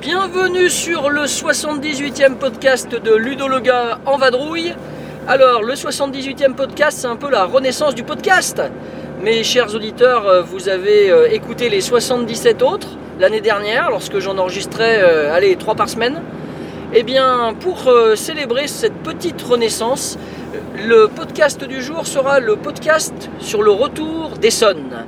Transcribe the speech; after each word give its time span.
Bienvenue 0.00 0.70
sur 0.70 1.10
le 1.10 1.24
78e 1.26 2.36
podcast 2.36 2.90
de 2.90 3.14
Ludo 3.14 3.46
le 3.46 3.60
gars 3.60 3.98
en 4.06 4.16
vadrouille. 4.16 4.74
Alors, 5.26 5.62
le 5.62 5.72
78e 5.72 6.52
podcast, 6.52 6.98
c'est 7.00 7.06
un 7.06 7.16
peu 7.16 7.30
la 7.30 7.46
renaissance 7.46 7.94
du 7.94 8.02
podcast. 8.02 8.60
Mes 9.22 9.42
chers 9.42 9.74
auditeurs, 9.74 10.26
euh, 10.26 10.42
vous 10.42 10.68
avez 10.68 11.10
euh, 11.10 11.32
écouté 11.32 11.70
les 11.70 11.80
77 11.80 12.60
autres 12.60 12.88
l'année 13.18 13.40
dernière, 13.40 13.88
lorsque 13.88 14.18
j'en 14.18 14.36
enregistrais, 14.36 15.00
euh, 15.02 15.34
allez, 15.34 15.56
3 15.56 15.76
par 15.76 15.88
semaine. 15.88 16.20
Eh 16.92 17.02
bien, 17.04 17.54
pour 17.58 17.90
célébrer 18.16 18.68
cette 18.68 18.96
petite 19.02 19.40
renaissance, 19.40 20.18
le 20.76 21.08
podcast 21.08 21.64
du 21.64 21.80
jour 21.80 22.06
sera 22.06 22.38
le 22.38 22.56
podcast 22.56 23.30
sur 23.40 23.62
le 23.62 23.70
retour 23.70 24.32
d'Essonne. 24.38 25.06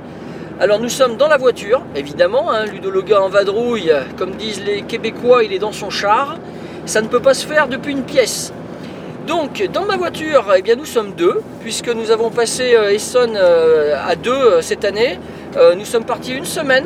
Alors 0.59 0.79
nous 0.79 0.89
sommes 0.89 1.15
dans 1.15 1.27
la 1.27 1.37
voiture, 1.37 1.83
évidemment, 1.95 2.51
hein, 2.51 2.65
Ludo 2.65 2.89
le 2.89 3.03
gars 3.03 3.21
en 3.21 3.29
vadrouille, 3.29 3.93
comme 4.17 4.31
disent 4.31 4.63
les 4.65 4.81
Québécois, 4.81 5.43
il 5.43 5.53
est 5.53 5.59
dans 5.59 5.71
son 5.71 5.91
char. 5.91 6.37
Ça 6.87 7.01
ne 7.01 7.07
peut 7.07 7.21
pas 7.21 7.35
se 7.35 7.45
faire 7.45 7.67
depuis 7.67 7.93
une 7.93 8.03
pièce. 8.03 8.51
Donc 9.27 9.61
dans 9.73 9.83
ma 9.85 9.97
voiture, 9.97 10.45
eh 10.57 10.61
bien, 10.61 10.75
nous 10.75 10.85
sommes 10.85 11.11
deux, 11.11 11.41
puisque 11.59 11.89
nous 11.89 12.11
avons 12.11 12.29
passé 12.29 12.73
euh, 12.73 12.93
Essonne 12.93 13.35
euh, 13.35 13.97
à 14.07 14.15
deux 14.15 14.31
euh, 14.31 14.61
cette 14.61 14.85
année. 14.85 15.19
Nous 15.75 15.85
sommes 15.85 16.05
partis 16.05 16.33
une 16.33 16.45
semaine. 16.45 16.85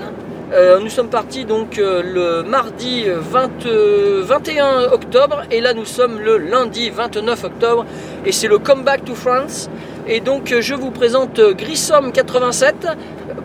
Nous 0.81 0.89
sommes 0.89 1.09
partis 1.09 1.43
donc 1.43 1.75
le 1.77 2.41
mardi 2.43 3.05
20, 3.07 3.65
euh, 3.65 4.23
21 4.25 4.83
octobre 4.91 5.43
et 5.51 5.59
là 5.59 5.73
nous 5.73 5.83
sommes 5.85 6.19
le 6.19 6.37
lundi 6.37 6.89
29 6.89 7.43
octobre 7.43 7.85
et 8.25 8.31
c'est 8.31 8.47
le 8.47 8.59
Comeback 8.59 9.03
to 9.03 9.13
France. 9.13 9.69
Et 10.07 10.21
donc 10.21 10.53
je 10.57 10.73
vous 10.73 10.91
présente 10.91 11.39
Grissom 11.57 12.11
87, 12.13 12.87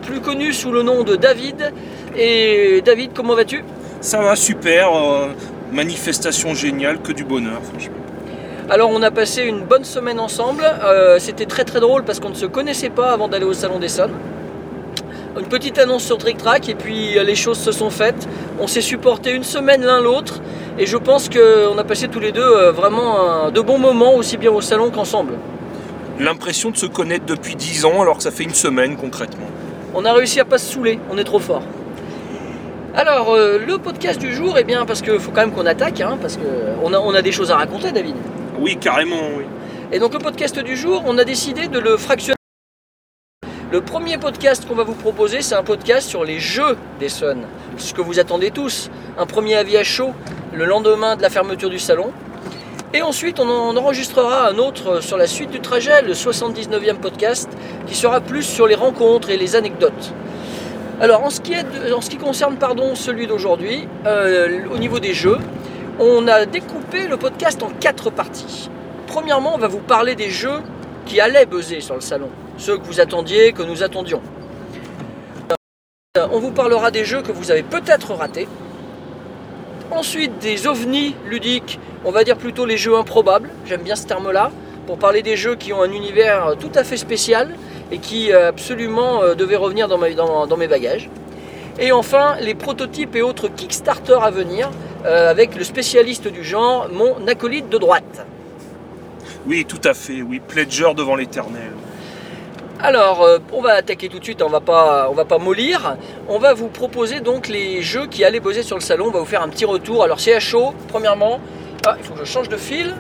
plus 0.03 0.21
connu 0.21 0.53
sous 0.53 0.71
le 0.71 0.83
nom 0.83 1.03
de 1.03 1.17
David. 1.17 1.73
Et 2.17 2.83
David, 2.85 3.11
comment 3.13 3.35
vas-tu? 3.35 3.65
Ça 4.01 4.21
va 4.21 4.37
super, 4.37 4.91
manifestation 5.73 6.55
géniale, 6.55 7.01
que 7.03 7.11
du 7.11 7.25
bonheur. 7.25 7.63
Alors 8.69 8.91
on 8.93 9.03
a 9.03 9.11
passé 9.11 9.43
une 9.43 9.61
bonne 9.63 9.85
semaine 9.85 10.19
ensemble, 10.19 10.65
Euh, 10.85 11.19
c'était 11.19 11.47
très 11.47 11.65
très 11.65 11.81
drôle 11.81 12.03
parce 12.05 12.19
qu'on 12.21 12.31
ne 12.31 12.35
se 12.35 12.47
connaissait 12.47 12.91
pas 12.91 13.11
avant 13.13 13.29
d'aller 13.29 13.45
au 13.45 13.53
Salon 13.53 13.79
d'Essonne. 13.79 14.11
Une 15.39 15.47
petite 15.47 15.79
annonce 15.79 16.03
sur 16.05 16.19
Trick 16.19 16.39
Track 16.39 16.69
et 16.69 16.75
puis 16.75 17.19
euh, 17.19 17.23
les 17.23 17.35
choses 17.37 17.59
se 17.59 17.71
sont 17.71 17.91
faites. 17.91 18.27
On 18.59 18.67
s'est 18.67 18.81
supporté 18.81 19.31
une 19.33 19.45
semaine 19.45 19.83
l'un 19.85 20.01
l'autre 20.01 20.41
et 20.79 20.87
je 20.87 20.97
pense 20.97 21.29
qu'on 21.29 21.79
a 21.79 21.85
passé 21.85 22.09
tous 22.09 22.21
les 22.21 22.33
deux 22.33 22.43
euh, 22.43 22.73
vraiment 22.73 23.21
un- 23.47 23.51
de 23.51 23.61
bons 23.61 23.79
moments 23.79 24.15
aussi 24.15 24.37
bien 24.37 24.51
au 24.51 24.61
salon 24.61 24.91
qu'ensemble. 24.91 25.35
L'impression 26.19 26.71
de 26.71 26.77
se 26.77 26.87
connaître 26.87 27.27
depuis 27.27 27.55
10 27.55 27.85
ans 27.85 28.01
alors 28.03 28.17
que 28.17 28.23
ça 28.23 28.31
fait 28.31 28.45
une 28.45 28.55
semaine 28.55 28.97
concrètement. 28.97 29.47
On 29.95 30.05
a 30.05 30.13
réussi 30.13 30.41
à 30.41 30.45
pas 30.45 30.59
se 30.59 30.73
saouler, 30.73 30.99
on 31.11 31.19
est 31.19 31.25
trop 31.25 31.39
fort. 31.39 31.63
Alors 32.97 33.33
euh, 33.35 33.59
le 33.65 33.79
podcast 33.79 34.19
du 34.19 34.35
jour, 34.35 34.57
eh 34.59 34.65
bien 34.65 34.87
parce 34.87 35.03
qu'il 35.03 35.21
faut 35.21 35.31
quand 35.31 35.43
même 35.43 35.53
qu'on 35.53 35.67
attaque, 35.67 36.01
hein, 36.01 36.17
parce 36.21 36.37
qu'on 36.39 36.93
a, 36.95 36.99
on 36.99 37.15
a 37.15 37.23
des 37.23 37.33
choses 37.33 37.51
à 37.53 37.57
raconter 37.57 37.93
David. 37.93 38.17
Oui, 38.59 38.79
carrément, 38.79 39.29
oui. 39.37 39.45
Et 39.93 39.99
donc 39.99 40.15
le 40.15 40.19
podcast 40.19 40.59
du 40.59 40.77
jour, 40.77 41.03
on 41.07 41.19
a 41.19 41.25
décidé 41.25 41.69
de 41.69 41.79
le 41.79 41.97
fractionner. 41.97 42.37
Le 43.71 43.81
premier 43.81 44.17
podcast 44.17 44.67
qu'on 44.67 44.75
va 44.75 44.85
vous 44.85 44.95
proposer, 44.95 45.43
c'est 45.43 45.55
un 45.55 45.63
podcast 45.63 46.09
sur 46.09 46.25
les 46.25 46.39
jeux 46.39 46.77
d'Essonne. 46.99 47.45
Ce 47.77 47.93
que 47.93 48.01
vous 48.01 48.19
attendez 48.19 48.51
tous. 48.51 48.91
Un 49.19 49.27
premier 49.27 49.57
avis 49.57 49.77
à 49.77 49.85
chaud 49.85 50.13
le 50.55 50.65
lendemain 50.65 51.17
de 51.17 51.23
la 51.23 51.29
fermeture 51.29 51.69
du 51.69 51.79
salon. 51.79 52.13
Et 52.95 53.03
ensuite, 53.03 53.41
on 53.41 53.49
en 53.49 53.77
enregistrera 53.77 54.49
un 54.49 54.57
autre 54.57 55.03
sur 55.03 55.19
la 55.19 55.27
suite 55.27 55.51
du 55.51 55.61
trajet, 55.61 56.01
le 56.01 56.15
79e 56.15 56.97
podcast, 56.97 57.51
qui 57.87 57.95
sera 57.95 58.21
plus 58.21 58.43
sur 58.43 58.67
les 58.67 58.75
rencontres 58.75 59.29
et 59.29 59.37
les 59.37 59.55
anecdotes. 59.55 60.15
Alors, 61.01 61.23
en 61.23 61.29
ce 61.31 61.43
qui, 61.43 61.53
est 61.53 61.93
en 61.93 62.01
ce 62.01 62.09
qui 62.09 62.17
concerne 62.17 62.57
pardon, 62.57 62.95
celui 62.95 63.27
d'aujourd'hui, 63.27 63.87
euh, 64.07 64.61
au 64.73 64.79
niveau 64.79 64.99
des 64.99 65.13
jeux, 65.13 65.39
on 65.99 66.29
a 66.29 66.47
découpé 66.47 67.09
le 67.09 67.17
podcast 67.17 67.63
en 67.63 67.71
quatre 67.71 68.11
parties. 68.11 68.71
Premièrement, 69.07 69.55
on 69.55 69.59
va 69.59 69.69
vous 69.69 69.79
parler 69.81 70.15
des 70.15 70.31
jeux 70.31 70.61
qui 71.07 71.21
allaient 71.21 71.47
buzzer 71.47 71.81
sur 71.81 71.95
le 71.95 72.01
salon, 72.01 72.29
ceux 72.59 72.77
que 72.79 72.85
vous 72.85 73.01
attendiez, 73.01 73.53
que 73.53 73.63
nous 73.63 73.83
attendions. 73.83 74.21
Euh, 76.19 76.27
On 76.33 76.39
vous 76.39 76.51
parlera 76.51 76.91
des 76.91 77.05
jeux 77.05 77.23
que 77.23 77.33
vous 77.33 77.51
avez 77.51 77.63
peut-être 77.63 78.13
ratés. 78.13 78.49
Ensuite, 79.91 80.39
des 80.39 80.67
ovnis 80.67 81.15
ludiques, 81.27 81.79
on 82.05 82.11
va 82.11 82.25
dire 82.25 82.37
plutôt 82.37 82.67
les 82.67 82.77
jeux 82.77 82.97
improbables, 82.97 83.51
j'aime 83.65 83.83
bien 83.83 83.97
ce 83.97 84.07
terme-là, 84.07 84.51
pour 84.87 84.99
parler 84.99 85.23
des 85.23 85.37
jeux 85.37 85.57
qui 85.57 85.73
ont 85.73 85.83
un 85.83 85.93
univers 85.93 86.55
tout 86.59 86.71
à 86.75 86.85
fait 86.85 86.97
spécial 86.97 87.55
et 87.91 87.99
qui 87.99 88.33
euh, 88.33 88.49
absolument 88.49 89.23
euh, 89.23 89.35
devaient 89.35 89.57
revenir 89.57 89.89
dans, 89.89 89.99
mes 90.57 90.69
bagages. 90.69 91.09
Et 91.79 91.93
enfin, 91.93 92.37
les 92.41 92.55
prototypes 92.55 93.15
et 93.17 93.23
autres 93.23 93.49
Kickstarter 93.49 94.19
à 94.23 94.31
venir, 94.31 94.71
euh, 95.05 95.31
avec 95.31 95.55
le 95.55 95.63
spécialiste 95.63 96.27
du 96.27 96.43
genre, 96.43 96.89
mon 96.91 97.27
acolyte 97.27 97.69
de 97.69 97.77
droite. 97.77 98.27
Oui, 99.47 99.67
tout 99.67 99.81
à 99.85 99.93
fait, 99.93 100.23
oui. 100.23 100.41
Pledger 100.41 100.95
devant 100.97 101.17
l'éternel. 101.17 101.73
Alors, 102.81 103.23
euh, 103.23 103.39
on 103.53 103.61
va 103.61 103.75
attaquer 103.75 104.09
tout 104.09 104.19
de 104.19 104.25
suite, 104.25 104.43
on 104.43 104.49
va 104.49 104.61
pas, 104.61 105.09
on 105.11 105.15
va 105.15 105.25
pas 105.25 105.39
mollir. 105.39 105.97
On 106.29 106.39
va 106.39 106.55
vous 106.55 106.69
proposer 106.69 107.21
donc 107.21 107.49
les 107.49 107.83
jeux 107.83 108.07
qui 108.07 108.25
allaient 108.25 108.41
buzzer 108.41 108.63
sur 108.63 108.77
le 108.77 108.83
salon. 108.83 109.07
On 109.09 109.11
va 109.11 109.21
vous 109.21 109.27
faire 109.27 109.43
un 109.43 109.49
petit 109.49 109.65
retour. 109.67 110.03
Alors, 110.03 110.19
c'est 110.19 110.35
à 110.35 110.41
chaud, 110.41 110.75
premièrement. 110.89 111.41
Ah, 111.87 111.97
il 111.99 112.05
faut 112.05 112.15
que 112.15 112.21
je 112.21 112.25
change 112.25 112.49
de 112.49 112.57
fil. 112.57 112.95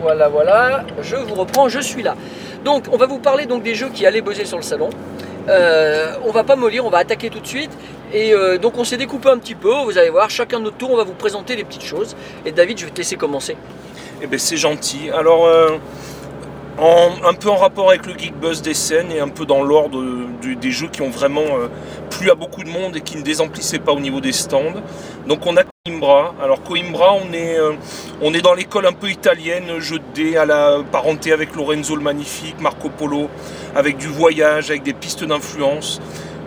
Voilà, 0.00 0.28
voilà. 0.28 0.84
Je 1.02 1.16
vous 1.16 1.34
reprends, 1.34 1.68
je 1.68 1.80
suis 1.80 2.02
là. 2.02 2.16
Donc, 2.64 2.84
on 2.92 2.96
va 2.96 3.06
vous 3.06 3.18
parler 3.18 3.46
donc 3.46 3.62
des 3.62 3.74
jeux 3.74 3.88
qui 3.88 4.06
allaient 4.06 4.20
buzzer 4.20 4.44
sur 4.44 4.58
le 4.58 4.62
salon. 4.62 4.90
Euh, 5.48 6.14
on 6.24 6.30
va 6.30 6.44
pas 6.44 6.56
mollir, 6.56 6.84
on 6.84 6.90
va 6.90 6.98
attaquer 6.98 7.30
tout 7.30 7.40
de 7.40 7.46
suite. 7.46 7.70
Et 8.12 8.32
euh, 8.32 8.58
donc, 8.58 8.78
on 8.78 8.84
s'est 8.84 8.96
découpé 8.96 9.28
un 9.28 9.38
petit 9.38 9.54
peu. 9.54 9.72
Vous 9.84 9.98
allez 9.98 10.10
voir, 10.10 10.30
chacun 10.30 10.58
de 10.58 10.64
notre 10.64 10.76
tour, 10.76 10.90
on 10.92 10.96
va 10.96 11.04
vous 11.04 11.14
présenter 11.14 11.56
des 11.56 11.64
petites 11.64 11.84
choses. 11.84 12.16
Et 12.44 12.52
David, 12.52 12.78
je 12.78 12.84
vais 12.86 12.90
te 12.90 12.98
laisser 12.98 13.16
commencer. 13.16 13.56
Eh 14.22 14.26
bien, 14.26 14.38
c'est 14.38 14.56
gentil. 14.56 15.10
Alors, 15.10 15.46
euh, 15.46 15.78
un 16.78 17.34
peu 17.34 17.48
en 17.48 17.56
rapport 17.56 17.90
avec 17.90 18.06
le 18.06 18.16
Geek 18.16 18.34
Buzz 18.38 18.62
des 18.62 18.74
scènes 18.74 19.12
et 19.12 19.20
un 19.20 19.28
peu 19.28 19.46
dans 19.46 19.62
l'ordre 19.62 20.02
des 20.42 20.70
jeux 20.70 20.88
qui 20.88 21.02
ont 21.02 21.10
vraiment 21.10 21.46
à 22.28 22.34
beaucoup 22.34 22.64
de 22.64 22.68
monde 22.68 22.96
et 22.96 23.00
qui 23.00 23.16
ne 23.16 23.22
désemplissaient 23.22 23.78
pas 23.78 23.92
au 23.92 24.00
niveau 24.00 24.20
des 24.20 24.32
stands. 24.32 24.82
Donc, 25.26 25.46
on 25.46 25.56
a 25.56 25.62
Coimbra. 25.86 26.34
Alors, 26.42 26.62
Coimbra, 26.62 27.14
on 27.14 27.32
est, 27.32 27.58
euh, 27.58 27.72
on 28.20 28.34
est 28.34 28.42
dans 28.42 28.52
l'école 28.52 28.86
un 28.86 28.92
peu 28.92 29.08
italienne, 29.08 29.78
jeu 29.78 29.98
de 30.14 30.36
à 30.36 30.44
la 30.44 30.80
parenté 30.92 31.32
avec 31.32 31.56
Lorenzo 31.56 31.96
le 31.96 32.02
Magnifique, 32.02 32.60
Marco 32.60 32.90
Polo, 32.90 33.30
avec 33.74 33.96
du 33.96 34.08
voyage, 34.08 34.70
avec 34.70 34.82
des 34.82 34.92
pistes 34.92 35.24
d'influence. 35.24 36.00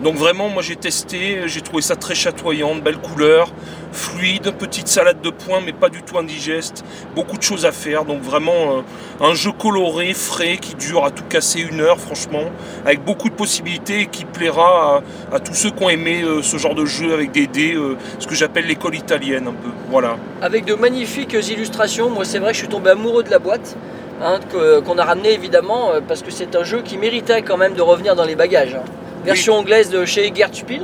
Donc 0.04 0.16
vraiment, 0.16 0.50
moi 0.50 0.62
j'ai 0.62 0.76
testé, 0.76 1.48
j'ai 1.48 1.62
trouvé 1.62 1.80
ça 1.80 1.96
très 1.96 2.14
chatoyant, 2.14 2.74
de 2.74 2.80
belles 2.82 2.98
couleurs, 2.98 3.48
fluide, 3.90 4.50
petite 4.50 4.86
salade 4.86 5.22
de 5.22 5.30
poing, 5.30 5.62
mais 5.64 5.72
pas 5.72 5.88
du 5.88 6.02
tout 6.02 6.18
indigeste, 6.18 6.84
beaucoup 7.14 7.38
de 7.38 7.42
choses 7.42 7.64
à 7.64 7.72
faire. 7.72 8.04
Donc 8.04 8.20
vraiment 8.20 8.52
euh, 8.52 9.24
un 9.26 9.32
jeu 9.32 9.50
coloré, 9.50 10.12
frais, 10.12 10.58
qui 10.60 10.74
dure 10.74 11.06
à 11.06 11.10
tout 11.10 11.24
casser 11.24 11.60
une 11.60 11.80
heure, 11.80 11.98
franchement, 11.98 12.50
avec 12.84 13.02
beaucoup 13.02 13.30
de 13.30 13.34
possibilités 13.34 14.00
et 14.00 14.06
qui 14.06 14.26
plaira 14.26 15.00
à, 15.32 15.40
tous 15.40 15.54
ceux 15.54 15.70
qui 15.70 15.82
ont 15.82 15.88
aimé 15.88 16.20
euh, 16.22 16.42
ce 16.42 16.58
genre 16.58 16.74
de 16.74 16.84
jeu 16.84 17.14
avec 17.14 17.32
des 17.32 17.46
dés, 17.46 17.72
euh, 17.72 17.96
ce 18.18 18.26
que 18.26 18.34
j'appelle 18.34 18.66
l'école 18.66 18.96
italienne 18.96 19.46
un 19.48 19.52
peu. 19.52 19.70
Voilà. 19.88 20.18
avec 20.42 20.66
de 20.66 20.74
magnifiques 20.74 21.32
illustrations. 21.32 22.10
Moi, 22.10 22.26
c'est 22.26 22.40
vrai 22.40 22.48
que 22.48 22.56
je 22.56 22.58
suis 22.58 22.68
tombé 22.68 22.90
amoureux 22.90 23.22
de 23.22 23.30
la 23.30 23.38
boîte, 23.38 23.74
hein, 24.20 24.38
qu'on 24.84 24.98
a 24.98 25.04
ramené 25.04 25.32
évidemment, 25.32 25.92
parce 26.06 26.20
que 26.20 26.30
c'est 26.30 26.54
un 26.56 26.64
jeu 26.64 26.82
qui 26.82 26.98
méritait 26.98 27.40
quand 27.40 27.56
même 27.56 27.72
de 27.72 27.80
revenir 27.80 28.14
dans 28.14 28.26
les 28.26 28.36
bagages. 28.36 28.74
hein. 28.74 28.84
Version 29.24 29.54
anglaise 29.54 29.88
de 29.88 30.04
chez 30.04 30.30
Gert 30.34 30.50
Spiel. 30.52 30.82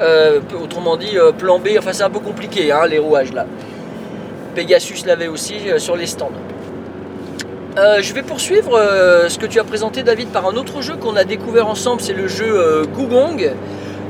Euh, 0.00 0.40
autrement 0.60 0.96
dit, 0.96 1.16
euh, 1.16 1.32
plan 1.32 1.58
B, 1.58 1.68
enfin 1.78 1.92
c'est 1.92 2.02
un 2.02 2.10
peu 2.10 2.20
compliqué, 2.20 2.70
hein, 2.72 2.86
les 2.88 2.98
rouages 2.98 3.32
là. 3.32 3.46
Pegasus 4.54 5.04
l'avait 5.06 5.28
aussi 5.28 5.54
euh, 5.68 5.78
sur 5.78 5.96
les 5.96 6.06
stands. 6.06 6.32
Euh, 7.76 7.98
je 8.00 8.12
vais 8.12 8.22
poursuivre 8.22 8.76
ce 9.28 9.38
que 9.38 9.46
tu 9.46 9.60
as 9.60 9.64
présenté 9.64 10.02
David 10.02 10.28
par 10.28 10.48
un 10.48 10.56
autre 10.56 10.82
jeu 10.82 10.96
qu'on 10.96 11.14
a 11.14 11.22
découvert 11.22 11.68
ensemble, 11.68 12.00
c'est 12.00 12.12
le 12.12 12.26
jeu 12.26 12.86
Gugong. 12.96 13.52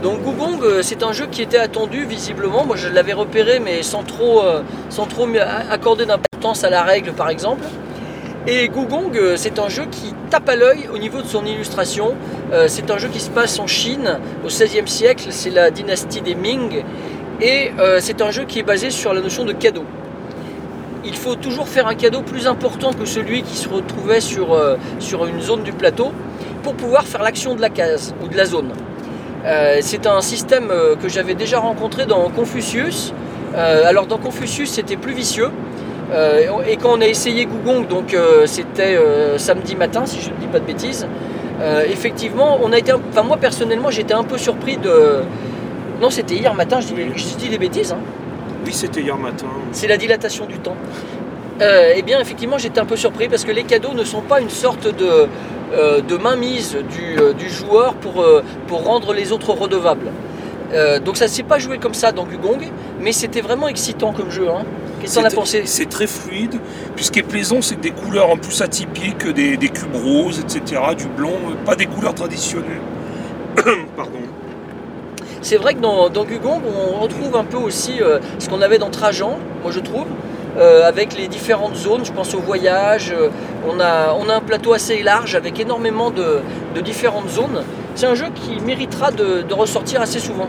Donc 0.02 0.22
Gugong, 0.22 0.62
euh, 0.62 0.80
c'est 0.82 1.02
un 1.02 1.12
jeu 1.12 1.26
qui 1.26 1.42
était 1.42 1.58
attendu 1.58 2.04
visiblement. 2.04 2.64
Moi, 2.64 2.76
je 2.76 2.88
l'avais 2.88 3.12
repéré, 3.12 3.60
mais 3.60 3.82
sans 3.82 4.04
trop, 4.04 4.42
sans 4.88 5.06
trop 5.06 5.26
accorder 5.70 6.06
d'importance 6.06 6.64
à 6.64 6.70
la 6.70 6.82
règle, 6.82 7.12
par 7.12 7.28
exemple. 7.28 7.64
Et 8.50 8.70
Gugong, 8.70 9.14
euh, 9.14 9.34
c'est 9.36 9.58
un 9.58 9.68
jeu 9.68 9.84
qui 9.90 10.14
tape 10.30 10.48
à 10.48 10.56
l'œil 10.56 10.88
au 10.90 10.96
niveau 10.96 11.20
de 11.20 11.26
son 11.26 11.44
illustration. 11.44 12.14
Euh, 12.50 12.64
c'est 12.66 12.90
un 12.90 12.96
jeu 12.96 13.08
qui 13.08 13.20
se 13.20 13.28
passe 13.28 13.58
en 13.58 13.66
Chine 13.66 14.18
au 14.42 14.46
XVIe 14.46 14.88
siècle. 14.88 15.26
C'est 15.28 15.50
la 15.50 15.70
dynastie 15.70 16.22
des 16.22 16.34
Ming, 16.34 16.82
et 17.42 17.72
euh, 17.78 17.98
c'est 18.00 18.22
un 18.22 18.30
jeu 18.30 18.46
qui 18.46 18.60
est 18.60 18.62
basé 18.62 18.88
sur 18.88 19.12
la 19.12 19.20
notion 19.20 19.44
de 19.44 19.52
cadeau. 19.52 19.84
il 21.04 21.14
faut 21.14 21.34
toujours 21.34 21.68
faire 21.68 21.88
un 21.88 21.94
cadeau 21.94 22.22
plus 22.22 22.46
important 22.46 22.94
que 22.94 23.04
celui 23.04 23.42
qui 23.42 23.58
se 23.58 23.68
retrouvait 23.68 24.22
sur, 24.22 24.58
sur 24.98 25.26
une 25.26 25.42
zone 25.42 25.62
du 25.62 25.72
plateau 25.72 26.12
pour 26.62 26.74
pouvoir 26.74 27.04
faire 27.04 27.22
l'action 27.22 27.54
de 27.54 27.60
la 27.60 27.68
case 27.68 28.14
ou 28.22 28.28
de 28.28 28.36
la 28.36 28.46
zone. 28.46 28.70
C'est 29.80 30.06
un 30.06 30.20
système 30.20 30.72
que 31.00 31.08
j'avais 31.08 31.34
déjà 31.34 31.60
rencontré 31.60 32.04
dans 32.04 32.28
Confucius. 32.30 33.14
Alors 33.54 34.06
dans 34.06 34.18
Confucius 34.18 34.70
c'était 34.72 34.96
plus 34.96 35.14
vicieux. 35.14 35.50
Euh, 36.10 36.62
et 36.66 36.76
quand 36.76 36.96
on 36.96 37.00
a 37.00 37.06
essayé 37.06 37.44
Gugong, 37.46 37.86
donc 37.86 38.14
euh, 38.14 38.46
c'était 38.46 38.96
euh, 38.96 39.36
samedi 39.36 39.76
matin 39.76 40.06
si 40.06 40.20
je 40.20 40.30
ne 40.30 40.36
dis 40.36 40.46
pas 40.46 40.58
de 40.58 40.64
bêtises, 40.64 41.06
effectivement 41.90 42.58
on 42.62 42.72
a 42.72 42.78
été, 42.78 42.92
enfin 42.92 43.24
moi 43.24 43.36
personnellement 43.36 43.90
j'étais 43.90 44.14
un 44.14 44.22
peu 44.22 44.38
surpris 44.38 44.76
de... 44.76 45.22
Non 46.00 46.08
c'était 46.08 46.36
hier 46.36 46.54
matin, 46.54 46.80
je 46.80 46.94
dis, 46.94 47.02
je 47.16 47.36
dis 47.36 47.48
des 47.48 47.58
bêtises. 47.58 47.92
hein. 47.92 47.98
Oui, 48.64 48.72
c'était 48.72 49.00
hier 49.00 49.16
matin. 49.16 49.46
C'est 49.72 49.88
la 49.88 49.96
dilatation 49.96 50.46
du 50.46 50.58
temps. 50.58 50.76
Eh 51.60 52.02
bien, 52.02 52.20
effectivement, 52.20 52.56
j'étais 52.58 52.78
un 52.78 52.84
peu 52.84 52.94
surpris 52.96 53.28
parce 53.28 53.44
que 53.44 53.50
les 53.50 53.64
cadeaux 53.64 53.92
ne 53.92 54.04
sont 54.04 54.20
pas 54.20 54.40
une 54.40 54.50
sorte 54.50 54.86
de, 54.86 55.26
de 56.02 56.16
mainmise 56.16 56.76
du, 56.76 57.16
du 57.34 57.50
joueur 57.50 57.94
pour, 57.94 58.24
pour 58.68 58.84
rendre 58.84 59.12
les 59.12 59.32
autres 59.32 59.52
redevables. 59.52 60.10
Donc 61.04 61.16
ça 61.16 61.24
ne 61.24 61.30
s'est 61.30 61.42
pas 61.42 61.58
joué 61.58 61.78
comme 61.78 61.94
ça 61.94 62.12
dans 62.12 62.24
Gugong, 62.24 62.62
mais 63.00 63.10
c'était 63.10 63.40
vraiment 63.40 63.66
excitant 63.68 64.12
comme 64.12 64.30
jeu. 64.30 64.48
Hein. 64.48 64.64
Qu'est-ce 65.08 65.14
que 65.16 65.20
t'en 65.20 65.26
as 65.26 65.30
C'est- 65.30 65.36
pensé 65.36 65.62
C'est 65.66 65.88
très 65.88 66.06
fluide. 66.06 66.58
Puis 66.96 67.04
ce 67.04 67.10
qui 67.10 67.18
est 67.18 67.22
plaisant, 67.22 67.60
c'est 67.62 67.76
que 67.76 67.80
des 67.80 67.90
couleurs 67.90 68.30
en 68.30 68.36
plus 68.36 68.60
atypiques, 68.62 69.26
des, 69.28 69.56
des 69.56 69.68
cubes 69.68 69.94
roses, 69.96 70.40
etc., 70.40 70.80
du 70.96 71.06
blanc, 71.06 71.30
euh, 71.50 71.54
pas 71.64 71.74
des 71.76 71.86
couleurs 71.86 72.14
traditionnelles. 72.14 72.80
Pardon. 73.96 74.18
C'est 75.40 75.56
vrai 75.56 75.74
que 75.74 75.80
dans, 75.80 76.08
dans 76.08 76.24
Gugong, 76.24 76.60
on 76.66 77.00
retrouve 77.00 77.36
un 77.36 77.44
peu 77.44 77.56
aussi 77.56 78.02
euh, 78.02 78.18
ce 78.38 78.48
qu'on 78.48 78.60
avait 78.60 78.78
dans 78.78 78.90
Trajan, 78.90 79.38
moi 79.62 79.70
je 79.70 79.80
trouve, 79.80 80.06
euh, 80.58 80.86
avec 80.86 81.16
les 81.16 81.28
différentes 81.28 81.76
zones. 81.76 82.04
Je 82.04 82.12
pense 82.12 82.34
au 82.34 82.40
voyage. 82.40 83.12
euh, 83.16 83.28
on, 83.68 83.78
a, 83.80 84.14
on 84.18 84.28
a 84.28 84.34
un 84.34 84.40
plateau 84.40 84.72
assez 84.72 85.02
large 85.02 85.34
avec 85.36 85.58
énormément 85.60 86.10
de, 86.10 86.40
de 86.74 86.80
différentes 86.80 87.28
zones. 87.30 87.62
C'est 87.94 88.06
un 88.06 88.14
jeu 88.14 88.26
qui 88.34 88.60
méritera 88.60 89.10
de, 89.10 89.42
de 89.42 89.54
ressortir 89.54 90.00
assez 90.02 90.18
souvent. 90.18 90.48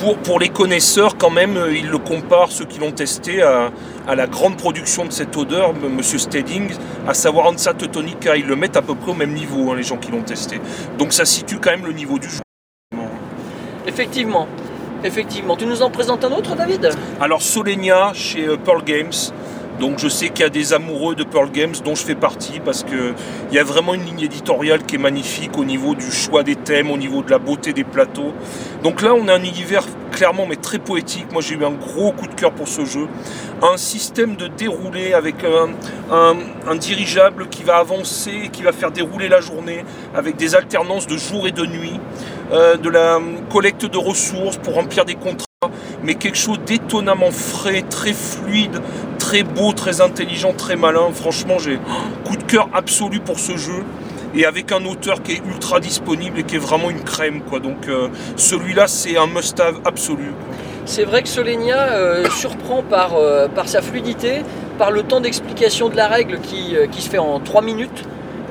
Pour, 0.00 0.16
pour 0.18 0.38
les 0.38 0.48
connaisseurs, 0.48 1.16
quand 1.16 1.30
même, 1.30 1.56
euh, 1.56 1.76
ils 1.76 1.88
le 1.88 1.98
comparent, 1.98 2.52
ceux 2.52 2.64
qui 2.64 2.78
l'ont 2.78 2.92
testé, 2.92 3.42
à, 3.42 3.70
à 4.06 4.14
la 4.14 4.28
grande 4.28 4.56
production 4.56 5.04
de 5.04 5.10
cette 5.10 5.36
odeur, 5.36 5.70
M- 5.70 5.92
Monsieur 5.96 6.18
Stedding, 6.18 6.70
à 7.06 7.14
savoir 7.14 7.46
Ansa 7.46 7.74
Teutonica. 7.74 8.36
Ils 8.36 8.46
le 8.46 8.54
mettent 8.54 8.76
à 8.76 8.82
peu 8.82 8.94
près 8.94 9.10
au 9.10 9.14
même 9.14 9.32
niveau, 9.32 9.72
hein, 9.72 9.76
les 9.76 9.82
gens 9.82 9.96
qui 9.96 10.12
l'ont 10.12 10.22
testé. 10.22 10.60
Donc 10.98 11.12
ça 11.12 11.24
situe 11.24 11.58
quand 11.58 11.70
même 11.70 11.84
le 11.84 11.92
niveau 11.92 12.18
du 12.18 12.28
jeu. 12.28 12.40
Effectivement. 13.88 14.46
Effectivement. 15.02 15.56
Tu 15.56 15.66
nous 15.66 15.82
en 15.82 15.90
présentes 15.90 16.24
un 16.24 16.30
autre, 16.32 16.54
David? 16.54 16.90
Alors 17.20 17.42
Solenia 17.42 18.12
chez 18.14 18.46
euh, 18.46 18.56
Pearl 18.56 18.84
Games. 18.84 19.12
Donc 19.80 19.98
je 19.98 20.08
sais 20.08 20.30
qu'il 20.30 20.40
y 20.40 20.44
a 20.44 20.50
des 20.50 20.72
amoureux 20.72 21.14
de 21.14 21.22
Pearl 21.22 21.50
Games 21.50 21.74
dont 21.84 21.94
je 21.94 22.02
fais 22.02 22.16
partie 22.16 22.60
parce 22.64 22.82
que 22.82 23.14
il 23.50 23.54
y 23.54 23.58
a 23.58 23.64
vraiment 23.64 23.94
une 23.94 24.04
ligne 24.04 24.20
éditoriale 24.20 24.84
qui 24.84 24.96
est 24.96 24.98
magnifique 24.98 25.56
au 25.56 25.64
niveau 25.64 25.94
du 25.94 26.10
choix 26.10 26.42
des 26.42 26.56
thèmes, 26.56 26.90
au 26.90 26.96
niveau 26.96 27.22
de 27.22 27.30
la 27.30 27.38
beauté 27.38 27.72
des 27.72 27.84
plateaux. 27.84 28.32
Donc 28.82 29.02
là 29.02 29.14
on 29.14 29.28
a 29.28 29.34
un 29.34 29.42
univers 29.42 29.84
clairement 30.10 30.46
mais 30.46 30.56
très 30.56 30.78
poétique. 30.78 31.30
Moi 31.32 31.42
j'ai 31.42 31.54
eu 31.54 31.64
un 31.64 31.70
gros 31.70 32.12
coup 32.12 32.26
de 32.26 32.34
cœur 32.34 32.52
pour 32.52 32.66
ce 32.66 32.84
jeu. 32.84 33.06
Un 33.62 33.76
système 33.76 34.36
de 34.36 34.48
déroulé 34.48 35.14
avec 35.14 35.36
un, 35.44 36.74
dirigeable 36.76 37.48
qui 37.48 37.62
va 37.62 37.76
avancer, 37.78 38.50
qui 38.52 38.62
va 38.62 38.72
faire 38.72 38.90
dérouler 38.90 39.28
la 39.28 39.40
journée 39.40 39.84
avec 40.14 40.36
des 40.36 40.54
alternances 40.54 41.06
de 41.06 41.16
jour 41.16 41.46
et 41.46 41.52
de 41.52 41.66
nuit, 41.66 41.98
euh, 42.52 42.76
de 42.76 42.88
la 42.88 43.18
collecte 43.50 43.86
de 43.86 43.98
ressources 43.98 44.56
pour 44.58 44.74
remplir 44.74 45.04
des 45.04 45.14
contrats 45.14 45.47
mais 46.08 46.14
quelque 46.14 46.38
chose 46.38 46.58
d'étonnamment 46.64 47.30
frais, 47.30 47.82
très 47.82 48.14
fluide, 48.14 48.80
très 49.18 49.42
beau, 49.42 49.74
très 49.74 50.00
intelligent, 50.00 50.54
très 50.54 50.74
malin. 50.74 51.10
Franchement, 51.12 51.58
j'ai 51.58 51.78
coup 52.24 52.34
de 52.34 52.44
cœur 52.44 52.70
absolu 52.72 53.20
pour 53.20 53.38
ce 53.38 53.58
jeu. 53.58 53.84
Et 54.34 54.46
avec 54.46 54.72
un 54.72 54.86
auteur 54.86 55.22
qui 55.22 55.32
est 55.32 55.42
ultra 55.46 55.80
disponible 55.80 56.38
et 56.38 56.44
qui 56.44 56.56
est 56.56 56.60
vraiment 56.60 56.88
une 56.88 57.04
crème. 57.04 57.42
Quoi. 57.42 57.60
Donc 57.60 57.88
euh, 57.88 58.08
celui-là, 58.36 58.86
c'est 58.86 59.18
un 59.18 59.26
must-have 59.26 59.80
absolu. 59.84 60.32
C'est 60.86 61.04
vrai 61.04 61.22
que 61.22 61.28
Solenia 61.28 61.92
euh, 61.92 62.24
surprend 62.38 62.82
par, 62.82 63.16
euh, 63.16 63.46
par 63.46 63.68
sa 63.68 63.82
fluidité, 63.82 64.44
par 64.78 64.90
le 64.90 65.02
temps 65.02 65.20
d'explication 65.20 65.90
de 65.90 65.96
la 65.96 66.08
règle 66.08 66.40
qui, 66.40 66.74
se 67.02 67.10
fait 67.10 67.18
en 67.18 67.38
3 67.38 67.60
minutes. 67.60 68.04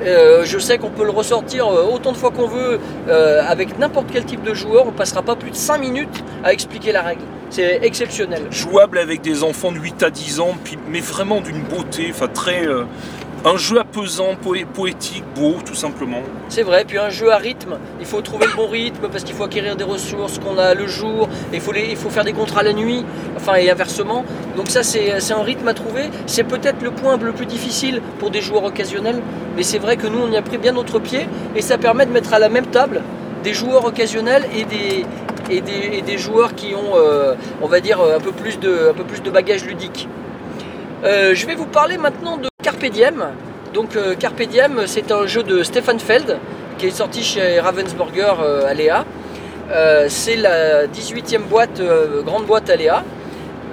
Je 0.04 0.58
sais 0.60 0.78
qu'on 0.78 0.90
peut 0.90 1.04
le 1.04 1.10
ressortir 1.10 1.66
autant 1.66 2.12
de 2.12 2.16
fois 2.16 2.30
qu'on 2.30 2.46
veut 2.46 2.78
avec 3.08 3.80
n'importe 3.80 4.06
quel 4.12 4.24
type 4.24 4.44
de 4.44 4.54
joueur. 4.54 4.86
On 4.86 4.92
passera 4.92 5.22
pas 5.22 5.34
plus 5.34 5.50
de 5.50 5.56
5 5.56 5.78
minutes 5.78 6.22
à 6.44 6.52
expliquer 6.52 6.92
la 6.92 7.02
règle. 7.02 7.22
C'est 7.50 7.80
exceptionnel. 7.82 8.42
Jouable 8.50 8.98
avec 8.98 9.20
des 9.22 9.42
enfants 9.42 9.72
de 9.72 9.78
8 9.78 10.02
à 10.02 10.10
10 10.10 10.40
ans, 10.40 10.54
puis, 10.62 10.78
mais 10.90 11.00
vraiment 11.00 11.40
d'une 11.40 11.62
beauté, 11.62 12.08
enfin 12.10 12.28
très... 12.28 12.66
euh, 12.66 12.84
un 13.44 13.56
jeu 13.56 13.78
apaisant, 13.78 14.34
poé- 14.34 14.66
poétique, 14.66 15.22
beau, 15.36 15.54
tout 15.64 15.76
simplement. 15.76 16.22
C'est 16.48 16.64
vrai, 16.64 16.84
puis 16.84 16.98
un 16.98 17.08
jeu 17.08 17.30
à 17.32 17.36
rythme, 17.36 17.78
il 18.00 18.04
faut 18.04 18.20
trouver 18.20 18.46
le 18.46 18.56
bon 18.56 18.66
rythme 18.66 19.08
parce 19.12 19.22
qu'il 19.22 19.34
faut 19.36 19.44
acquérir 19.44 19.76
des 19.76 19.84
ressources 19.84 20.40
qu'on 20.40 20.58
a 20.58 20.74
le 20.74 20.88
jour, 20.88 21.28
et 21.52 21.56
il 21.56 21.60
faut, 21.60 21.70
les, 21.70 21.86
il 21.90 21.96
faut 21.96 22.10
faire 22.10 22.24
des 22.24 22.32
contrats 22.32 22.64
la 22.64 22.72
nuit, 22.72 23.04
enfin 23.36 23.54
et 23.54 23.70
inversement. 23.70 24.24
Donc 24.56 24.68
ça 24.68 24.82
c'est 24.82 25.20
c'est 25.20 25.34
un 25.34 25.42
rythme 25.42 25.68
à 25.68 25.72
trouver, 25.74 26.10
c'est 26.26 26.42
peut-être 26.42 26.82
le 26.82 26.90
point 26.90 27.16
le 27.16 27.30
plus 27.32 27.46
difficile 27.46 28.02
pour 28.18 28.30
des 28.30 28.40
joueurs 28.42 28.64
occasionnels, 28.64 29.22
mais 29.56 29.62
c'est 29.62 29.78
vrai 29.78 29.96
que 29.96 30.08
nous 30.08 30.18
on 30.18 30.32
y 30.32 30.36
a 30.36 30.42
pris 30.42 30.58
bien 30.58 30.72
notre 30.72 30.98
pied 30.98 31.28
et 31.54 31.62
ça 31.62 31.78
permet 31.78 32.06
de 32.06 32.10
mettre 32.10 32.34
à 32.34 32.40
la 32.40 32.48
même 32.48 32.66
table 32.66 33.02
des 33.44 33.54
joueurs 33.54 33.84
occasionnels 33.84 34.46
et 34.52 34.64
des, 34.64 35.06
et 35.50 35.60
des, 35.60 36.18
joueurs 36.18 36.54
qui 36.54 36.74
ont, 36.74 36.96
euh, 36.96 37.34
on 37.62 37.66
va 37.66 37.80
dire, 37.80 38.00
un 38.00 38.20
peu 38.20 38.32
plus 38.32 38.58
de, 38.58 38.90
un 38.90 38.94
peu 38.94 39.04
plus 39.04 39.22
de 39.22 39.30
bagages 39.30 39.64
ludiques. 39.64 40.08
Euh, 41.04 41.34
je 41.34 41.46
vais 41.46 41.54
vous 41.54 41.66
parler 41.66 41.96
maintenant 41.96 42.36
de 42.36 42.48
Carpe 42.62 42.84
Diem. 42.86 43.26
Donc 43.72 43.96
euh, 43.96 44.14
Carpe 44.14 44.42
c'est 44.86 45.12
un 45.12 45.26
jeu 45.26 45.42
de 45.42 45.62
Stefan 45.62 45.98
Feld 45.98 46.38
qui 46.78 46.86
est 46.86 46.90
sorti 46.90 47.22
chez 47.22 47.60
Ravensburger 47.60 48.34
euh, 48.40 48.66
Aléa. 48.66 49.04
Euh, 49.70 50.06
c'est 50.08 50.36
la 50.36 50.86
18e 50.86 51.42
boîte, 51.42 51.80
euh, 51.80 52.22
grande 52.22 52.46
boîte 52.46 52.70
Aléa. 52.70 53.04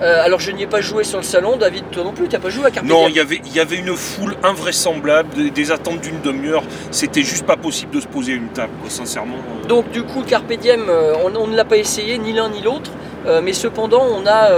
Euh, 0.01 0.23
alors 0.25 0.39
je 0.39 0.51
n'y 0.51 0.63
ai 0.63 0.67
pas 0.67 0.81
joué 0.81 1.03
sur 1.03 1.17
le 1.19 1.23
salon, 1.23 1.55
David, 1.57 1.85
toi 1.91 2.03
non 2.03 2.11
plus, 2.11 2.27
tu 2.27 2.35
n'as 2.35 2.41
pas 2.41 2.49
joué 2.49 2.65
à 2.65 2.71
Carpe 2.71 2.85
Non, 2.85 3.07
il 3.07 3.15
y 3.15 3.19
avait, 3.19 3.39
il 3.45 3.53
y 3.55 3.59
avait 3.59 3.77
une 3.77 3.95
foule 3.95 4.35
invraisemblable, 4.43 5.29
des, 5.35 5.51
des 5.51 5.71
attentes 5.71 6.01
d'une 6.01 6.19
demi-heure. 6.21 6.63
C'était 6.91 7.21
juste 7.23 7.45
pas 7.45 7.55
possible 7.57 7.95
de 7.95 8.01
se 8.01 8.07
poser 8.07 8.33
à 8.33 8.35
une 8.35 8.49
table, 8.49 8.73
quoi, 8.81 8.89
sincèrement. 8.89 9.37
euh. 9.63 9.67
Donc 9.67 9.89
du 9.91 10.03
coup, 10.03 10.21
Carpe 10.23 10.51
Diem, 10.53 10.85
euh, 10.89 11.13
on, 11.23 11.33
on 11.35 11.47
ne 11.47 11.55
l'a 11.55 11.65
pas 11.65 11.77
essayé, 11.77 12.17
ni 12.17 12.33
l'un 12.33 12.49
ni 12.49 12.61
l'autre. 12.61 12.91
Euh, 13.25 13.41
mais 13.43 13.53
cependant, 13.53 14.03
on 14.03 14.27
a, 14.27 14.49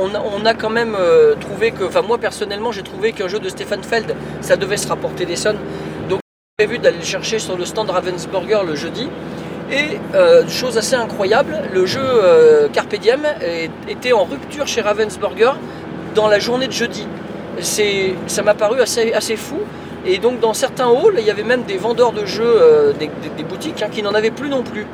on 0.00 0.14
a, 0.14 0.20
on 0.20 0.46
a 0.46 0.54
quand 0.54 0.70
même 0.70 0.96
trouvé 1.40 1.72
que, 1.72 1.84
enfin 1.84 2.00
moi 2.02 2.16
personnellement, 2.16 2.72
j'ai 2.72 2.82
trouvé 2.82 3.12
qu'un 3.12 3.28
jeu 3.28 3.38
de 3.38 3.48
Stefan 3.50 3.82
Feld, 3.82 4.14
ça 4.40 4.56
devait 4.56 4.78
se 4.78 4.88
rapporter 4.88 5.26
des 5.26 5.36
sommes. 5.36 5.58
Donc 6.08 6.20
j'ai 6.58 6.66
prévu 6.66 6.78
d'aller 6.78 6.96
le 6.98 7.04
chercher 7.04 7.38
sur 7.38 7.56
le 7.58 7.66
stand 7.66 7.90
Ravensburger 7.90 8.60
le 8.66 8.76
jeudi. 8.76 9.08
Et 9.70 9.98
euh, 10.14 10.46
chose 10.48 10.78
assez 10.78 10.94
incroyable, 10.94 11.56
le 11.72 11.86
jeu 11.86 12.00
euh, 12.02 12.68
était 13.88 14.12
en 14.12 14.24
rupture 14.24 14.66
chez 14.68 14.80
Ravensburger 14.80 15.52
dans 16.14 16.28
la 16.28 16.38
journée 16.38 16.68
de 16.68 16.72
jeudi. 16.72 17.06
Ça 17.60 18.42
m'a 18.42 18.54
paru 18.54 18.80
assez, 18.80 19.36
fou. 19.36 19.58
Et 20.04 20.18
donc 20.18 20.38
dans 20.38 20.54
certains 20.54 20.88
halls, 20.88 21.16
il 21.18 21.24
y 21.24 21.30
avait 21.30 21.42
même 21.42 21.64
des 21.64 21.78
vendeurs 21.78 22.12
de 22.12 22.24
jeux, 22.24 22.44
euh, 22.44 22.92
des, 22.92 23.10
boutiques 23.42 23.82
hein, 23.82 23.88
qui 23.90 24.02
n'en 24.02 24.14
avaient 24.14 24.30
plus 24.30 24.48
non 24.48 24.62
plus. 24.62 24.86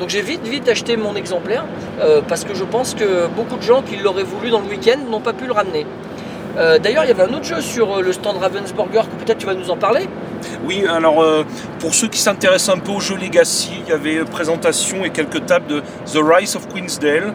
Donc 0.00 0.08
j'ai 0.08 0.22
vite 0.22 0.46
vite 0.46 0.68
acheté 0.68 0.96
mon 0.96 1.14
exemplaire 1.14 1.64
euh, 2.00 2.20
parce 2.26 2.44
que 2.44 2.52
je 2.52 2.64
pense 2.64 2.94
que 2.94 3.28
beaucoup 3.28 3.56
de 3.56 3.62
gens 3.62 3.82
qui 3.82 3.96
l'auraient 3.96 4.24
voulu 4.24 4.50
dans 4.50 4.60
le 4.60 4.66
week-end 4.66 4.98
n'ont 5.08 5.20
pas 5.20 5.32
pu 5.32 5.46
le 5.46 5.52
ramener. 5.52 5.86
D'ailleurs, 6.82 7.04
il 7.04 7.08
y 7.08 7.10
avait 7.10 7.24
un 7.24 7.34
autre 7.34 7.44
jeu 7.44 7.60
sur 7.60 8.00
le 8.00 8.12
stand 8.14 8.38
Ravensburger 8.38 9.02
que 9.02 9.22
peut-être 9.22 9.36
tu 9.36 9.44
vas 9.44 9.52
nous 9.52 9.70
en 9.70 9.76
parler. 9.76 10.08
Oui, 10.64 10.84
alors 10.88 11.22
euh, 11.22 11.44
pour 11.78 11.94
ceux 11.94 12.08
qui 12.08 12.18
s'intéressent 12.18 12.76
un 12.76 12.78
peu 12.78 12.92
au 12.92 13.00
jeu 13.00 13.16
Legacy, 13.16 13.70
il 13.84 13.88
y 13.88 13.92
avait 13.92 14.24
présentation 14.24 15.04
et 15.04 15.10
quelques 15.10 15.46
tables 15.46 15.66
de 15.66 15.80
The 16.12 16.18
Rise 16.22 16.56
of 16.56 16.68
Queensdale, 16.68 17.32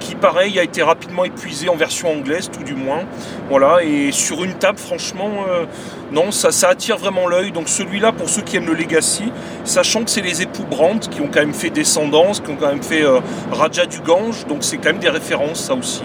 qui 0.00 0.14
pareil 0.16 0.58
a 0.58 0.64
été 0.64 0.82
rapidement 0.82 1.24
épuisé 1.24 1.68
en 1.68 1.76
version 1.76 2.10
anglaise, 2.10 2.50
tout 2.50 2.64
du 2.64 2.74
moins. 2.74 3.04
Voilà, 3.48 3.82
et 3.84 4.10
sur 4.10 4.42
une 4.42 4.54
table, 4.54 4.78
franchement, 4.78 5.30
euh, 5.48 5.64
non, 6.10 6.30
ça, 6.30 6.50
ça 6.50 6.68
attire 6.70 6.98
vraiment 6.98 7.28
l'œil. 7.28 7.52
Donc 7.52 7.68
celui-là, 7.68 8.12
pour 8.12 8.28
ceux 8.28 8.42
qui 8.42 8.56
aiment 8.56 8.66
le 8.66 8.74
Legacy, 8.74 9.32
sachant 9.64 10.02
que 10.02 10.10
c'est 10.10 10.20
les 10.20 10.42
époux 10.42 10.64
Brandt 10.68 11.08
qui 11.08 11.20
ont 11.20 11.28
quand 11.32 11.40
même 11.40 11.54
fait 11.54 11.70
Descendance, 11.70 12.40
qui 12.40 12.50
ont 12.50 12.56
quand 12.56 12.68
même 12.68 12.82
fait 12.82 13.04
euh, 13.04 13.20
Raja 13.50 13.86
du 13.86 14.00
Gange, 14.00 14.46
donc 14.46 14.64
c'est 14.64 14.78
quand 14.78 14.90
même 14.90 14.98
des 14.98 15.08
références, 15.08 15.60
ça 15.64 15.74
aussi. 15.74 16.02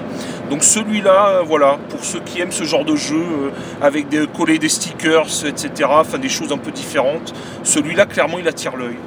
Donc 0.49 0.63
celui-là, 0.63 1.29
euh, 1.29 1.41
voilà, 1.45 1.77
pour 1.89 2.03
ceux 2.03 2.19
qui 2.19 2.39
aiment 2.39 2.51
ce 2.51 2.63
genre 2.63 2.85
de 2.85 2.95
jeu, 2.95 3.17
euh, 3.17 3.49
avec 3.81 4.07
des 4.09 4.25
coller 4.27 4.59
des 4.59 4.69
stickers, 4.69 5.27
etc., 5.45 5.69
enfin 5.89 6.17
des 6.17 6.29
choses 6.29 6.51
un 6.51 6.57
peu 6.57 6.71
différentes, 6.71 7.33
celui-là, 7.63 8.05
clairement, 8.05 8.39
il 8.39 8.47
attire 8.47 8.75
l'œil. 8.77 8.97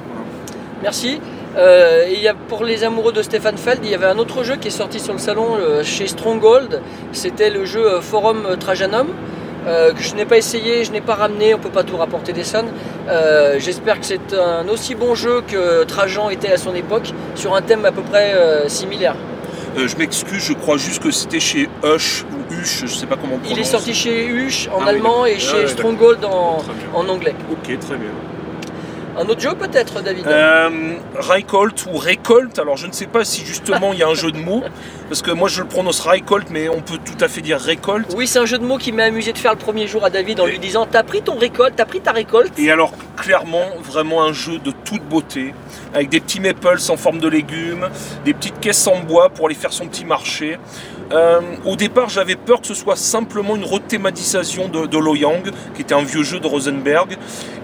Merci. 0.83 1.19
Euh, 1.57 2.05
et 2.07 2.27
a, 2.27 2.33
pour 2.33 2.63
les 2.63 2.83
amoureux 2.83 3.11
de 3.11 3.21
Stefan 3.21 3.57
Feld, 3.57 3.79
il 3.83 3.89
y 3.89 3.95
avait 3.95 4.05
un 4.05 4.17
autre 4.17 4.43
jeu 4.43 4.55
qui 4.55 4.69
est 4.69 4.71
sorti 4.71 4.99
sur 4.99 5.13
le 5.13 5.19
salon 5.19 5.55
euh, 5.59 5.83
chez 5.83 6.07
Stronghold. 6.07 6.81
C'était 7.11 7.49
le 7.49 7.65
jeu 7.65 7.85
euh, 7.85 8.01
Forum 8.01 8.55
Trajanum. 8.59 9.07
euh, 9.67 9.93
que 9.93 10.01
je 10.01 10.15
n'ai 10.15 10.25
pas 10.25 10.37
essayé, 10.37 10.83
je 10.83 10.91
n'ai 10.91 11.01
pas 11.01 11.15
ramené, 11.15 11.53
on 11.53 11.59
peut 11.59 11.69
pas 11.69 11.83
tout 11.83 11.97
rapporter 11.97 12.33
des. 12.33 12.43
Euh, 13.09 13.59
J'espère 13.59 13.99
que 13.99 14.05
c'est 14.05 14.33
un 14.33 14.67
aussi 14.69 14.95
bon 14.95 15.15
jeu 15.15 15.41
que 15.47 15.83
Trajan 15.83 16.29
était 16.29 16.51
à 16.51 16.57
son 16.57 16.73
époque, 16.73 17.13
sur 17.35 17.55
un 17.55 17.61
thème 17.61 17.85
à 17.85 17.91
peu 17.91 18.01
près 18.01 18.33
euh, 18.33 18.67
similaire. 18.67 19.15
Euh, 19.77 19.87
je 19.87 19.95
m'excuse, 19.95 20.43
je 20.43 20.53
crois 20.53 20.77
juste 20.77 21.01
que 21.01 21.11
c'était 21.11 21.39
chez 21.39 21.69
Hush 21.83 22.25
ou 22.31 22.53
Huche, 22.53 22.81
je 22.81 22.87
sais 22.87 23.05
pas 23.05 23.15
comment 23.15 23.35
on 23.35 23.39
prononce. 23.39 23.57
Il 23.57 23.61
est 23.61 23.63
sorti 23.65 23.93
chez 23.93 24.25
Huche 24.27 24.67
en 24.67 24.79
Ah 24.79 24.83
oui, 24.83 24.89
allemand 24.89 25.25
et 25.25 25.39
chez 25.39 25.47
Ah 25.53 25.57
ouais, 25.59 25.67
Stronghold 25.67 26.25
en, 26.25 26.61
en 26.93 27.07
anglais. 27.09 27.33
Ok, 27.49 27.79
très 27.79 27.95
bien. 27.95 28.09
Un 29.17 29.27
autre 29.27 29.41
jeu 29.41 29.53
peut-être, 29.55 30.01
David 30.01 30.25
Euh, 30.27 30.69
ou 31.91 31.97
Récolte, 31.97 32.59
alors 32.59 32.77
je 32.77 32.87
ne 32.87 32.91
sais 32.91 33.07
pas 33.07 33.25
si 33.25 33.45
justement 33.45 33.91
il 33.93 33.99
y 33.99 34.03
a 34.03 34.07
un 34.07 34.13
jeu 34.13 34.31
de 34.31 34.37
mots, 34.37 34.63
parce 35.09 35.21
que 35.21 35.31
moi 35.31 35.49
je 35.49 35.61
le 35.61 35.67
prononce 35.67 35.99
Reichold, 35.99 36.47
mais 36.49 36.69
on 36.69 36.81
peut 36.81 36.97
tout 37.03 37.21
à 37.23 37.27
fait 37.27 37.41
dire 37.41 37.59
Récolte. 37.59 38.13
Oui, 38.15 38.27
c'est 38.27 38.39
un 38.39 38.45
jeu 38.45 38.57
de 38.57 38.65
mots 38.65 38.77
qui 38.77 38.91
m'a 38.91 39.03
amusé 39.03 39.33
de 39.33 39.37
faire 39.37 39.51
le 39.51 39.57
premier 39.57 39.87
jour 39.87 40.05
à 40.05 40.09
David 40.09 40.39
en 40.39 40.45
lui 40.45 40.59
disant 40.59 40.87
T'as 40.89 41.03
pris 41.03 41.21
ton 41.21 41.37
récolte, 41.37 41.73
t'as 41.75 41.85
pris 41.85 41.99
ta 41.99 42.11
récolte 42.11 42.57
Et 42.57 42.71
alors 42.71 42.93
clairement 43.17 43.65
vraiment 43.83 44.23
un 44.23 44.33
jeu 44.33 44.59
de 44.59 44.71
toute 44.71 45.03
beauté, 45.03 45.53
avec 45.93 46.09
des 46.09 46.19
petits 46.19 46.39
maples 46.39 46.77
en 46.89 46.97
forme 46.97 47.19
de 47.19 47.27
légumes, 47.27 47.89
des 48.25 48.33
petites 48.33 48.59
caisses 48.59 48.87
en 48.87 48.99
bois 49.01 49.29
pour 49.29 49.47
aller 49.47 49.55
faire 49.55 49.73
son 49.73 49.87
petit 49.87 50.05
marché. 50.05 50.57
Euh, 51.11 51.41
au 51.65 51.75
départ 51.75 52.09
j'avais 52.09 52.35
peur 52.35 52.61
que 52.61 52.67
ce 52.67 52.73
soit 52.73 52.95
simplement 52.95 53.55
une 53.55 53.65
rethématisation 53.65 54.69
de, 54.69 54.97
Loyang, 54.97 55.43
qui 55.75 55.81
était 55.81 55.93
un 55.93 56.03
vieux 56.03 56.23
jeu 56.23 56.39
de 56.39 56.47
Rosenberg. 56.47 57.17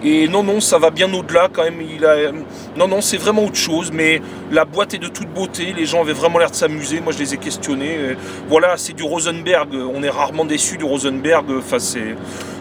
Et 0.03 0.27
non 0.27 0.43
non 0.43 0.59
ça 0.59 0.77
va 0.77 0.89
bien 0.89 1.13
au-delà 1.13 1.49
quand 1.51 1.63
même. 1.63 1.81
Il 1.81 2.05
a... 2.05 2.31
Non 2.75 2.87
non 2.87 3.01
c'est 3.01 3.17
vraiment 3.17 3.45
autre 3.45 3.55
chose, 3.55 3.91
mais 3.91 4.21
la 4.51 4.65
boîte 4.65 4.93
est 4.93 4.99
de 4.99 5.07
toute 5.07 5.29
beauté, 5.29 5.73
les 5.75 5.85
gens 5.85 6.01
avaient 6.01 6.13
vraiment 6.13 6.39
l'air 6.39 6.51
de 6.51 6.55
s'amuser, 6.55 6.99
moi 6.99 7.13
je 7.13 7.19
les 7.19 7.33
ai 7.33 7.37
questionnés. 7.37 8.15
Voilà 8.49 8.77
c'est 8.77 8.93
du 8.93 9.03
Rosenberg, 9.03 9.73
on 9.73 10.03
est 10.03 10.09
rarement 10.09 10.45
déçu 10.45 10.77
du 10.77 10.85
Rosenberg. 10.85 11.45
Enfin 11.57 11.79
c'est... 11.79 12.15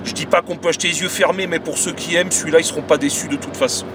Je 0.05 0.12
dis 0.12 0.26
pas 0.26 0.40
qu'on 0.40 0.57
peut 0.57 0.69
acheter 0.69 0.87
les 0.87 1.02
yeux 1.02 1.09
fermés, 1.09 1.49
mais 1.49 1.59
pour 1.59 1.78
ceux 1.78 1.93
qui 1.93 2.14
aiment, 2.14 2.31
celui-là, 2.31 2.61
ils 2.61 2.64
seront 2.64 2.83
pas 2.83 2.97
déçus 2.97 3.26
de 3.26 3.35
toute 3.35 3.57
façon. 3.57 3.87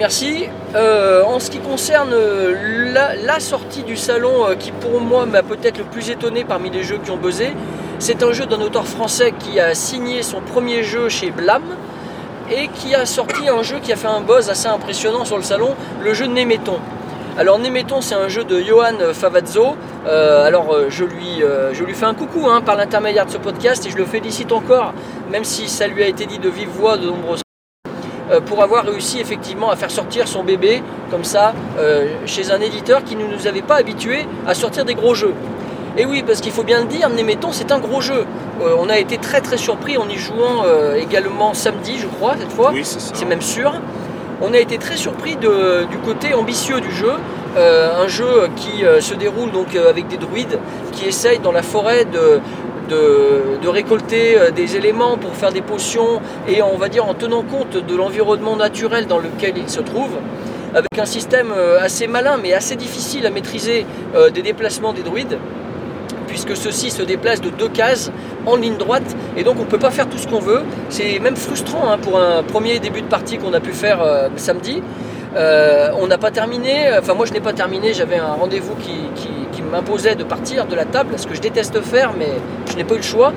Merci. 0.00 0.48
Euh, 0.74 1.22
en 1.24 1.40
ce 1.40 1.50
qui 1.50 1.58
concerne 1.58 2.14
euh, 2.14 2.90
la, 2.94 3.16
la 3.16 3.38
sortie 3.38 3.82
du 3.82 3.98
salon, 3.98 4.46
euh, 4.46 4.54
qui 4.54 4.72
pour 4.72 4.98
moi 4.98 5.26
m'a 5.26 5.42
peut-être 5.42 5.76
le 5.76 5.84
plus 5.84 6.08
étonné 6.08 6.42
parmi 6.42 6.70
les 6.70 6.82
jeux 6.82 6.98
qui 7.04 7.10
ont 7.10 7.18
buzzé, 7.18 7.52
c'est 7.98 8.22
un 8.22 8.32
jeu 8.32 8.46
d'un 8.46 8.62
auteur 8.62 8.86
français 8.86 9.34
qui 9.38 9.60
a 9.60 9.74
signé 9.74 10.22
son 10.22 10.40
premier 10.40 10.84
jeu 10.84 11.10
chez 11.10 11.30
Blam 11.30 11.62
et 12.50 12.68
qui 12.68 12.94
a 12.94 13.04
sorti 13.04 13.50
un 13.50 13.62
jeu 13.62 13.78
qui 13.82 13.92
a 13.92 13.96
fait 13.96 14.08
un 14.08 14.22
buzz 14.22 14.48
assez 14.48 14.68
impressionnant 14.68 15.26
sur 15.26 15.36
le 15.36 15.42
salon, 15.42 15.74
le 16.02 16.14
jeu 16.14 16.24
Néméton. 16.24 16.78
Alors 17.36 17.58
Néméton, 17.58 18.00
c'est 18.00 18.14
un 18.14 18.28
jeu 18.28 18.44
de 18.44 18.58
Johan 18.58 19.12
Favazzo. 19.12 19.76
Euh, 20.06 20.46
alors 20.46 20.72
euh, 20.72 20.86
je, 20.88 21.04
lui, 21.04 21.42
euh, 21.42 21.74
je 21.74 21.84
lui 21.84 21.92
fais 21.92 22.06
un 22.06 22.14
coucou 22.14 22.48
hein, 22.48 22.62
par 22.62 22.76
l'intermédiaire 22.76 23.26
de 23.26 23.32
ce 23.32 23.36
podcast 23.36 23.84
et 23.84 23.90
je 23.90 23.98
le 23.98 24.06
félicite 24.06 24.50
encore, 24.50 24.94
même 25.30 25.44
si 25.44 25.68
ça 25.68 25.86
lui 25.86 26.02
a 26.02 26.06
été 26.06 26.24
dit 26.24 26.38
de 26.38 26.48
vive 26.48 26.70
voix 26.70 26.96
de 26.96 27.04
nombreuses 27.04 27.42
pour 28.46 28.62
avoir 28.62 28.84
réussi 28.84 29.18
effectivement 29.20 29.70
à 29.70 29.76
faire 29.76 29.90
sortir 29.90 30.28
son 30.28 30.44
bébé 30.44 30.82
comme 31.10 31.24
ça 31.24 31.52
euh, 31.78 32.06
chez 32.26 32.50
un 32.52 32.60
éditeur 32.60 33.02
qui 33.04 33.16
ne 33.16 33.24
nous 33.26 33.46
avait 33.46 33.62
pas 33.62 33.76
habitués 33.76 34.26
à 34.46 34.54
sortir 34.54 34.84
des 34.84 34.94
gros 34.94 35.14
jeux. 35.14 35.34
Et 35.98 36.04
oui, 36.06 36.22
parce 36.24 36.40
qu'il 36.40 36.52
faut 36.52 36.62
bien 36.62 36.80
le 36.80 36.86
dire, 36.86 37.08
Néméton 37.10 37.48
c'est 37.52 37.72
un 37.72 37.80
gros 37.80 38.00
jeu. 38.00 38.24
Euh, 38.62 38.76
on 38.78 38.88
a 38.88 38.98
été 38.98 39.18
très 39.18 39.40
très 39.40 39.56
surpris 39.56 39.96
en 39.98 40.08
y 40.08 40.16
jouant 40.16 40.62
euh, 40.64 40.94
également 40.94 41.52
samedi, 41.54 41.98
je 41.98 42.06
crois, 42.06 42.34
cette 42.38 42.52
fois. 42.52 42.70
Oui, 42.72 42.82
c'est 42.84 43.00
ça. 43.00 43.12
C'est 43.14 43.24
même 43.24 43.42
sûr. 43.42 43.72
On 44.40 44.54
a 44.54 44.58
été 44.58 44.78
très 44.78 44.96
surpris 44.96 45.36
de- 45.36 45.84
du 45.90 45.98
côté 45.98 46.32
ambitieux 46.34 46.80
du 46.80 46.92
jeu. 46.92 47.12
Euh, 47.56 48.04
un 48.04 48.06
jeu 48.06 48.48
qui 48.54 48.84
euh, 48.84 49.00
se 49.00 49.14
déroule 49.14 49.50
donc 49.50 49.74
euh, 49.74 49.90
avec 49.90 50.06
des 50.06 50.16
druides 50.16 50.58
qui 50.92 51.06
essayent 51.08 51.40
dans 51.40 51.50
la 51.50 51.62
forêt 51.62 52.04
de, 52.04 52.40
de, 52.90 53.68
récolter 53.68 54.36
euh, 54.36 54.50
des 54.50 54.76
éléments 54.76 55.16
pour 55.16 55.34
faire 55.34 55.52
des 55.52 55.60
potions 55.60 56.20
et 56.48 56.62
on 56.62 56.76
va 56.76 56.88
dire 56.88 57.06
en 57.06 57.14
tenant 57.14 57.42
compte 57.42 57.76
de 57.76 57.96
l'environnement 57.96 58.56
naturel 58.56 59.06
dans 59.06 59.18
lequel 59.18 59.54
ils 59.56 59.68
se 59.68 59.80
trouvent 59.80 60.18
avec 60.74 60.98
un 60.98 61.04
système 61.04 61.52
euh, 61.56 61.80
assez 61.80 62.06
malin 62.08 62.36
mais 62.42 62.52
assez 62.52 62.76
difficile 62.76 63.26
à 63.26 63.30
maîtriser 63.30 63.86
euh, 64.14 64.30
des 64.30 64.42
déplacements 64.42 64.92
des 64.92 65.02
druides 65.02 65.38
puisque 66.26 66.56
ceux-ci 66.56 66.90
se 66.90 67.02
déplacent 67.02 67.40
de 67.40 67.50
deux 67.50 67.68
cases 67.68 68.10
en 68.46 68.56
ligne 68.56 68.76
droite 68.76 69.16
et 69.36 69.44
donc 69.44 69.56
on 69.58 69.64
ne 69.64 69.70
peut 69.70 69.78
pas 69.78 69.90
faire 69.90 70.08
tout 70.08 70.18
ce 70.18 70.28
qu'on 70.28 70.38
veut. 70.40 70.62
C'est 70.88 71.18
même 71.18 71.36
frustrant 71.36 71.90
hein, 71.90 71.98
pour 71.98 72.20
un 72.20 72.42
premier 72.42 72.78
début 72.78 73.02
de 73.02 73.08
partie 73.08 73.38
qu'on 73.38 73.52
a 73.52 73.58
pu 73.58 73.72
faire 73.72 73.98
samedi. 74.36 74.80
On 75.34 76.06
n'a 76.06 76.18
pas 76.18 76.30
terminé, 76.30 76.88
enfin 76.96 77.14
moi 77.14 77.26
je 77.26 77.32
n'ai 77.32 77.40
pas 77.40 77.52
terminé, 77.52 77.94
j'avais 77.94 78.18
un 78.18 78.34
rendez-vous 78.34 78.76
qui 78.76 79.10
m'imposait 79.70 80.14
de 80.14 80.24
partir 80.24 80.66
de 80.66 80.74
la 80.74 80.84
table, 80.84 81.14
ce 81.16 81.26
que 81.26 81.34
je 81.34 81.40
déteste 81.40 81.80
faire 81.80 82.12
mais 82.18 82.32
je 82.70 82.76
n'ai 82.76 82.84
pas 82.84 82.94
eu 82.94 82.98
le 82.98 83.02
choix. 83.02 83.32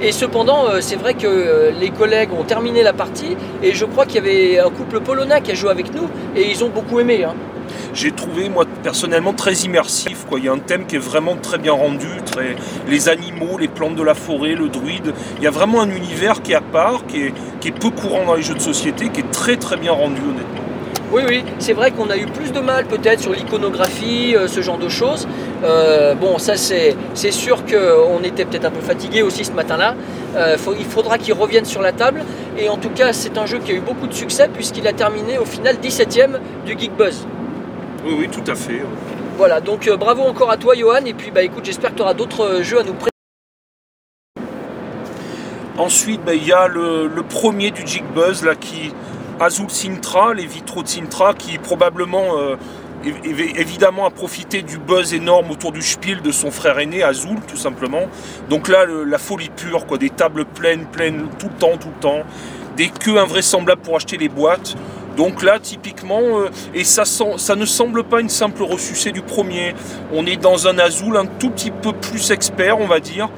Et 0.00 0.12
cependant, 0.12 0.66
euh, 0.66 0.78
c'est 0.80 0.96
vrai 0.96 1.14
que 1.14 1.26
euh, 1.26 1.70
les 1.72 1.90
collègues 1.90 2.32
ont 2.32 2.44
terminé 2.44 2.82
la 2.84 2.92
partie 2.92 3.36
et 3.62 3.72
je 3.72 3.84
crois 3.84 4.06
qu'il 4.06 4.16
y 4.16 4.18
avait 4.18 4.58
un 4.60 4.70
couple 4.70 5.00
polonais 5.00 5.40
qui 5.40 5.50
a 5.50 5.54
joué 5.54 5.70
avec 5.70 5.92
nous 5.92 6.08
et 6.36 6.48
ils 6.48 6.62
ont 6.62 6.68
beaucoup 6.68 7.00
aimé. 7.00 7.24
hein. 7.24 7.34
J'ai 7.94 8.12
trouvé, 8.12 8.48
moi, 8.48 8.64
personnellement, 8.82 9.32
très 9.32 9.54
immersif. 9.54 10.24
Il 10.36 10.44
y 10.44 10.48
a 10.48 10.52
un 10.52 10.58
thème 10.58 10.86
qui 10.86 10.96
est 10.96 11.00
vraiment 11.00 11.36
très 11.36 11.58
bien 11.58 11.72
rendu. 11.72 12.06
Les 12.88 13.08
animaux, 13.08 13.58
les 13.58 13.68
plantes 13.68 13.96
de 13.96 14.02
la 14.02 14.14
forêt, 14.14 14.54
le 14.54 14.68
druide. 14.68 15.12
Il 15.38 15.44
y 15.44 15.46
a 15.46 15.50
vraiment 15.50 15.82
un 15.82 15.90
univers 15.90 16.40
qui 16.42 16.52
est 16.52 16.56
à 16.56 16.60
part, 16.60 17.06
qui 17.06 17.24
est, 17.24 17.34
qui 17.60 17.68
est 17.68 17.72
peu 17.72 17.90
courant 17.90 18.24
dans 18.24 18.34
les 18.34 18.42
jeux 18.42 18.54
de 18.54 18.60
société, 18.60 19.08
qui 19.08 19.20
est 19.20 19.30
très 19.30 19.56
très 19.56 19.76
bien 19.76 19.92
rendu, 19.92 20.20
honnêtement. 20.20 20.62
Oui, 21.10 21.22
oui, 21.26 21.42
c'est 21.58 21.72
vrai 21.72 21.90
qu'on 21.90 22.10
a 22.10 22.18
eu 22.18 22.26
plus 22.26 22.52
de 22.52 22.60
mal 22.60 22.84
peut-être 22.84 23.20
sur 23.20 23.32
l'iconographie, 23.32 24.36
euh, 24.36 24.46
ce 24.46 24.60
genre 24.60 24.76
de 24.76 24.90
choses. 24.90 25.26
Euh, 25.64 26.14
bon, 26.14 26.36
ça 26.38 26.56
c'est 26.56 26.96
c'est 27.14 27.30
sûr 27.30 27.64
qu'on 27.64 28.22
était 28.22 28.44
peut-être 28.44 28.66
un 28.66 28.70
peu 28.70 28.82
fatigué 28.82 29.22
aussi 29.22 29.42
ce 29.46 29.52
matin-là. 29.52 29.94
Euh, 30.36 30.58
faut- 30.58 30.74
il 30.78 30.84
faudra 30.84 31.16
qu'il 31.16 31.32
revienne 31.32 31.64
sur 31.64 31.80
la 31.80 31.92
table. 31.92 32.24
Et 32.58 32.68
en 32.68 32.76
tout 32.76 32.90
cas, 32.90 33.14
c'est 33.14 33.38
un 33.38 33.46
jeu 33.46 33.58
qui 33.58 33.72
a 33.72 33.74
eu 33.74 33.80
beaucoup 33.80 34.06
de 34.06 34.12
succès 34.12 34.48
puisqu'il 34.52 34.86
a 34.86 34.92
terminé 34.92 35.38
au 35.38 35.46
final 35.46 35.76
17ème 35.78 36.40
du 36.66 36.78
Geek 36.78 36.94
Buzz. 36.94 37.26
Oui, 38.04 38.14
oui, 38.18 38.28
tout 38.28 38.44
à 38.50 38.54
fait. 38.54 38.82
Voilà, 39.38 39.62
donc 39.62 39.88
bravo 39.98 40.22
encore 40.22 40.50
à 40.50 40.58
toi 40.58 40.74
Johan. 40.74 41.04
Et 41.06 41.14
puis 41.14 41.30
bah 41.30 41.42
écoute, 41.42 41.64
j'espère 41.64 41.90
que 41.92 41.96
tu 41.96 42.02
auras 42.02 42.14
d'autres 42.14 42.60
jeux 42.62 42.80
à 42.80 42.82
nous 42.82 42.92
présenter. 42.92 43.08
Ensuite, 45.78 46.22
ben, 46.24 46.32
il 46.34 46.44
y 46.46 46.52
a 46.52 46.66
le, 46.68 47.06
le 47.06 47.22
premier 47.22 47.70
du 47.70 47.86
Jig 47.86 48.04
Buzz, 48.14 48.44
là, 48.44 48.54
qui. 48.56 48.92
Azul 49.40 49.70
Sintra, 49.70 50.34
les 50.34 50.46
vitraux 50.46 50.82
de 50.82 50.88
Sintra, 50.88 51.34
qui 51.34 51.58
probablement, 51.58 52.36
euh, 52.38 52.56
év- 53.04 53.22
év- 53.24 53.58
évidemment, 53.60 54.04
a 54.06 54.10
profité 54.10 54.62
du 54.62 54.78
buzz 54.78 55.14
énorme 55.14 55.50
autour 55.50 55.72
du 55.72 55.82
Spiel 55.82 56.22
de 56.22 56.32
son 56.32 56.50
frère 56.50 56.78
aîné, 56.78 57.02
Azul, 57.02 57.38
tout 57.46 57.56
simplement. 57.56 58.06
Donc 58.50 58.68
là, 58.68 58.84
la 58.86 59.18
folie 59.18 59.50
pure, 59.50 59.86
quoi, 59.86 59.96
des 59.98 60.10
tables 60.10 60.44
pleines, 60.44 60.86
pleines, 60.86 61.26
tout 61.38 61.48
le 61.48 61.58
temps, 61.58 61.76
tout 61.76 61.88
le 61.94 62.00
temps. 62.00 62.22
Des 62.76 62.88
queues 62.88 63.18
invraisemblables 63.18 63.82
pour 63.82 63.96
acheter 63.96 64.16
les 64.16 64.28
boîtes. 64.28 64.76
Donc 65.16 65.42
là, 65.42 65.58
typiquement, 65.60 66.20
euh, 66.22 66.48
et 66.74 66.84
ça, 66.84 67.04
ça 67.04 67.56
ne 67.56 67.64
semble 67.64 68.04
pas 68.04 68.20
une 68.20 68.28
simple 68.28 68.62
ressucée 68.62 69.10
du 69.10 69.20
premier. 69.20 69.74
On 70.12 70.24
est 70.26 70.36
dans 70.36 70.68
un 70.68 70.78
Azul 70.78 71.16
un 71.16 71.26
tout 71.26 71.50
petit 71.50 71.72
peu 71.72 71.92
plus 71.92 72.30
expert, 72.30 72.80
on 72.80 72.86
va 72.86 73.00
dire. 73.00 73.28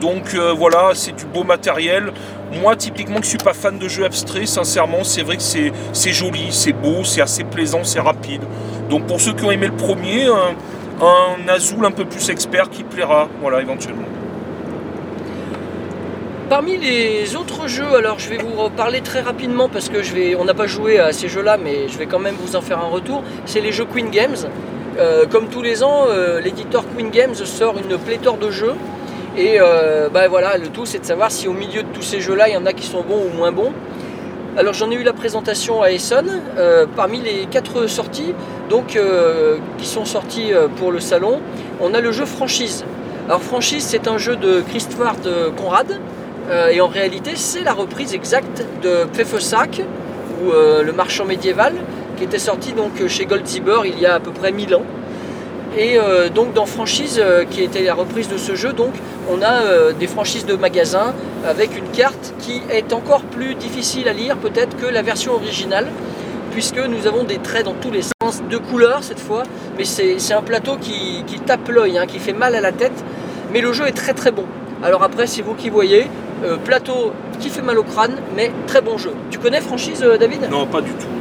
Donc 0.00 0.34
euh, 0.34 0.52
voilà, 0.52 0.92
c'est 0.94 1.12
du 1.12 1.26
beau 1.26 1.44
matériel. 1.44 2.12
Moi, 2.60 2.74
typiquement, 2.74 3.18
que 3.18 3.24
je 3.24 3.28
suis 3.28 3.38
pas 3.38 3.52
fan 3.52 3.78
de 3.78 3.86
jeux 3.86 4.04
abstraits, 4.04 4.48
sincèrement, 4.48 5.04
c'est 5.04 5.22
vrai 5.22 5.36
que 5.36 5.42
c'est 5.42 6.12
joli, 6.12 6.48
c'est 6.50 6.72
beau, 6.72 7.04
c'est 7.04 7.20
assez 7.20 7.44
plaisant, 7.44 7.84
c'est 7.84 8.00
rapide. 8.00 8.42
Donc 8.88 9.06
pour 9.06 9.20
ceux 9.20 9.34
qui 9.34 9.44
ont 9.44 9.50
aimé 9.50 9.66
le 9.66 9.76
premier, 9.76 10.26
un, 10.26 11.04
un 11.04 11.48
Azul 11.48 11.84
un 11.84 11.92
peu 11.92 12.04
plus 12.04 12.28
expert 12.30 12.70
qui 12.70 12.82
plaira, 12.82 13.28
voilà, 13.40 13.60
éventuellement. 13.60 14.06
Parmi 16.48 16.76
les 16.78 17.36
autres 17.36 17.68
jeux, 17.68 17.94
alors 17.94 18.18
je 18.18 18.28
vais 18.28 18.38
vous 18.38 18.60
reparler 18.60 19.02
très 19.02 19.20
rapidement 19.20 19.68
parce 19.68 19.88
que 19.88 20.02
je 20.02 20.12
vais, 20.12 20.34
on 20.34 20.44
n'a 20.44 20.54
pas 20.54 20.66
joué 20.66 20.98
à 20.98 21.12
ces 21.12 21.28
jeux-là, 21.28 21.56
mais 21.56 21.86
je 21.86 21.96
vais 21.96 22.06
quand 22.06 22.18
même 22.18 22.34
vous 22.34 22.56
en 22.56 22.60
faire 22.60 22.80
un 22.80 22.88
retour. 22.88 23.22
C'est 23.46 23.60
les 23.60 23.70
jeux 23.70 23.84
Queen 23.84 24.10
Games. 24.10 24.36
Euh, 24.98 25.26
comme 25.26 25.46
tous 25.46 25.62
les 25.62 25.84
ans, 25.84 26.06
euh, 26.08 26.40
l'éditeur 26.40 26.84
Queen 26.96 27.10
Games 27.10 27.36
sort 27.36 27.76
une 27.78 27.96
pléthore 27.96 28.36
de 28.36 28.50
jeux. 28.50 28.74
Et 29.36 29.60
euh, 29.60 30.08
bah 30.08 30.26
voilà, 30.28 30.58
le 30.58 30.68
tout 30.68 30.86
c'est 30.86 30.98
de 30.98 31.04
savoir 31.04 31.30
si 31.30 31.46
au 31.46 31.52
milieu 31.52 31.82
de 31.82 31.88
tous 31.88 32.02
ces 32.02 32.20
jeux-là, 32.20 32.48
il 32.48 32.54
y 32.54 32.56
en 32.56 32.66
a 32.66 32.72
qui 32.72 32.86
sont 32.86 33.02
bons 33.02 33.26
ou 33.32 33.36
moins 33.36 33.52
bons. 33.52 33.72
Alors 34.56 34.74
j'en 34.74 34.90
ai 34.90 34.96
eu 34.96 35.04
la 35.04 35.12
présentation 35.12 35.82
à 35.82 35.92
Essonne, 35.92 36.40
euh, 36.58 36.86
parmi 36.96 37.20
les 37.20 37.46
quatre 37.48 37.86
sorties 37.86 38.34
donc, 38.68 38.96
euh, 38.96 39.58
qui 39.78 39.86
sont 39.86 40.04
sorties 40.04 40.50
pour 40.76 40.90
le 40.90 40.98
salon, 40.98 41.40
on 41.80 41.94
a 41.94 42.00
le 42.00 42.10
jeu 42.10 42.24
Franchise. 42.24 42.84
Alors 43.28 43.40
Franchise 43.40 43.84
c'est 43.84 44.08
un 44.08 44.18
jeu 44.18 44.34
de 44.34 44.62
Christophe 44.68 44.98
Conrad, 45.56 46.00
et 46.72 46.80
en 46.80 46.88
réalité, 46.88 47.32
c'est 47.36 47.62
la 47.62 47.72
reprise 47.72 48.12
exacte 48.12 48.66
de 48.82 49.04
Pfeffersack, 49.12 49.82
ou 50.42 50.50
le 50.50 50.92
marchand 50.92 51.24
médiéval, 51.24 51.74
qui 52.16 52.24
était 52.24 52.40
sorti 52.40 52.72
donc 52.72 53.06
chez 53.06 53.26
Goldzieber 53.26 53.82
il 53.84 54.00
y 54.00 54.06
a 54.06 54.14
à 54.14 54.20
peu 54.20 54.32
près 54.32 54.50
1000 54.50 54.74
ans. 54.74 54.82
Et 55.76 55.98
euh, 55.98 56.28
donc 56.28 56.52
dans 56.52 56.66
franchise, 56.66 57.20
euh, 57.22 57.44
qui 57.44 57.62
était 57.62 57.82
la 57.82 57.94
reprise 57.94 58.28
de 58.28 58.36
ce 58.36 58.54
jeu, 58.54 58.72
donc 58.72 58.92
on 59.30 59.40
a 59.40 59.62
euh, 59.62 59.92
des 59.92 60.08
franchises 60.08 60.44
de 60.44 60.54
magasins 60.54 61.14
avec 61.46 61.78
une 61.78 61.88
carte 61.90 62.34
qui 62.40 62.60
est 62.70 62.92
encore 62.92 63.22
plus 63.22 63.54
difficile 63.54 64.08
à 64.08 64.12
lire 64.12 64.36
peut-être 64.36 64.76
que 64.76 64.86
la 64.86 65.02
version 65.02 65.34
originale, 65.34 65.86
puisque 66.50 66.78
nous 66.78 67.06
avons 67.06 67.22
des 67.22 67.38
traits 67.38 67.64
dans 67.64 67.74
tous 67.74 67.92
les 67.92 68.02
sens, 68.02 68.42
de 68.50 68.58
couleurs 68.58 69.02
cette 69.02 69.20
fois, 69.20 69.44
mais 69.78 69.84
c'est 69.84 70.34
un 70.34 70.42
plateau 70.42 70.76
qui, 70.76 71.24
tape 71.46 71.68
l'œil, 71.68 71.98
hein, 71.98 72.06
qui 72.06 72.18
fait 72.18 72.32
mal 72.32 72.54
à 72.54 72.60
la 72.60 72.72
tête, 72.72 73.04
mais 73.52 73.60
le 73.60 73.72
jeu 73.72 73.86
est 73.86 73.96
très 73.96 74.12
très 74.12 74.30
bon. 74.30 74.44
Alors 74.82 75.02
après, 75.02 75.26
c'est 75.26 75.42
vous 75.42 75.54
qui 75.54 75.70
voyez, 75.70 76.06
plateau 76.64 77.12
qui 77.38 77.48
fait 77.48 77.62
mal 77.62 77.78
au 77.78 77.82
crâne, 77.82 78.16
mais 78.36 78.50
très 78.66 78.82
bon 78.82 78.98
jeu. 78.98 79.12
Tu 79.30 79.38
connais 79.38 79.60
franchise, 79.60 80.04
David? 80.18 80.48
Non, 80.50 80.66
pas 80.66 80.80
du 80.80 80.92
tout. 80.92 81.19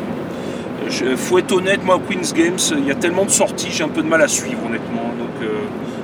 Faut 1.18 1.38
être 1.38 1.52
honnête, 1.52 1.84
moi, 1.86 2.00
Queen's 2.08 2.34
Games, 2.34 2.58
il 2.72 2.86
y 2.86 2.92
a 2.92 2.96
tellement 2.96 3.26
de 3.26 3.30
sorties, 3.30 3.70
j'ai 3.72 3.84
un 3.84 3.90
peu 3.90 4.02
de 4.02 4.08
mal 4.08 4.22
à 4.22 4.28
suivre, 4.28 4.60
honnêtement. 4.66 5.14
Donc, 5.20 5.44
euh, 5.44 5.48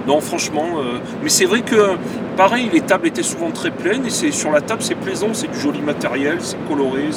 non, 0.07 0.21
franchement. 0.21 0.79
euh, 0.79 0.99
mais 1.23 1.29
c'est 1.29 1.45
vrai 1.45 1.61
que 1.61 1.95
pareil, 2.37 2.69
les 2.71 2.81
tables 2.81 3.07
étaient 3.07 3.23
souvent 3.23 3.49
très 3.51 3.71
pleines 3.71 4.05
et 4.05 4.31
sur 4.31 4.51
la 4.51 4.61
table 4.61 4.83
c'est 4.83 4.95
plaisant, 4.95 5.29
c'est 5.33 5.51
du 5.51 5.59
joli 5.59 5.81
matériel, 5.81 6.37
c'est 6.39 6.57
coloré. 6.67 7.09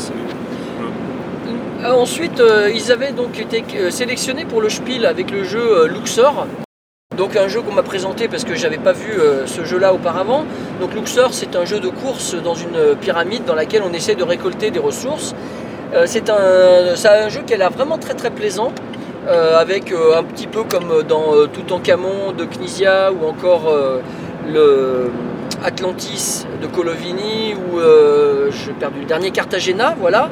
Euh, 1.85 1.93
ensuite, 1.93 2.43
ils 2.75 2.91
avaient 2.91 3.13
donc 3.13 3.39
été 3.39 3.63
sélectionnés 3.91 4.45
pour 4.45 4.61
le 4.61 4.69
Spiel 4.69 5.05
avec 5.07 5.31
le 5.31 5.45
jeu 5.45 5.87
Luxor. 5.89 6.47
Donc 7.17 7.37
un 7.37 7.49
jeu 7.49 7.61
qu'on 7.63 7.75
m'a 7.75 7.83
présenté 7.83 8.29
parce 8.29 8.45
que 8.45 8.55
j'avais 8.55 8.79
pas 8.79 8.93
vu 8.93 9.13
ce 9.47 9.65
jeu-là 9.65 9.93
auparavant. 9.93 10.45
Donc 10.81 10.95
Luxor, 10.95 11.35
c'est 11.35 11.55
un 11.55 11.65
jeu 11.65 11.81
de 11.81 11.89
course 11.89 12.35
dans 12.43 12.55
une 12.55 12.97
pyramide 13.01 13.45
dans 13.45 13.55
laquelle 13.55 13.83
on 13.85 13.93
essaie 13.93 14.15
de 14.15 14.25
récolter 14.25 14.71
des 14.71 14.79
ressources. 14.79 15.35
C'est 16.07 16.31
un, 16.31 17.29
jeu 17.29 17.41
qui 17.47 17.55
a 17.55 17.57
l'air 17.57 17.71
vraiment 17.71 17.99
très 17.99 18.15
très 18.15 18.31
plaisant. 18.31 18.73
avec 19.27 19.93
un 19.93 20.23
petit 20.25 20.47
peu 20.47 20.65
comme 20.65 21.03
dans 21.03 21.47
Toutankhamon 21.53 22.33
de 22.33 22.45
Knizia 22.45 23.13
ou 23.13 23.27
encore 23.27 23.73
le 24.47 25.11
Atlantis 25.65 26.47
de 26.63 26.67
Colovini 26.67 27.55
ou 27.55 27.81
j'ai 28.51 28.73
perdu 28.73 29.01
le 29.01 29.07
dernier 29.07 29.31
Cartagena, 29.31 29.95
voilà. 29.99 30.29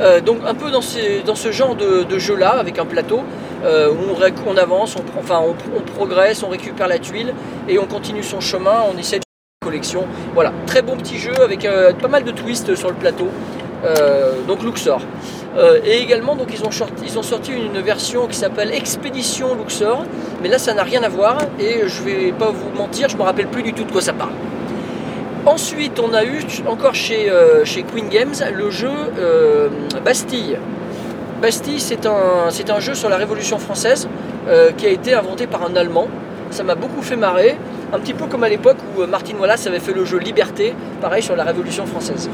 Euh, 0.00 0.20
donc 0.20 0.38
un 0.46 0.54
peu 0.54 0.70
dans, 0.70 0.80
ce 0.80 1.52
genre 1.52 1.76
de, 1.76 2.18
jeu-là, 2.18 2.50
avec 2.50 2.78
un 2.78 2.86
plateau, 2.86 3.20
euh, 3.64 3.90
où 3.90 4.16
on, 4.46 4.56
avance, 4.56 4.96
on, 4.96 5.82
progresse, 5.94 6.42
on 6.42 6.48
récupère 6.48 6.88
la 6.88 6.98
tuile 6.98 7.34
et 7.68 7.78
on 7.78 7.86
continue 7.86 8.22
son 8.22 8.40
chemin, 8.40 8.82
on 8.92 8.98
essaie 8.98 9.18
de 9.18 9.24
collection. 9.64 10.04
Voilà, 10.34 10.52
très 10.66 10.82
bon 10.82 10.96
petit 10.96 11.18
jeu 11.18 11.34
avec 11.40 11.64
euh, 11.64 11.92
pas 11.92 12.08
mal 12.08 12.24
de 12.24 12.32
twists 12.32 12.74
sur 12.74 12.88
le 12.88 12.96
plateau. 12.96 13.28
Donc 14.46 14.62
Luxor. 14.62 15.00
et 15.84 15.98
également, 15.98 16.36
donc, 16.36 16.48
ils, 16.52 16.64
ont 16.64 17.22
sorti, 17.22 17.52
une 17.52 17.80
version 17.80 18.26
qui 18.26 18.36
s'appelle 18.36 18.72
Expédition 18.72 19.54
Luxor, 19.54 20.04
mais 20.42 20.48
là 20.48 20.58
ça 20.58 20.74
n'a 20.74 20.82
rien 20.82 21.02
à 21.02 21.08
voir 21.08 21.38
et 21.58 21.88
je 21.88 22.02
vais 22.02 22.32
pas 22.32 22.50
vous 22.50 22.70
mentir, 22.76 23.08
je 23.08 23.16
me 23.16 23.22
rappelle 23.22 23.48
plus 23.48 23.62
du 23.62 23.72
tout 23.72 23.84
de 23.84 23.92
quoi 23.92 24.00
ça 24.00 24.12
parle. 24.12 24.32
Ensuite, 25.44 25.98
on 25.98 26.14
a 26.14 26.24
eu 26.24 26.40
encore 26.68 26.94
chez, 26.94 27.28
euh, 27.28 27.64
Queen 27.92 28.08
Games 28.08 28.34
le 28.54 28.70
jeu 28.70 28.88
euh, 29.18 29.68
Bastille. 30.04 30.56
Bastille, 31.40 31.80
c'est 31.80 32.06
un, 32.06 32.50
c'est 32.50 32.70
un 32.70 32.78
jeu 32.78 32.94
sur 32.94 33.08
la 33.08 33.16
Révolution 33.16 33.58
française 33.58 34.08
euh, 34.48 34.70
qui 34.70 34.86
a 34.86 34.90
été 34.90 35.14
inventé 35.14 35.48
par 35.48 35.68
un 35.68 35.74
Allemand. 35.74 36.06
Ça 36.50 36.62
m'a 36.62 36.76
beaucoup 36.76 37.02
fait 37.02 37.16
marrer, 37.16 37.56
un 37.92 37.98
petit 37.98 38.14
peu 38.14 38.26
comme 38.26 38.44
à 38.44 38.48
l'époque 38.48 38.76
où 38.96 39.04
Martin 39.06 39.34
Wallace 39.40 39.66
avait 39.66 39.80
fait 39.80 39.92
le 39.92 40.04
jeu 40.04 40.18
Liberté, 40.18 40.74
pareil 41.00 41.24
sur 41.24 41.34
la 41.34 41.42
Révolution 41.42 41.86
française. 41.86 42.30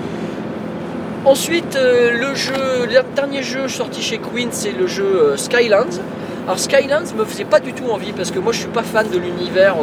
Ensuite, 1.24 1.76
le, 1.76 2.34
jeu, 2.34 2.86
le 2.86 3.14
dernier 3.14 3.42
jeu 3.42 3.68
sorti 3.68 4.02
chez 4.02 4.18
Queen, 4.18 4.48
c'est 4.52 4.72
le 4.72 4.86
jeu 4.86 5.36
Skylands. 5.36 6.00
Alors 6.46 6.58
Skylands 6.58 7.12
me 7.16 7.24
faisait 7.24 7.44
pas 7.44 7.60
du 7.60 7.74
tout 7.74 7.90
envie 7.90 8.12
parce 8.12 8.30
que 8.30 8.38
moi 8.38 8.52
je 8.52 8.60
suis 8.60 8.68
pas 8.68 8.82
fan 8.82 9.06
de 9.10 9.18
l'univers 9.18 9.76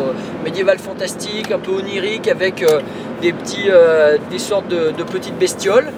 médiéval 0.43 0.79
fantastique, 0.79 1.51
un 1.51 1.59
peu 1.59 1.71
onirique 1.71 2.27
avec 2.27 2.63
des, 3.21 3.33
euh, 3.69 4.17
sortes 4.37 4.67
de, 4.67 5.03
petites 5.03 5.37
bestioles. 5.37 5.91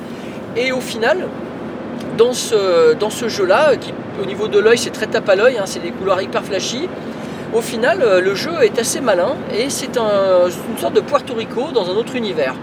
Et 0.56 0.72
au 0.72 0.82
final, 0.82 1.28
dans 2.18 2.34
ce, 2.34 3.28
jeu-là, 3.28 3.76
qui 3.76 3.94
au 4.22 4.26
niveau 4.26 4.48
de 4.48 4.60
l'œil 4.60 4.78
c'est 4.78 4.90
très 4.90 5.08
tape 5.08 5.30
à 5.30 5.36
l'œil, 5.36 5.58
hein, 5.58 5.66
c'est 5.66 5.82
des 5.82 5.92
couleurs 5.92 6.22
hyper 6.22 6.44
flashy, 6.44 6.90
au 7.54 7.62
final 7.62 8.02
euh, 8.02 8.20
le 8.20 8.34
jeu 8.36 8.52
est 8.64 8.78
assez 8.80 9.00
malin 9.00 9.36
et 9.56 9.70
c'est 9.70 9.98
un, 9.98 10.48
une 10.72 10.78
sorte 10.78 10.96
de 10.96 11.02
Puerto 11.02 11.34
Rico 11.36 11.72
dans 11.74 11.90
un 11.90 11.96
autre 11.96 12.16
univers. 12.16 12.56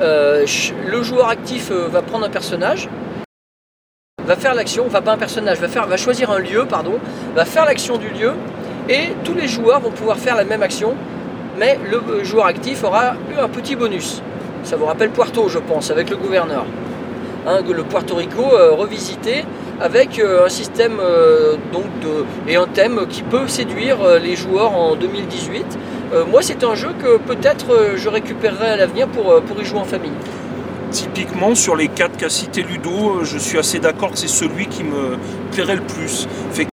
Euh, 0.00 0.46
le 0.86 1.02
joueur 1.02 1.28
actif 1.28 1.70
va 1.70 2.02
prendre 2.02 2.24
un 2.24 2.30
personnage, 2.30 2.88
va 4.24 4.36
faire 4.36 4.54
l'action, 4.54 4.86
va 4.88 5.00
pas 5.00 5.12
un 5.12 5.18
personnage, 5.18 5.58
va, 5.58 5.68
faire, 5.68 5.98
choisir 5.98 6.30
un 6.30 6.38
lieu, 6.38 6.66
pardon, 6.68 6.98
va 7.34 7.44
faire 7.44 7.64
l'action 7.64 7.96
du 7.96 8.08
lieu, 8.08 8.32
et 8.88 9.08
tous 9.24 9.34
les 9.34 9.48
joueurs 9.48 9.80
vont 9.80 9.90
pouvoir 9.90 10.18
faire 10.18 10.36
la 10.36 10.44
même 10.44 10.62
action 10.62 10.94
mais 11.58 11.78
le 11.90 12.24
joueur 12.24 12.46
actif 12.46 12.84
aura 12.84 13.14
eu 13.34 13.38
un 13.38 13.48
petit 13.48 13.76
bonus. 13.76 14.22
Ça 14.62 14.76
vous 14.76 14.86
rappelle 14.86 15.10
Puerto, 15.10 15.48
je 15.48 15.58
pense, 15.58 15.90
avec 15.90 16.10
le 16.10 16.16
gouverneur. 16.16 16.64
Hein, 17.46 17.62
le 17.68 17.82
Puerto 17.82 18.16
Rico 18.16 18.42
euh, 18.52 18.72
revisité 18.72 19.44
avec 19.80 20.18
euh, 20.18 20.44
un 20.44 20.48
système 20.48 20.98
euh, 21.00 21.54
donc 21.72 21.84
et 22.46 22.56
un 22.56 22.66
thème 22.66 23.06
qui 23.08 23.22
peut 23.22 23.46
séduire 23.48 23.98
les 24.22 24.36
joueurs 24.36 24.72
en 24.72 24.96
2018. 24.96 25.78
Moi, 26.30 26.42
c'est 26.42 26.64
un 26.64 26.74
jeu 26.74 26.90
que 27.02 27.18
peut-être 27.18 27.96
je 27.96 28.08
récupérerai 28.08 28.68
à 28.70 28.76
l'avenir 28.76 29.08
pour, 29.08 29.40
pour 29.42 29.60
y 29.60 29.64
jouer 29.64 29.78
en 29.78 29.84
famille. 29.84 30.12
Typiquement, 30.90 31.54
sur 31.54 31.76
les 31.76 31.88
quatre 31.88 32.16
qu'a 32.16 32.30
cité 32.30 32.62
Ludo, 32.62 33.22
je 33.22 33.36
suis 33.36 33.58
assez 33.58 33.78
d'accord 33.78 34.12
que 34.12 34.18
c'est 34.18 34.26
celui 34.26 34.66
qui 34.66 34.84
me 34.84 35.18
plairait 35.52 35.76
le 35.76 35.82
plus. 35.82 36.26
Fait 36.50 36.66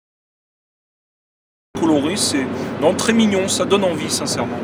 coloré, 1.80 2.14
c'est 2.16 2.46
non, 2.80 2.94
très 2.94 3.12
mignon, 3.12 3.48
ça 3.48 3.64
donne 3.64 3.82
envie, 3.82 4.10
sincèrement. 4.10 4.58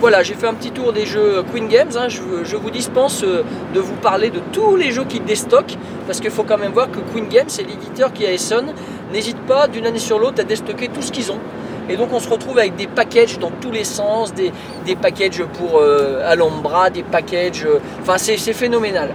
Voilà, 0.00 0.22
j'ai 0.22 0.34
fait 0.34 0.46
un 0.46 0.54
petit 0.54 0.70
tour 0.70 0.92
des 0.92 1.06
jeux 1.06 1.42
Queen 1.50 1.66
Games. 1.66 1.90
Hein. 1.96 2.08
Je, 2.08 2.56
vous 2.56 2.70
dispense 2.70 3.24
euh, 3.24 3.42
de 3.74 3.80
vous 3.80 3.96
parler 3.96 4.30
de 4.30 4.40
tous 4.52 4.76
les 4.76 4.92
jeux 4.92 5.04
qui 5.04 5.18
déstockent, 5.18 5.76
parce 6.06 6.20
qu'il 6.20 6.30
faut 6.30 6.44
quand 6.44 6.58
même 6.58 6.72
voir 6.72 6.90
que 6.90 7.00
Queen 7.12 7.26
Games, 7.28 7.48
c'est 7.48 7.64
l'éditeur 7.64 8.12
qui 8.12 8.26
a 8.26 8.32
Essonne, 8.32 8.74
n'hésite 9.12 9.38
pas 9.38 9.66
d'une 9.66 9.86
année 9.86 9.98
sur 9.98 10.18
l'autre 10.18 10.40
à 10.40 10.44
déstocker 10.44 10.88
tout 10.88 11.02
ce 11.02 11.10
qu'ils 11.10 11.32
ont. 11.32 11.40
Et 11.88 11.96
donc 11.96 12.12
on 12.12 12.20
se 12.20 12.28
retrouve 12.28 12.58
avec 12.58 12.76
des 12.76 12.86
packages 12.86 13.38
dans 13.38 13.50
tous 13.50 13.70
les 13.70 13.84
sens, 13.84 14.32
des, 14.34 14.52
packages 14.96 15.42
pour 15.44 15.78
euh, 15.78 16.20
Alhambra, 16.24 16.90
des 16.90 17.02
packages... 17.02 17.64
Euh, 17.64 17.80
enfin 18.02 18.18
c'est 18.18 18.36
phénoménal. 18.52 19.10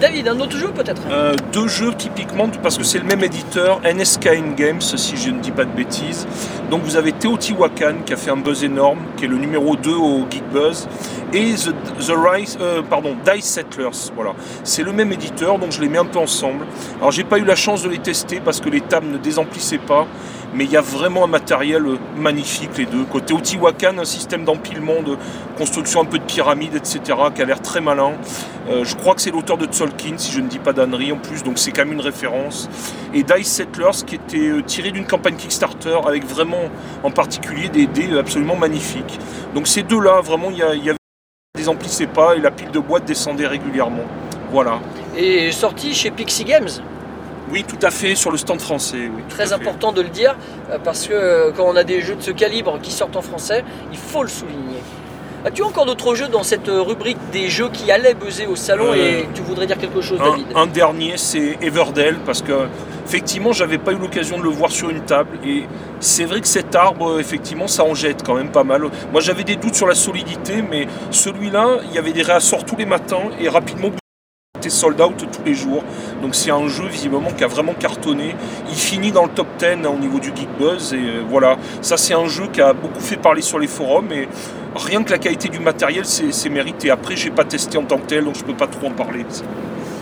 David, 0.00 0.28
un 0.28 0.38
autre 0.38 0.56
jeu 0.56 0.68
peut-être? 0.68 1.02
Euh, 1.10 1.34
Deux 1.52 1.66
jeux 1.66 1.92
typiquement, 1.92 2.48
parce 2.62 2.78
que 2.78 2.84
c'est 2.84 2.98
le 2.98 3.04
même 3.04 3.24
éditeur, 3.24 3.80
NSK 3.82 4.54
Games, 4.56 4.80
si 4.80 5.16
je 5.16 5.30
ne 5.30 5.40
dis 5.40 5.50
pas 5.50 5.64
de 5.64 5.72
bêtises. 5.72 6.28
Donc 6.70 6.82
vous 6.84 6.94
avez 6.94 7.10
Teotihuacan 7.10 7.94
qui 8.06 8.12
a 8.12 8.16
fait 8.16 8.30
un 8.30 8.36
buzz 8.36 8.62
énorme, 8.62 9.00
qui 9.16 9.24
est 9.24 9.28
le 9.28 9.38
numéro 9.38 9.74
2 9.74 9.90
au 9.90 10.24
Geek 10.30 10.44
Buzz, 10.52 10.86
et 11.32 11.54
The, 11.54 12.12
Rise, 12.16 12.58
euh, 12.60 12.80
pardon, 12.88 13.16
Dice 13.24 13.44
Settlers. 13.44 14.12
Voilà, 14.14 14.34
c'est 14.62 14.84
le 14.84 14.92
même 14.92 15.10
éditeur, 15.10 15.58
donc 15.58 15.72
je 15.72 15.80
les 15.80 15.88
mets 15.88 15.98
un 15.98 16.04
peu 16.04 16.20
ensemble. 16.20 16.64
Alors 16.98 17.10
j'ai 17.10 17.24
pas 17.24 17.38
eu 17.38 17.44
la 17.44 17.56
chance 17.56 17.82
de 17.82 17.88
les 17.88 17.98
tester 17.98 18.40
parce 18.44 18.60
que 18.60 18.70
les 18.70 18.82
tables 18.82 19.08
ne 19.08 19.18
désemplissaient 19.18 19.78
pas 19.78 20.06
mais 20.54 20.64
il 20.64 20.70
y 20.70 20.76
a 20.76 20.80
vraiment 20.80 21.24
un 21.24 21.28
matériel 21.28 21.84
magnifique 22.16 22.76
les 22.78 22.86
deux. 22.86 23.04
Côté 23.04 23.34
Otiwakan, 23.34 23.98
un 23.98 24.04
système 24.04 24.44
d'empilement, 24.44 25.02
de 25.02 25.16
construction 25.56 26.00
un 26.00 26.04
peu 26.04 26.18
de 26.18 26.24
pyramide, 26.24 26.74
etc., 26.74 27.00
qui 27.34 27.42
a 27.42 27.44
l'air 27.44 27.60
très 27.60 27.80
malin. 27.80 28.12
Euh, 28.68 28.84
je 28.84 28.94
crois 28.96 29.14
que 29.14 29.20
c'est 29.20 29.30
l'auteur 29.30 29.56
de 29.56 29.66
Tolkien, 29.66 30.16
si 30.16 30.32
je 30.32 30.40
ne 30.40 30.48
dis 30.48 30.58
pas 30.58 30.72
d'annerie 30.72 31.12
en 31.12 31.16
plus, 31.16 31.42
donc 31.42 31.58
c'est 31.58 31.70
quand 31.70 31.84
même 31.84 31.94
une 31.94 32.00
référence. 32.00 32.68
Et 33.14 33.22
Dice 33.22 33.48
Settlers, 33.48 34.04
qui 34.06 34.14
était 34.16 34.48
euh, 34.48 34.62
tiré 34.62 34.90
d'une 34.90 35.06
campagne 35.06 35.36
Kickstarter, 35.36 35.98
avec 36.06 36.24
vraiment 36.24 36.70
en 37.02 37.10
particulier 37.10 37.68
des 37.68 37.86
dés 37.86 38.18
absolument 38.18 38.56
magnifiques. 38.56 39.18
Donc 39.54 39.66
ces 39.66 39.82
deux-là, 39.82 40.20
vraiment, 40.20 40.50
il 40.50 40.58
y, 40.58 40.62
avait 40.62 40.96
des 41.56 41.68
emplissaient 41.68 42.06
pas 42.06 42.36
et 42.36 42.40
la 42.40 42.50
pile 42.50 42.70
de 42.70 42.78
boîtes 42.78 43.04
descendait 43.04 43.46
régulièrement. 43.46 44.04
Voilà. 44.50 44.80
Et 45.16 45.50
sorti 45.52 45.94
chez 45.94 46.10
Pixie 46.10 46.44
Games 46.44 46.68
oui, 47.50 47.64
tout 47.66 47.78
à 47.82 47.90
fait, 47.90 48.14
sur 48.14 48.30
le 48.30 48.36
stand 48.36 48.60
français. 48.60 49.10
Très 49.28 49.52
important 49.52 49.92
de 49.92 50.02
le 50.02 50.08
dire, 50.08 50.36
euh, 50.70 50.78
parce 50.82 51.06
que 51.06 51.14
euh, 51.14 51.50
quand 51.56 51.64
on 51.64 51.76
a 51.76 51.84
des 51.84 52.00
jeux 52.00 52.16
de 52.16 52.22
ce 52.22 52.30
calibre 52.30 52.78
qui 52.82 52.90
sortent 52.90 53.16
en 53.16 53.22
français, 53.22 53.64
il 53.90 53.98
faut 53.98 54.22
le 54.22 54.28
souligner. 54.28 54.80
As-tu 55.44 55.62
encore 55.62 55.86
d'autres 55.86 56.14
jeux 56.14 56.28
dans 56.28 56.42
cette 56.42 56.68
euh, 56.68 56.82
rubrique 56.82 57.18
des 57.32 57.48
jeux 57.48 57.68
qui 57.72 57.90
allaient 57.92 58.14
buzzer 58.14 58.46
au 58.46 58.56
salon 58.56 58.92
et 58.92 59.26
tu 59.34 59.42
voudrais 59.42 59.66
dire 59.66 59.78
quelque 59.78 60.00
chose, 60.00 60.18
David 60.18 60.46
Un 60.54 60.66
dernier, 60.66 61.14
c'est 61.16 61.56
Everdell, 61.62 62.16
parce 62.26 62.42
que 62.42 62.66
effectivement, 63.06 63.52
j'avais 63.52 63.78
pas 63.78 63.92
eu 63.92 63.98
l'occasion 63.98 64.36
de 64.36 64.42
le 64.42 64.50
voir 64.50 64.70
sur 64.70 64.90
une 64.90 65.02
table 65.02 65.38
et 65.46 65.64
c'est 66.00 66.24
vrai 66.24 66.40
que 66.40 66.48
cet 66.48 66.74
arbre, 66.74 67.20
effectivement, 67.20 67.68
ça 67.68 67.84
en 67.84 67.94
jette 67.94 68.22
quand 68.24 68.34
même 68.34 68.50
pas 68.50 68.64
mal. 68.64 68.82
Moi, 69.12 69.20
j'avais 69.20 69.44
des 69.44 69.56
doutes 69.56 69.76
sur 69.76 69.86
la 69.86 69.94
solidité, 69.94 70.62
mais 70.68 70.86
celui-là, 71.12 71.78
il 71.88 71.94
y 71.94 71.98
avait 71.98 72.12
des 72.12 72.22
réassorts 72.22 72.64
tous 72.64 72.76
les 72.76 72.86
matins 72.86 73.30
et 73.40 73.48
rapidement 73.48 73.90
sold 74.68 75.00
out 75.00 75.14
tous 75.16 75.44
les 75.44 75.54
jours. 75.54 75.82
Donc 76.22 76.34
c'est 76.34 76.50
un 76.50 76.66
jeu 76.68 76.86
visiblement 76.86 77.30
qui 77.30 77.44
a 77.44 77.46
vraiment 77.46 77.74
cartonné. 77.74 78.34
Il 78.68 78.76
finit 78.76 79.12
dans 79.12 79.24
le 79.24 79.30
top 79.30 79.46
10 79.58 79.86
au 79.86 79.98
niveau 79.98 80.18
du 80.18 80.28
Geek 80.28 80.48
Buzz 80.58 80.92
et 80.92 80.96
euh, 80.96 81.22
voilà. 81.28 81.56
Ça 81.80 81.96
c'est 81.96 82.14
un 82.14 82.26
jeu 82.26 82.46
qui 82.52 82.60
a 82.60 82.72
beaucoup 82.72 83.00
fait 83.00 83.16
parler 83.16 83.42
sur 83.42 83.58
les 83.58 83.68
forums 83.68 84.12
et 84.12 84.28
rien 84.74 85.02
que 85.02 85.10
la 85.10 85.18
qualité 85.18 85.48
du 85.48 85.60
matériel 85.60 86.04
c'est 86.04 86.50
mérité. 86.50 86.90
Après 86.90 87.16
j'ai 87.16 87.30
pas 87.30 87.44
testé 87.44 87.78
en 87.78 87.84
tant 87.84 87.98
que 87.98 88.06
tel 88.06 88.24
donc 88.24 88.36
je 88.36 88.44
peux 88.44 88.56
pas 88.56 88.66
trop 88.66 88.88
en 88.88 88.92
parler. 88.92 89.24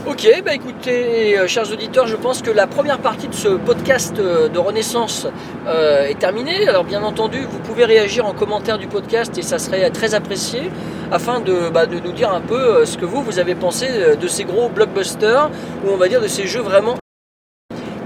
Ok, 0.08 0.24
bah 0.44 0.54
écoutez, 0.54 1.36
euh, 1.36 1.48
chers 1.48 1.72
auditeurs, 1.72 2.06
je 2.06 2.14
pense 2.14 2.40
que 2.40 2.52
la 2.52 2.68
première 2.68 3.00
partie 3.00 3.26
de 3.26 3.34
ce 3.34 3.48
podcast 3.48 4.16
euh, 4.20 4.48
de 4.48 4.56
Renaissance 4.56 5.26
euh, 5.66 6.06
est 6.06 6.20
terminée. 6.20 6.68
Alors 6.68 6.84
bien 6.84 7.02
entendu, 7.02 7.40
vous 7.40 7.58
pouvez 7.58 7.84
réagir 7.84 8.24
en 8.24 8.32
commentaire 8.32 8.78
du 8.78 8.86
podcast 8.86 9.36
et 9.36 9.42
ça 9.42 9.58
serait 9.58 9.90
très 9.90 10.14
apprécié 10.14 10.70
afin 11.10 11.40
de, 11.40 11.70
bah, 11.70 11.86
de 11.86 11.98
nous 11.98 12.12
dire 12.12 12.32
un 12.32 12.40
peu 12.40 12.84
ce 12.84 12.96
que 12.96 13.04
vous, 13.04 13.20
vous 13.20 13.40
avez 13.40 13.56
pensé 13.56 13.88
de 14.16 14.28
ces 14.28 14.44
gros 14.44 14.68
blockbusters 14.68 15.50
ou 15.84 15.90
on 15.90 15.96
va 15.96 16.06
dire 16.06 16.20
de 16.20 16.28
ces 16.28 16.46
jeux 16.46 16.62
vraiment. 16.62 16.94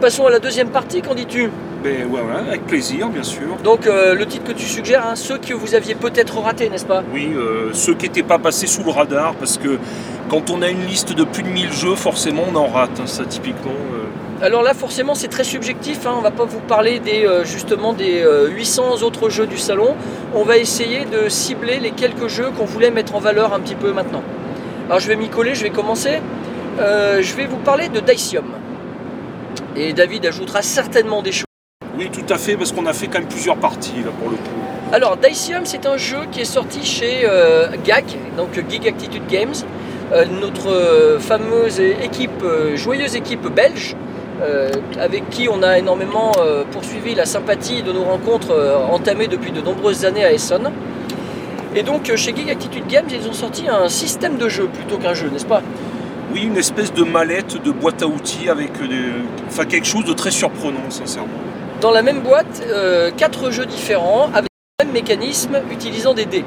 Passons 0.01 0.27
à 0.27 0.31
la 0.31 0.39
deuxième 0.39 0.71
partie, 0.71 1.03
qu'en 1.03 1.15
dis-tu? 1.15 1.51
Ben, 1.83 2.07
voilà, 2.09 2.39
avec 2.49 2.67
plaisir, 2.67 3.09
bien 3.09 3.23
sûr. 3.23 3.57
Donc 3.65 3.87
le 3.87 4.25
titre 4.25 4.45
que 4.45 4.53
tu 4.53 4.67
suggères, 4.67 5.07
hein, 5.07 5.17
ceux 5.17 5.39
que 5.39 5.55
vous 5.55 5.75
aviez 5.75 5.95
peut-être 5.95 6.39
ratés, 6.39 6.69
n'est-ce 6.69 6.87
pas? 6.87 7.03
Oui, 7.13 7.33
ceux 7.73 7.95
qui 7.95 8.07
n'étaient 8.07 8.23
pas 8.23 8.39
passés 8.39 8.67
sous 8.67 8.85
le 8.85 8.91
radar, 8.91 9.35
parce 9.35 9.59
que 9.59 9.79
quand 10.31 10.49
on 10.49 10.63
a 10.63 10.69
une 10.69 10.87
liste 10.87 11.13
de 11.13 11.25
plus 11.25 11.43
de 11.43 11.49
1000 11.49 11.73
jeux, 11.73 11.95
forcément 11.97 12.45
on 12.53 12.55
en 12.55 12.69
rate, 12.69 13.01
hein, 13.01 13.07
ça 13.07 13.25
typiquement. 13.25 13.73
Euh. 13.73 14.45
Alors 14.45 14.63
là, 14.63 14.75
forcément, 14.75 15.17
c'est 15.17 15.27
très 15.27 15.43
subjectif. 15.43 16.07
Hein. 16.07 16.15
On 16.17 16.21
va 16.21 16.31
pas 16.31 16.45
vous 16.45 16.61
parler 16.61 17.01
des, 17.01 17.27
euh, 17.27 17.45
justement 17.45 17.93
des 17.93 18.23
euh, 18.23 18.49
800 18.49 19.03
autres 19.03 19.29
jeux 19.29 19.49
du 19.49 19.59
salon. 19.59 19.97
On 20.33 20.45
va 20.45 20.57
essayer 20.59 21.05
de 21.05 21.29
cibler 21.29 21.81
les 21.81 21.91
quelques 21.91 22.29
jeux 22.29 22.51
qu'on 22.57 22.65
voulait 22.65 22.93
mettre 22.93 23.17
en 23.17 23.19
valeur 23.19 23.53
un 23.53 23.59
petit 23.59 23.75
peu 23.75 23.93
maintenant. 23.93 24.23
Alors 24.87 25.01
je 25.01 25.09
vais 25.09 25.17
m'y 25.17 25.29
coller, 25.29 25.57
je 25.57 25.65
vais 25.65 25.71
commencer. 25.71 26.21
Euh, 26.79 27.21
je 27.23 27.35
vais 27.35 27.47
vous 27.47 27.59
parler 27.59 27.89
de 27.89 27.99
Dacium. 27.99 28.47
Et 29.75 29.93
David 29.93 30.27
ajoutera 30.27 30.63
certainement 30.63 31.23
des 31.23 31.33
choses. 31.33 31.50
Oui, 32.01 32.09
tout 32.11 32.33
à 32.33 32.39
fait, 32.39 32.57
parce 32.57 32.73
qu'on 32.73 32.87
a 32.87 32.95
fait 32.95 33.09
quand 33.09 33.19
même 33.19 33.29
plusieurs 33.29 33.57
parties 33.57 33.99
là 34.03 34.11
pour 34.19 34.31
le 34.31 34.37
coup. 34.37 34.61
Alors 34.91 35.19
Dacium, 35.19 35.67
c'est 35.67 35.85
un 35.85 35.99
jeu 35.99 36.21
qui 36.33 36.41
est 36.41 36.47
sorti 36.47 36.83
chez 36.83 37.25
euh, 37.25 37.69
GAG, 37.85 38.07
donc 38.39 38.55
Geek 38.55 38.87
Attitude 38.87 39.27
Games, 39.29 39.53
euh, 40.11 40.25
notre 40.41 40.71
euh, 40.71 41.19
fameuse 41.19 41.79
équipe, 41.79 42.43
joyeuse 42.75 43.17
équipe 43.17 43.47
belge, 43.55 43.97
euh, 44.41 44.71
avec 44.99 45.29
qui 45.29 45.51
on 45.51 45.63
a 45.63 45.79
énormément 45.79 46.33
euh, 46.39 46.65
poursuivi 46.73 47.15
la 47.15 47.27
sympathie 47.27 47.83
de 47.83 47.93
nos 47.93 48.05
rencontres 48.05 48.53
euh, 48.53 48.79
entamées 48.79 49.29
depuis 49.29 49.53
de 49.53 49.61
nombreuses 49.61 50.07
années 50.07 50.25
à 50.25 50.33
Essonne. 50.33 50.71
Et 51.77 51.83
donc 51.83 52.11
chez 52.17 52.35
Geek 52.35 52.49
Attitude 52.51 52.87
Games, 52.89 53.09
ils 53.11 53.29
ont 53.29 53.35
sorti 53.35 53.69
un 53.69 53.91
système 53.91 54.39
de 54.39 54.49
jeu 54.49 54.69
plutôt 54.69 54.97
qu'un 54.97 55.13
jeu, 55.13 55.29
n'est-ce 55.29 55.45
pas? 55.45 55.61
Oui, 56.33 56.45
une 56.45 56.57
espèce 56.57 56.95
de 56.95 57.05
mallette, 57.05 57.63
de 57.63 57.71
boîte 57.71 58.03
à 58.03 58.07
outils 58.07 58.49
avec 58.49 58.73
des... 58.79 59.13
enfin, 59.49 59.67
quelque 59.67 59.87
chose 59.87 60.07
de 60.07 60.15
très 60.15 60.31
surprenant, 60.31 60.89
sincèrement. 60.89 61.29
Dans 61.81 61.93
la 61.93 62.03
même 62.03 62.21
boîte, 62.21 62.63
euh, 62.69 63.11
quatre 63.17 63.51
jeux 63.51 63.65
différents 63.65 64.29
avec 64.35 64.51
le 64.79 64.85
même 64.85 64.93
mécanisme 64.93 65.63
utilisant 65.71 66.13
des 66.13 66.27
dés. 66.27 66.45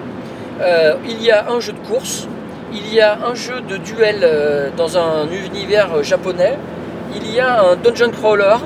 Euh, 0.62 0.93
il 1.10 1.24
y 1.24 1.32
a 1.32 1.50
un 1.50 1.60
jeu 1.60 1.74
de 1.74 1.88
course, 1.88 2.28
il 2.72 2.93
y 2.93 3.02
a 3.02 3.17
un 3.26 3.34
jeu 3.34 3.62
de 3.62 3.78
duel 3.78 4.19
euh, 4.22 4.69
dans 4.78 4.96
un 4.96 5.28
univers 5.32 6.04
japonais, 6.04 6.56
il 7.15 7.32
y 7.32 7.39
a 7.39 7.63
un 7.63 7.76
dungeon 7.76 8.12
crawler 8.12 8.58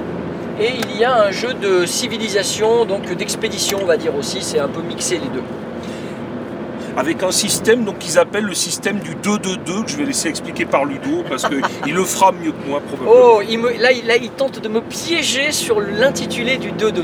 et 0.59 0.71
il 0.77 0.97
y 0.99 1.05
a 1.05 1.27
un 1.27 1.31
jeu 1.31 1.53
de 1.53 1.85
civilisation, 1.85 2.83
donc 2.83 3.15
d'expédition 3.15 3.79
on 3.81 3.85
va 3.85 3.95
dire 3.95 4.13
aussi, 4.13 4.41
c'est 4.41 4.59
un 4.59 4.67
peu 4.67 4.81
mixé 4.81 5.19
les 5.19 5.29
deux. 5.29 5.43
Avec 6.97 7.21
un 7.21 7.31
système 7.31 7.83
donc 7.85 7.99
qu'ils 7.99 8.17
appellent 8.17 8.45
le 8.45 8.55
système 8.55 8.97
du 8.99 9.13
2-2-2 9.13 9.83
que 9.85 9.89
je 9.91 9.97
vais 9.97 10.05
laisser 10.05 10.29
expliquer 10.29 10.65
par 10.65 10.83
Ludo 10.83 11.23
parce 11.29 11.45
qu'il 11.47 11.93
le 11.93 12.03
fera 12.03 12.31
mieux 12.31 12.51
que 12.51 12.67
moi 12.67 12.81
probablement. 12.81 13.11
Oh, 13.35 13.41
il 13.47 13.59
me- 13.59 13.79
là, 13.79 13.91
il- 13.91 14.05
là, 14.07 14.15
il 14.17 14.31
tente 14.31 14.59
de 14.59 14.67
me 14.67 14.81
piéger 14.81 15.51
sur 15.51 15.79
l'intitulé 15.79 16.57
du 16.57 16.71
2-2-2. 16.71 17.03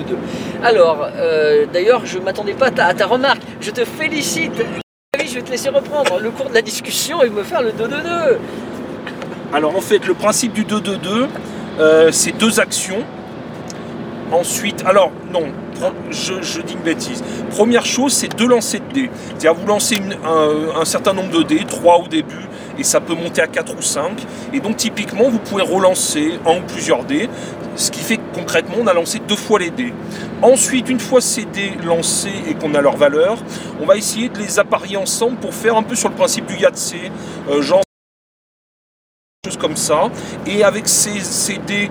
Alors, 0.63 1.07
euh, 1.15 1.67
d'ailleurs, 1.71 2.01
je 2.05 2.17
ne 2.17 2.23
m'attendais 2.23 2.53
pas 2.53 2.67
à 2.67 2.71
ta, 2.71 2.85
à 2.87 2.93
ta 2.95 3.05
remarque. 3.05 3.41
Je 3.61 3.69
te 3.69 3.85
félicite. 3.85 4.65
Oui, 5.19 5.27
je 5.27 5.35
vais 5.35 5.41
te 5.43 5.51
laisser 5.51 5.69
reprendre 5.69 6.19
le 6.19 6.31
cours 6.31 6.49
de 6.49 6.55
la 6.55 6.63
discussion 6.63 7.21
et 7.21 7.29
me 7.29 7.43
faire 7.43 7.61
le 7.61 7.71
2-2-2. 7.71 8.39
Alors 9.53 9.75
en 9.77 9.81
fait, 9.81 10.07
le 10.07 10.15
principe 10.15 10.53
du 10.53 10.63
2-2-2, 10.63 11.27
euh, 11.79 12.09
c'est 12.11 12.31
deux 12.31 12.59
actions. 12.59 13.03
Ensuite, 14.31 14.83
alors 14.87 15.11
non, 15.31 15.43
je, 16.09 16.61
dis 16.61 16.73
une 16.73 16.79
bêtise. 16.79 17.23
Première 17.51 17.85
chose, 17.85 18.13
c'est 18.13 18.35
deux 18.35 18.47
lancers 18.47 18.81
de 18.81 18.93
dés. 18.93 19.09
C'est-à-dire 19.29 19.53
vous 19.53 19.67
lancez 19.67 19.99
un, 20.25 20.85
certain 20.85 21.13
nombre 21.13 21.31
de 21.31 21.43
dés, 21.43 21.63
trois 21.67 21.97
au 21.97 22.07
début, 22.07 22.47
et 22.77 22.83
ça 22.83 22.99
peut 22.99 23.15
monter 23.15 23.41
à 23.41 23.47
4 23.47 23.75
ou 23.77 23.81
5. 23.81 24.11
Et 24.53 24.59
donc 24.59 24.77
typiquement, 24.77 25.29
vous 25.29 25.39
pouvez 25.39 25.63
relancer 25.63 26.39
un 26.45 26.57
ou 26.57 26.61
plusieurs 26.67 27.03
dés, 27.03 27.29
ce 27.75 27.91
qui 27.91 28.01
fait 28.01 28.17
que 28.17 28.35
concrètement, 28.35 28.75
on 28.81 28.87
a 28.87 28.93
lancé 28.93 29.19
deux 29.19 29.35
fois 29.35 29.59
les 29.59 29.71
dés. 29.71 29.93
Ensuite, 30.41 30.89
une 30.89 30.99
fois 30.99 31.21
ces 31.21 31.45
dés 31.45 31.73
lancés 31.85 32.43
et 32.47 32.53
qu'on 32.53 32.75
a 32.75 32.81
leur 32.81 32.97
valeur, 32.97 33.37
on 33.81 33.85
va 33.85 33.97
essayer 33.97 34.29
de 34.29 34.37
les 34.39 34.59
apparier 34.59 34.97
ensemble 34.97 35.37
pour 35.37 35.53
faire 35.53 35.77
un 35.77 35.83
peu 35.83 35.95
sur 35.95 36.09
le 36.09 36.15
principe 36.15 36.45
du 36.45 36.57
Yahtzee, 36.57 37.11
euh, 37.49 37.61
genre 37.61 37.83
comme 39.59 39.75
ça. 39.75 40.09
Et 40.47 40.63
avec 40.63 40.87
ces 40.87 41.57
dés 41.57 41.89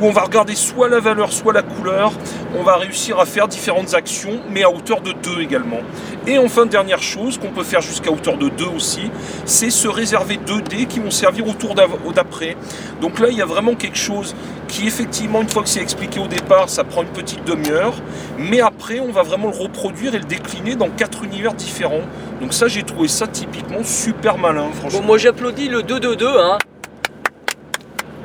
où 0.00 0.06
on 0.06 0.10
va 0.10 0.22
regarder 0.22 0.54
soit 0.54 0.88
la 0.88 1.00
valeur, 1.00 1.32
soit 1.32 1.52
la 1.52 1.62
couleur, 1.62 2.12
on 2.58 2.62
va 2.62 2.76
réussir 2.76 3.18
à 3.18 3.26
faire 3.26 3.48
différentes 3.48 3.94
actions, 3.94 4.40
mais 4.50 4.62
à 4.62 4.70
hauteur 4.70 5.00
de 5.00 5.12
2 5.12 5.40
également. 5.40 5.80
Et 6.26 6.38
enfin, 6.38 6.66
dernière 6.66 7.02
chose 7.02 7.38
qu'on 7.38 7.50
peut 7.50 7.64
faire 7.64 7.80
jusqu'à 7.80 8.10
hauteur 8.10 8.36
de 8.36 8.48
2 8.48 8.64
aussi, 8.66 9.10
c'est 9.44 9.70
se 9.70 9.88
réserver 9.88 10.38
2 10.38 10.62
dés 10.62 10.86
qui 10.86 11.00
vont 11.00 11.10
servir 11.10 11.46
au 11.46 11.52
tour 11.52 11.74
d'après. 11.74 12.56
Donc 13.00 13.18
là, 13.20 13.28
il 13.30 13.36
y 13.36 13.42
a 13.42 13.46
vraiment 13.46 13.74
quelque 13.74 13.98
chose 13.98 14.34
qui, 14.68 14.86
effectivement, 14.86 15.42
une 15.42 15.48
fois 15.48 15.62
que 15.62 15.68
c'est 15.68 15.80
expliqué 15.80 16.18
au 16.18 16.26
départ, 16.26 16.68
ça 16.68 16.84
prend 16.84 17.02
une 17.02 17.08
petite 17.08 17.44
demi-heure. 17.44 17.94
Mais 18.38 18.60
après, 18.60 19.00
on 19.00 19.12
va 19.12 19.22
vraiment 19.22 19.48
le 19.48 19.56
reproduire 19.56 20.14
et 20.14 20.18
le 20.18 20.24
décliner 20.24 20.74
dans 20.74 20.88
quatre 20.88 21.24
univers 21.24 21.54
différents. 21.54 22.02
Donc 22.40 22.52
ça, 22.52 22.68
j'ai 22.68 22.82
trouvé 22.82 23.08
ça 23.08 23.26
typiquement 23.26 23.84
super 23.84 24.38
malin, 24.38 24.68
franchement. 24.74 25.00
Bon, 25.00 25.06
moi, 25.06 25.18
j'applaudis 25.18 25.68
le 25.68 25.82
2-2-2. 25.82 26.24
Hein. 26.24 26.58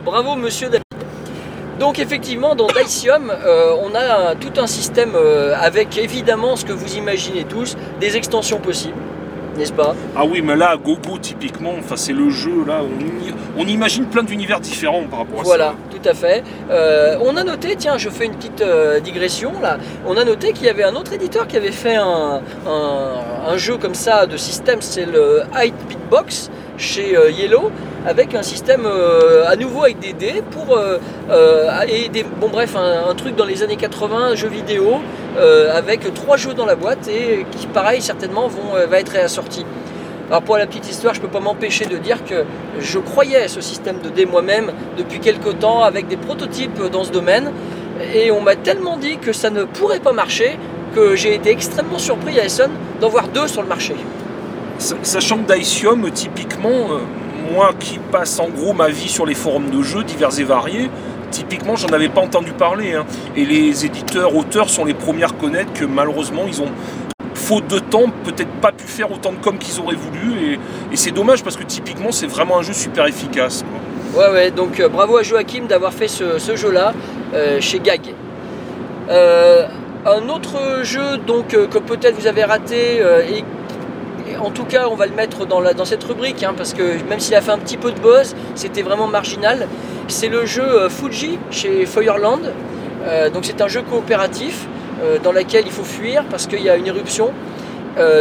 Bravo, 0.03 0.35
monsieur. 0.35 0.69
Donc, 1.81 1.97
effectivement, 1.97 2.53
dans 2.53 2.67
Dacium, 2.67 3.31
euh, 3.31 3.73
on 3.81 3.95
a 3.95 4.29
un- 4.29 4.35
tout 4.35 4.53
un 4.61 4.67
système 4.67 5.13
euh, 5.15 5.55
avec 5.59 5.97
évidemment 5.97 6.55
ce 6.55 6.63
que 6.63 6.73
vous 6.73 6.93
imaginez 6.95 7.43
tous, 7.43 7.75
des 7.99 8.17
extensions 8.17 8.59
possibles, 8.59 8.93
n'est-ce 9.57 9.73
pas? 9.73 9.95
Ah 10.15 10.21
oui, 10.23 10.43
mais 10.43 10.55
là, 10.55 10.77
Gogo, 10.77 11.17
typiquement, 11.19 11.73
enfin, 11.79 11.95
c'est 11.97 12.13
le 12.13 12.29
jeu, 12.29 12.63
là, 12.67 12.81
on, 13.57 13.65
imagine 13.65 14.05
plein 14.05 14.21
d'univers 14.21 14.59
différents 14.59 15.05
par 15.09 15.19
rapport 15.21 15.39
à 15.39 15.43
Voilà, 15.43 15.73
tout 15.89 16.07
à 16.07 16.13
fait. 16.13 16.43
Euh, 16.69 17.17
on 17.25 17.35
a 17.35 17.43
noté, 17.43 17.75
tiens, 17.75 17.97
je 17.97 18.09
fais 18.09 18.25
une 18.27 18.35
petite 18.35 18.63
digression 19.03 19.51
là, 19.59 19.79
on 20.05 20.15
a 20.17 20.23
noté 20.23 20.53
qu'il 20.53 20.67
y 20.67 20.69
avait 20.69 20.83
un 20.83 20.93
autre 20.95 21.13
éditeur 21.13 21.47
qui 21.47 21.57
avait 21.57 21.71
fait 21.71 21.95
un, 21.95 22.41
un- 22.67 23.51
un 23.53 23.57
jeu 23.57 23.77
comme 23.77 23.95
ça 23.95 24.27
de 24.27 24.37
système, 24.37 24.81
c'est 24.81 25.05
le 25.07 25.41
High 25.55 25.73
Beatbox 25.89 26.51
chez 26.81 27.15
euh, 27.15 27.31
Yellow, 27.31 27.71
avec 28.05 28.33
un 28.35 28.41
système 28.41 28.85
euh, 28.85 29.45
à 29.47 29.55
nouveau 29.55 29.83
avec 29.83 29.99
des 29.99 30.13
dés 30.13 30.41
pour 30.51 30.75
euh, 30.75 30.97
et 31.87 32.09
des 32.09 32.23
bon 32.23 32.49
bref 32.49 32.75
un, 32.75 33.13
truc 33.13 33.35
dans 33.35 33.45
les 33.45 33.61
années 33.63 33.75
80 33.75 34.35
jeux 34.35 34.49
vidéo 34.49 34.99
avec 35.73 36.13
trois 36.13 36.35
jeux 36.35 36.53
dans 36.53 36.65
la 36.65 36.75
boîte 36.75 37.07
et 37.07 37.45
qui 37.51 37.67
pareil 37.67 38.01
certainement 38.01 38.47
vont 38.47 38.73
va 38.89 38.99
être 38.99 39.11
réassorti. 39.11 39.65
Alors 40.29 40.41
pour 40.41 40.57
la 40.57 40.65
petite 40.65 40.89
histoire, 40.89 41.13
je 41.13 41.21
peux 41.21 41.27
pas 41.27 41.39
m'empêcher 41.39 41.85
de 41.85 41.97
dire 41.97 42.25
que 42.25 42.43
je 42.79 42.99
croyais 42.99 43.43
à 43.43 43.47
ce 43.47 43.61
système 43.61 43.99
de 43.99 44.09
dés 44.09 44.25
moi-même 44.25 44.71
depuis 44.97 45.19
quelque 45.19 45.49
temps 45.49 45.83
avec 45.83 46.07
des 46.07 46.17
prototypes 46.17 46.81
dans 46.91 47.03
ce 47.03 47.11
domaine 47.11 47.51
et 48.13 48.31
on 48.31 48.41
m'a 48.41 48.55
tellement 48.55 48.97
dit 48.97 49.17
que 49.17 49.31
ça 49.31 49.49
ne 49.49 49.63
pourrait 49.63 49.99
pas 49.99 50.13
marcher 50.13 50.57
que 50.95 51.15
j'ai 51.15 51.35
été 51.35 51.51
extrêmement 51.51 51.99
surpris 51.99 52.39
à 52.39 52.45
Essen 52.45 52.71
d'en 52.99 53.09
voir 53.09 53.27
deux 53.27 53.47
sur 53.47 53.61
le 53.61 53.67
marché. 53.67 53.95
Sachant 54.81 55.37
que 55.37 55.47
Daicium, 55.47 56.09
typiquement, 56.09 56.69
euh, 56.69 57.53
moi 57.53 57.71
qui 57.79 57.99
passe 58.11 58.39
en 58.39 58.49
gros 58.49 58.73
ma 58.73 58.89
vie 58.89 59.09
sur 59.09 59.27
les 59.27 59.35
forums 59.35 59.69
de 59.69 59.83
jeux 59.83 60.03
divers 60.03 60.39
et 60.39 60.43
variés, 60.43 60.89
typiquement, 61.29 61.75
j'en 61.75 61.89
avais 61.89 62.09
pas 62.09 62.21
entendu 62.21 62.51
parler. 62.51 62.95
hein. 62.95 63.05
Et 63.35 63.45
les 63.45 63.85
éditeurs, 63.85 64.35
auteurs 64.35 64.71
sont 64.71 64.83
les 64.83 64.95
premiers 64.95 65.23
à 65.23 65.27
reconnaître 65.27 65.71
que 65.73 65.85
malheureusement, 65.85 66.45
ils 66.47 66.63
ont, 66.63 66.69
faute 67.35 67.67
de 67.67 67.77
temps, 67.77 68.05
peut-être 68.23 68.49
pas 68.59 68.71
pu 68.71 68.85
faire 68.85 69.11
autant 69.11 69.31
de 69.31 69.37
com 69.37 69.57
qu'ils 69.59 69.79
auraient 69.79 69.95
voulu. 69.95 70.57
Et, 70.91 70.95
c'est 70.95 71.11
dommage 71.11 71.43
parce 71.43 71.57
que 71.57 71.63
typiquement, 71.63 72.11
c'est 72.11 72.27
vraiment 72.27 72.57
un 72.57 72.63
jeu 72.63 72.73
super 72.73 73.05
efficace. 73.05 73.63
Ouais, 74.15 74.31
ouais, 74.31 74.51
donc 74.51 74.79
euh, 74.79 74.89
bravo 74.89 75.17
à 75.17 75.23
Joachim 75.23 75.65
d'avoir 75.69 75.93
fait 75.93 76.07
ce, 76.07 76.55
jeu-là 76.55 76.93
euh, 77.35 77.61
chez 77.61 77.79
Gag. 77.79 78.01
Un 80.03 80.29
autre 80.29 80.81
jeu 80.81 81.17
donc 81.27 81.49
que 81.49 81.77
peut-être 81.77 82.19
vous 82.19 82.25
avez 82.25 82.43
raté 82.43 83.01
et 83.29 83.43
en 84.43 84.51
tout 84.51 84.65
cas 84.65 84.87
on 84.89 84.95
va 84.95 85.05
le 85.05 85.13
mettre 85.13 85.45
dans, 85.45 85.85
cette 85.85 86.03
rubrique 86.03 86.43
hein, 86.43 86.53
parce 86.55 86.73
que 86.73 87.01
même 87.09 87.19
s'il 87.19 87.35
a 87.35 87.41
fait 87.41 87.51
un 87.51 87.57
petit 87.57 87.77
peu 87.77 87.91
de 87.91 87.99
buzz, 87.99 88.35
c'était 88.55 88.81
vraiment 88.81 89.07
marginal. 89.07 89.67
C'est 90.07 90.27
le 90.27 90.45
jeu 90.45 90.63
euh, 90.63 90.89
Fuji 90.89 91.39
chez 91.51 91.85
Feuerland. 91.85 92.51
Euh, 93.05 93.29
donc 93.29 93.45
c'est 93.45 93.61
un 93.61 93.67
jeu 93.67 93.81
coopératif 93.81 94.67
euh, 95.01 95.17
dans 95.19 95.31
lequel 95.31 95.65
il 95.65 95.71
faut 95.71 95.83
fuir 95.83 96.23
parce 96.29 96.47
qu'il 96.47 96.61
y 96.61 96.69
a 96.69 96.75
une 96.75 96.87
éruption. 96.87 97.31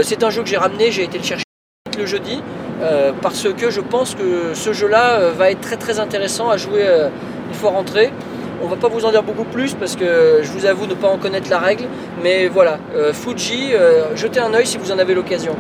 C'est 0.03 0.25
un 0.25 0.31
jeu 0.31 0.43
que 0.43 0.49
j'ai 0.49 0.57
ramené, 0.57 0.91
j'ai 0.91 1.05
été 1.05 1.17
le 1.17 1.25
chercher 1.25 1.45
le 1.97 2.05
jeudi 2.05 2.43
parce 3.23 3.47
que 3.57 3.71
je 3.71 3.81
pense 3.81 4.17
que 4.17 4.53
ce 4.53 4.73
jeu-là 4.73 5.31
va 5.31 5.53
être 5.53 5.79
très 5.79 6.01
intéressant 6.01 6.51
à 6.51 6.57
jouer 6.57 6.85
une 7.49 7.55
fois 7.55 7.71
rentré. 7.71 8.13
On 8.63 8.67
va 8.67 8.75
pas 8.75 8.89
vous 8.89 9.05
en 9.05 9.13
dire 9.13 9.23
beaucoup 9.23 9.45
plus 9.45 9.75
parce 9.75 9.95
que 9.95 10.41
je 10.43 10.51
vous 10.51 10.67
avoue 10.67 10.87
ne 10.87 10.95
pas 10.95 11.07
en 11.07 11.19
connaître 11.19 11.49
la 11.49 11.61
règle, 11.61 11.85
mais 12.23 12.49
voilà, 12.49 12.79
Fuji, 13.13 13.71
jetez 14.17 14.41
un 14.41 14.53
œil 14.55 14.67
si 14.67 14.77
vous 14.77 14.91
en 14.91 14.99
avez 14.99 15.15
l'occasion. 15.15 15.55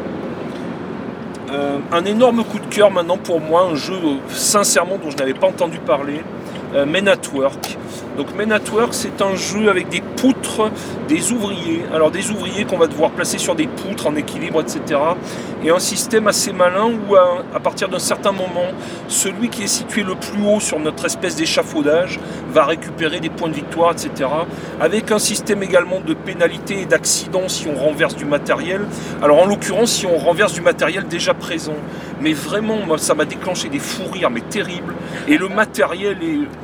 Euh, 1.52 1.78
un 1.90 2.04
énorme 2.04 2.44
coup 2.44 2.60
de 2.60 2.66
cœur 2.66 2.92
maintenant 2.92 3.16
pour 3.16 3.40
moi, 3.40 3.62
un 3.62 3.74
jeu 3.74 3.94
euh, 3.94 4.16
sincèrement 4.28 4.98
dont 5.02 5.10
je 5.10 5.16
n'avais 5.16 5.34
pas 5.34 5.48
entendu 5.48 5.78
parler, 5.78 6.20
euh, 6.74 6.86
Men 6.86 7.08
at 7.08 7.16
Work. 7.34 7.76
Donc 8.20 8.34
Men 8.36 8.52
at 8.52 8.70
Work 8.70 8.92
c'est 8.92 9.22
un 9.22 9.34
jeu 9.34 9.70
avec 9.70 9.88
des 9.88 10.02
poutres, 10.02 10.70
des 11.08 11.32
ouvriers, 11.32 11.84
alors 11.90 12.10
des 12.10 12.30
ouvriers 12.30 12.66
qu'on 12.66 12.76
va 12.76 12.86
devoir 12.86 13.12
placer 13.12 13.38
sur 13.38 13.54
des 13.54 13.66
poutres 13.66 14.06
en 14.06 14.14
équilibre, 14.14 14.60
etc. 14.60 15.00
Et 15.64 15.70
un 15.70 15.78
système 15.78 16.26
assez 16.26 16.52
malin 16.52 16.90
où 16.90 17.16
à, 17.16 17.60
partir 17.60 17.88
d'un 17.88 17.98
certain 17.98 18.32
moment, 18.32 18.72
celui 19.08 19.48
qui 19.48 19.62
est 19.62 19.68
situé 19.68 20.02
le 20.02 20.16
plus 20.16 20.42
haut 20.46 20.60
sur 20.60 20.78
notre 20.78 21.06
espèce 21.06 21.36
d'échafaudage 21.36 22.20
va 22.52 22.66
récupérer 22.66 23.20
des 23.20 23.30
points 23.30 23.48
de 23.48 23.54
victoire, 23.54 23.92
etc. 23.92 24.28
Avec 24.78 25.10
un 25.12 25.18
système 25.18 25.62
également 25.62 26.00
de 26.00 26.12
pénalité 26.12 26.82
et 26.82 26.84
d'accident 26.84 27.48
si 27.48 27.68
on 27.68 27.74
renverse 27.74 28.16
du 28.16 28.26
matériel. 28.26 28.82
Alors 29.22 29.42
en 29.42 29.46
l'occurrence 29.46 29.92
si 29.92 30.04
on 30.04 30.18
renverse 30.18 30.52
du 30.52 30.60
matériel 30.60 31.08
déjà 31.08 31.32
présent. 31.32 31.76
Mais 32.20 32.34
vraiment, 32.34 32.76
moi, 32.84 32.98
ça 32.98 33.14
m'a 33.14 33.24
déclenché 33.24 33.70
des 33.70 33.78
fous 33.78 34.10
rires, 34.12 34.28
mais 34.28 34.42
terribles. 34.42 34.94
Et 35.26 35.38
le 35.38 35.48
matériel 35.48 36.18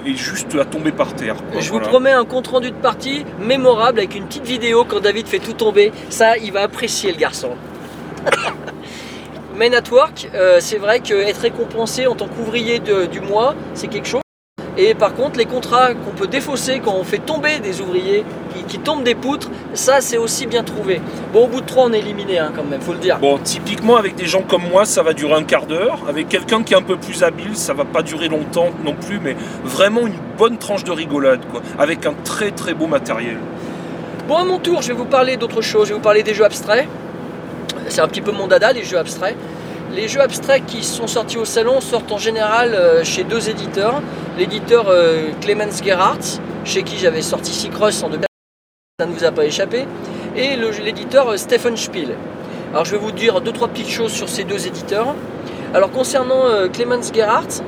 est 0.04 0.16
juste 0.16 0.54
à 0.54 0.66
tomber 0.66 0.92
par 0.92 1.14
terre. 1.14 1.36
Je 1.52 1.68
voilà. 1.68 1.84
vous 1.84 1.90
promets 1.90 2.12
un 2.12 2.24
compte 2.24 2.48
rendu 2.48 2.70
de 2.70 2.76
partie 2.76 3.24
mémorable 3.40 3.98
avec 3.98 4.14
une 4.14 4.26
petite 4.26 4.44
vidéo 4.44 4.84
quand 4.84 5.00
David 5.00 5.26
fait 5.26 5.38
tout 5.38 5.52
tomber. 5.52 5.92
Ça, 6.10 6.36
il 6.36 6.52
va 6.52 6.62
apprécier 6.62 7.12
le 7.12 7.18
garçon. 7.18 7.50
Men 9.56 9.74
at 9.74 9.90
Work, 9.90 10.28
euh, 10.34 10.58
c'est 10.60 10.78
vrai 10.78 11.00
qu'être 11.00 11.40
récompensé 11.40 12.06
en 12.06 12.14
tant 12.14 12.28
qu'ouvrier 12.28 12.78
du 12.78 13.20
mois, 13.20 13.54
c'est 13.74 13.88
quelque 13.88 14.08
chose. 14.08 14.25
Et 14.78 14.94
par 14.94 15.14
contre, 15.14 15.38
les 15.38 15.46
contrats 15.46 15.94
qu'on 15.94 16.10
peut 16.10 16.26
défausser 16.26 16.80
quand 16.84 16.94
on 16.94 17.04
fait 17.04 17.18
tomber 17.18 17.60
des 17.60 17.80
ouvriers 17.80 18.24
qui, 18.54 18.64
qui 18.64 18.78
tombent 18.78 19.04
des 19.04 19.14
poutres, 19.14 19.50
ça 19.72 20.00
c'est 20.00 20.18
aussi 20.18 20.46
bien 20.46 20.62
trouvé. 20.64 21.00
Bon, 21.32 21.44
au 21.44 21.46
bout 21.46 21.62
de 21.62 21.66
trois, 21.66 21.86
on 21.86 21.92
est 21.92 22.00
éliminé 22.00 22.38
hein, 22.38 22.52
quand 22.54 22.64
même, 22.64 22.80
faut 22.80 22.92
le 22.92 22.98
dire. 22.98 23.18
Bon, 23.18 23.38
typiquement, 23.38 23.96
avec 23.96 24.16
des 24.16 24.26
gens 24.26 24.42
comme 24.42 24.68
moi, 24.68 24.84
ça 24.84 25.02
va 25.02 25.14
durer 25.14 25.32
un 25.32 25.44
quart 25.44 25.66
d'heure. 25.66 26.00
Avec 26.08 26.28
quelqu'un 26.28 26.62
qui 26.62 26.74
est 26.74 26.76
un 26.76 26.82
peu 26.82 26.96
plus 26.96 27.22
habile, 27.22 27.56
ça 27.56 27.72
va 27.72 27.86
pas 27.86 28.02
durer 28.02 28.28
longtemps 28.28 28.68
non 28.84 28.94
plus, 28.94 29.18
mais 29.18 29.34
vraiment 29.64 30.06
une 30.06 30.18
bonne 30.36 30.58
tranche 30.58 30.84
de 30.84 30.92
rigolade, 30.92 31.40
quoi. 31.50 31.62
Avec 31.78 32.04
un 32.04 32.14
très 32.24 32.50
très 32.50 32.74
beau 32.74 32.86
matériel. 32.86 33.38
Bon, 34.28 34.36
à 34.36 34.44
mon 34.44 34.58
tour, 34.58 34.82
je 34.82 34.88
vais 34.88 34.94
vous 34.94 35.06
parler 35.06 35.36
d'autre 35.38 35.62
chose. 35.62 35.84
Je 35.84 35.92
vais 35.92 35.98
vous 35.98 36.02
parler 36.02 36.22
des 36.22 36.34
jeux 36.34 36.44
abstraits. 36.44 36.86
C'est 37.88 38.00
un 38.00 38.08
petit 38.08 38.20
peu 38.20 38.32
mon 38.32 38.46
dada, 38.46 38.72
les 38.72 38.82
jeux 38.82 38.98
abstraits. 38.98 39.36
Les 39.94 40.08
jeux 40.08 40.20
abstraits 40.20 40.66
qui 40.66 40.82
sont 40.82 41.06
sortis 41.06 41.38
au 41.38 41.44
salon 41.44 41.80
sortent 41.80 42.10
en 42.10 42.18
général 42.18 42.74
euh, 42.74 43.04
chez 43.04 43.22
deux 43.22 43.48
éditeurs. 43.48 44.02
L'éditeur 44.36 44.86
euh, 44.88 45.28
Clemens 45.40 45.82
Gerhardt, 45.82 46.40
chez 46.64 46.82
qui 46.82 46.98
j'avais 46.98 47.22
sorti 47.22 47.52
Cycross 47.52 48.02
en 48.02 48.08
2000, 48.08 48.26
ça 48.98 49.06
ne 49.06 49.12
vous 49.12 49.24
a 49.24 49.30
pas 49.30 49.44
échappé, 49.44 49.86
et 50.36 50.56
l'éditeur 50.84 51.28
euh, 51.28 51.36
Stephen 51.36 51.76
Spiel. 51.76 52.16
Alors 52.72 52.84
je 52.84 52.92
vais 52.92 52.98
vous 52.98 53.12
dire 53.12 53.40
deux 53.40 53.52
trois 53.52 53.68
petites 53.68 53.88
choses 53.88 54.10
sur 54.10 54.28
ces 54.28 54.42
deux 54.42 54.66
éditeurs. 54.66 55.14
Alors 55.72 55.90
concernant 55.92 56.68
Clemens 56.72 57.12
Gerhardt, 57.14 57.62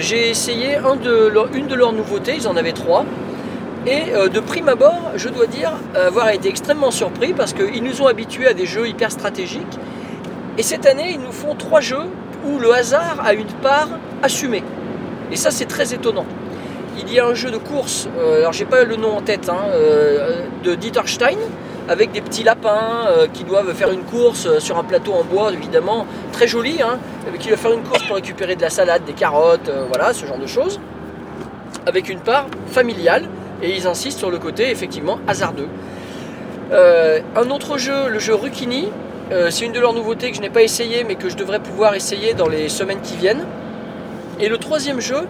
j'ai 0.00 0.30
essayé 0.30 0.76
une 0.76 1.66
de 1.66 1.74
leurs 1.74 1.92
nouveautés, 1.92 2.34
ils 2.36 2.48
en 2.48 2.56
avaient 2.56 2.72
trois. 2.72 3.04
Et 3.86 4.12
de 4.28 4.40
prime 4.40 4.68
abord, 4.68 5.12
je 5.16 5.28
dois 5.28 5.46
dire 5.46 5.72
avoir 5.94 6.30
été 6.30 6.48
extrêmement 6.48 6.90
surpris 6.90 7.32
parce 7.32 7.52
qu'ils 7.52 7.82
nous 7.82 8.02
ont 8.02 8.06
habitués 8.06 8.48
à 8.48 8.54
des 8.54 8.66
jeux 8.66 8.88
hyper 8.88 9.10
stratégiques. 9.10 9.78
Et 10.58 10.62
cette 10.62 10.84
année, 10.84 11.12
ils 11.12 11.20
nous 11.20 11.32
font 11.32 11.54
trois 11.54 11.80
jeux 11.80 12.10
où 12.44 12.58
le 12.58 12.72
hasard 12.72 13.22
a 13.24 13.32
une 13.32 13.46
part 13.46 13.88
assumée. 14.22 14.62
Et 15.30 15.36
ça, 15.36 15.50
c'est 15.50 15.64
très 15.64 15.94
étonnant. 15.94 16.26
Il 16.98 17.10
y 17.10 17.18
a 17.18 17.26
un 17.26 17.32
jeu 17.32 17.50
de 17.50 17.56
course, 17.56 18.06
euh, 18.18 18.40
alors 18.40 18.52
j'ai 18.52 18.66
pas 18.66 18.84
le 18.84 18.96
nom 18.96 19.16
en 19.16 19.22
tête, 19.22 19.48
hein, 19.48 19.64
euh, 19.72 20.42
de 20.62 20.74
Dieter 20.74 21.00
Stein, 21.06 21.38
avec 21.88 22.12
des 22.12 22.20
petits 22.20 22.42
lapins 22.42 23.06
euh, 23.08 23.26
qui 23.32 23.44
doivent 23.44 23.72
faire 23.72 23.90
une 23.90 24.02
course 24.02 24.44
euh, 24.44 24.60
sur 24.60 24.76
un 24.76 24.84
plateau 24.84 25.14
en 25.14 25.24
bois, 25.24 25.52
évidemment, 25.54 26.06
très 26.32 26.46
joli, 26.46 26.82
hein, 26.82 26.98
qui 27.38 27.48
doivent 27.48 27.58
faire 27.58 27.72
une 27.72 27.82
course 27.82 28.02
pour 28.02 28.16
récupérer 28.16 28.56
de 28.56 28.60
la 28.60 28.68
salade, 28.68 29.04
des 29.06 29.14
carottes, 29.14 29.70
voilà, 29.88 30.12
ce 30.12 30.26
genre 30.26 30.38
de 30.38 30.46
choses, 30.46 30.80
avec 31.86 32.10
une 32.10 32.20
part 32.20 32.46
familiale, 32.66 33.26
et 33.62 33.74
ils 33.74 33.86
insistent 33.86 34.18
sur 34.18 34.30
le 34.30 34.38
côté 34.38 34.70
effectivement 34.70 35.18
hasardeux. 35.26 35.68
Un 36.72 37.50
autre 37.50 37.78
jeu, 37.78 38.08
le 38.08 38.18
jeu 38.18 38.34
Rukini, 38.34 38.88
euh, 39.32 39.50
c'est 39.50 39.64
une 39.64 39.72
de 39.72 39.80
leurs 39.80 39.92
nouveautés 39.94 40.30
que 40.30 40.36
je 40.36 40.42
n'ai 40.42 40.50
pas 40.50 40.62
essayé 40.62 41.04
mais 41.04 41.14
que 41.16 41.28
je 41.28 41.36
devrais 41.36 41.60
pouvoir 41.60 41.94
essayer 41.94 42.34
dans 42.34 42.48
les 42.48 42.68
semaines 42.68 43.00
qui 43.00 43.16
viennent. 43.16 43.44
Et 44.40 44.48
le 44.48 44.58
troisième 44.58 45.00
jeu 45.00 45.22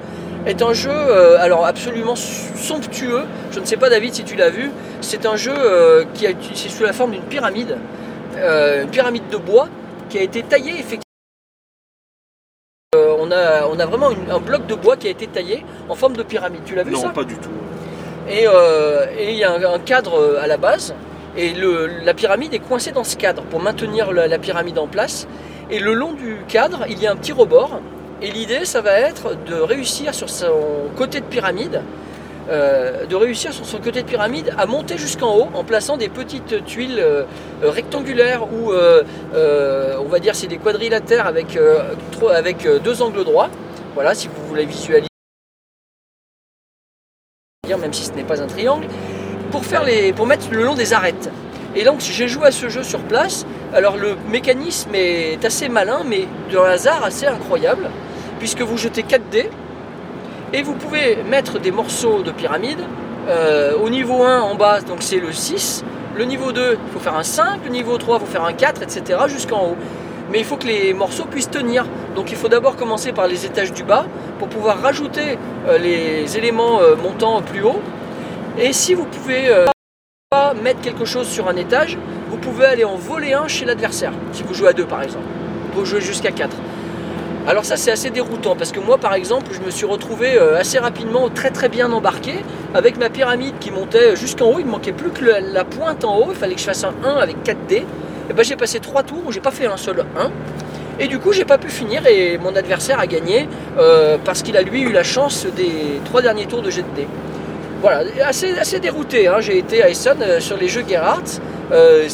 est 0.47 0.61
un 0.62 0.73
jeu 0.73 0.91
euh, 0.93 1.37
alors 1.41 1.65
absolument 1.67 2.17
somptueux. 2.17 3.23
Je 3.53 3.61
ne 3.61 3.65
sais 3.65 3.77
pas 3.77 3.91
David 3.91 4.15
si 4.15 4.25
tu 4.25 4.35
l'as 4.37 4.51
vu. 4.51 4.71
C'est 5.01 5.25
un 5.27 5.37
jeu 5.37 5.55
euh, 5.57 6.05
qui 6.15 6.27
a 6.27 6.31
c'est 6.55 6.69
sous 6.69 6.83
la 6.83 6.93
forme 6.93 7.12
d'une 7.12 7.23
pyramide, 7.23 7.77
une 8.37 8.88
pyramide 8.91 9.29
de 9.31 9.37
bois 9.37 9.69
qui 10.09 10.19
a 10.19 10.23
été 10.23 10.43
taillée 10.43 10.73
effectivement. 10.73 11.03
On, 12.95 13.31
a, 13.31 13.67
on 13.71 13.79
a 13.79 13.87
vraiment 13.87 14.11
une- 14.11 14.31
un 14.31 14.38
bloc 14.41 14.67
de 14.67 14.75
bois 14.75 14.97
qui 14.97 15.07
a 15.07 15.11
été 15.11 15.27
taillé 15.27 15.65
en 15.88 15.95
forme 15.95 16.17
de 16.17 16.23
pyramide. 16.23 16.61
Tu 16.65 16.75
l'as 16.75 16.83
vu 16.83 16.93
Non, 16.93 17.03
ça? 17.03 17.09
pas 17.11 17.25
du 17.25 17.37
tout. 17.37 17.51
et 18.29 18.47
il 19.31 19.37
y 19.37 19.45
a 19.45 19.53
un, 19.53 19.62
un 19.75 19.79
cadre 19.79 20.38
à 20.41 20.47
la 20.47 20.57
base, 20.57 20.95
et 21.37 21.55
la 22.05 22.14
pyramide 22.14 22.53
est 22.53 22.59
coincée 22.59 22.92
dans 22.92 23.05
ce 23.05 23.16
cadre 23.16 23.42
pour 23.45 23.61
maintenir 23.61 24.12
la, 24.12 24.38
pyramide 24.38 24.79
en 24.79 24.87
place. 24.87 25.27
Et 25.71 25.79
le 25.79 25.95
long 25.95 26.12
du 26.12 26.38
cadre, 26.49 26.85
il 26.88 27.01
y 27.01 27.07
a 27.07 27.12
un 27.12 27.16
petit 27.16 27.33
rebord. 27.33 27.81
Et 28.21 28.31
l'idée, 28.31 28.64
ça 28.64 28.81
va 28.81 28.92
être 28.92 29.37
de 29.47 29.55
réussir 29.55 30.14
sur 30.14 30.29
son 30.29 30.90
côté 30.97 31.21
de 31.21 31.25
pyramide, 31.25 31.83
euh, 32.51 33.07
de 33.07 33.16
réussir 33.16 33.53
sur 33.53 33.64
son 33.64 33.79
côté 33.79 34.03
de 34.03 34.07
pyramide 34.07 34.55
à 34.59 34.66
monter 34.66 34.99
jusqu'en 34.99 35.35
haut 35.37 35.49
en 35.55 35.64
plaçant 35.64 35.97
des 35.97 36.09
petites 36.09 36.64
tuiles 36.66 37.01
euh, 37.01 37.25
rectangulaires 37.62 38.53
ou 38.53 38.73
euh, 38.73 39.03
on 39.99 40.09
va 40.09 40.18
dire 40.18 40.35
c'est 40.35 40.49
des 40.49 40.59
quadrilatères 40.59 41.27
avec, 41.27 41.59
deux 42.85 43.03
angles 43.03 43.25
droits. 43.25 43.49
Voilà, 43.95 44.14
si 44.14 44.29
vous 44.29 44.47
voulez 44.49 44.66
visualiser 44.66 45.09
même 47.81 47.92
si 47.92 48.05
ce 48.05 48.12
n'est 48.12 48.25
pas 48.25 48.42
un 48.42 48.47
triangle, 48.47 48.87
pour, 49.53 49.65
faire 49.65 49.85
les, 49.85 50.12
pour 50.12 50.27
mettre 50.27 50.47
le 50.51 50.65
long 50.65 50.75
des 50.75 50.93
arêtes. 50.93 51.31
Et 51.77 51.85
donc 51.85 52.01
j'ai 52.01 52.27
joué 52.27 52.49
à 52.49 52.51
ce 52.51 52.69
jeu 52.69 52.83
sur 52.83 53.01
place. 53.01 53.47
Alors 53.73 53.97
le 53.97 54.17
mécanisme 54.29 54.91
est 54.95 55.45
assez 55.45 55.69
malin, 55.69 56.01
mais 56.05 56.27
d'un 56.53 56.65
hasard 56.65 57.05
assez 57.05 57.27
incroyable, 57.27 57.88
puisque 58.38 58.62
vous 58.62 58.77
jetez 58.77 59.05
4 59.05 59.23
dés 59.31 59.49
et 60.53 60.62
vous 60.62 60.75
pouvez 60.75 61.19
mettre 61.31 61.59
des 61.59 61.71
morceaux 61.71 62.23
de 62.23 62.31
pyramide. 62.31 62.81
Euh, 63.29 63.75
au 63.79 63.88
niveau 63.88 64.23
1 64.23 64.41
en 64.41 64.55
bas, 64.55 64.81
donc 64.81 64.99
c'est 65.01 65.21
le 65.21 65.33
6. 65.33 65.85
Le 66.15 66.25
niveau 66.25 66.53
2, 66.53 66.79
il 66.87 66.93
faut 66.93 66.99
faire 66.99 67.17
un 67.17 67.23
5. 67.23 67.61
Le 67.65 67.71
niveau 67.71 67.97
3, 67.97 68.19
il 68.19 68.27
faut 68.27 68.33
faire 68.33 68.45
un 68.45 68.53
4, 68.53 68.83
etc. 68.83 69.21
jusqu'en 69.29 69.69
haut. 69.69 69.77
Mais 70.31 70.38
il 70.38 70.45
faut 70.45 70.57
que 70.57 70.67
les 70.67 70.93
morceaux 70.93 71.25
puissent 71.25 71.51
tenir. 71.51 71.87
Donc 72.17 72.31
il 72.31 72.37
faut 72.37 72.49
d'abord 72.49 72.77
commencer 72.77 73.12
par 73.12 73.29
les 73.29 73.47
étages 73.47 73.73
du 73.73 73.85
bas 73.85 74.07
pour 74.38 74.49
pouvoir 74.49 74.83
rajouter 74.83 75.38
euh, 75.69 75.79
les 75.79 76.37
éléments 76.37 76.81
euh, 76.81 76.97
montant 76.97 77.41
plus 77.41 77.62
haut. 77.62 77.81
Et 78.59 78.73
si 78.75 78.93
vous 78.93 79.07
pouvez 79.07 79.49
euh, 79.49 79.67
pas 80.29 80.53
mettre 80.53 80.83
quelque 80.83 81.07
chose 81.07 81.27
sur 81.27 81.49
un 81.49 81.57
étage, 81.57 81.97
vous 82.29 82.37
pouvez 82.37 82.67
aller 82.67 82.85
en 82.85 82.97
voler 82.97 83.33
un 83.33 83.49
chez 83.49 83.65
l'adversaire. 83.65 84.12
Si 84.33 84.43
vous 84.43 84.53
jouez 84.53 84.69
à 84.69 84.73
deux 84.75 84.85
par 84.85 85.03
exemple. 85.03 85.25
Vous 85.75 85.87
jouez 85.87 86.03
jusqu'à 86.03 86.33
4. 86.33 86.55
Alors 87.47 87.65
ça 87.65 87.77
c'est 87.77 87.91
assez 87.91 88.11
déroutant 88.11 88.55
parce 88.55 88.71
que 88.71 88.79
moi 88.79 88.99
par 88.99 89.15
exemple 89.15 89.53
je 89.53 89.61
me 89.61 89.71
suis 89.71 89.87
retrouvé 89.87 90.37
euh, 90.37 90.59
assez 90.59 90.79
rapidement 90.79 91.29
très 91.29 91.51
très 91.51 91.69
bien 91.69 91.91
embarqué 91.91 92.45
avec 92.75 92.99
ma 92.99 93.11
pyramide 93.11 93.55
qui 93.59 93.71
montait 93.71 94.17
jusqu'en 94.17 94.47
haut, 94.53 94.59
il 94.61 94.67
me 94.67 94.71
manquait 94.71 94.93
plus 94.93 95.11
que 95.11 95.25
la, 95.25 95.65
pointe 95.65 96.05
en 96.05 96.19
haut, 96.19 96.29
il 96.31 96.37
fallait 96.37 96.55
que 96.55 96.61
je 96.61 96.67
fasse 96.67 96.85
un 96.85 96.95
1 97.05 97.17
avec 97.17 97.43
4 97.43 97.67
dés. 97.67 97.85
Et 98.31 98.33
ben 98.35 98.45
j'ai 98.45 98.57
passé 98.57 98.81
3 98.81 99.03
tours 99.03 99.23
où 99.27 99.33
j'ai 99.33 99.41
pas 99.41 99.51
fait 99.51 99.67
un 99.67 99.77
seul 99.79 100.05
1. 100.17 100.31
Et 101.01 101.09
du 101.09 101.19
coup 101.19 101.33
j'ai 101.33 101.47
pas 101.47 101.59
pu 101.59 101.69
finir 101.69 102.07
et 102.07 102.37
mon 102.38 102.55
adversaire 102.55 103.01
a 103.01 103.07
gagné 103.07 103.49
euh, 103.79 104.19
parce 104.23 104.43
qu'il 104.43 104.57
a 104.59 104.62
lui 104.62 104.83
eu 104.83 104.93
la 104.93 105.03
chance 105.03 105.47
des 105.57 106.01
3 106.05 106.21
derniers 106.23 106.47
tours 106.47 106.62
de 106.62 106.71
jet 106.71 106.83
de 106.83 106.95
dés. 106.95 107.09
Voilà, 107.83 108.05
assez, 108.25 108.79
dérouté, 108.79 109.27
hein. 109.27 109.40
j'ai 109.40 109.59
été 109.59 109.83
à 109.83 109.88
Essen 109.90 110.23
euh, 110.23 110.38
sur 110.38 110.57
les 110.57 110.68
jeux 110.68 110.85
Gerhardt. 110.88 111.40
Euh. 111.73 112.09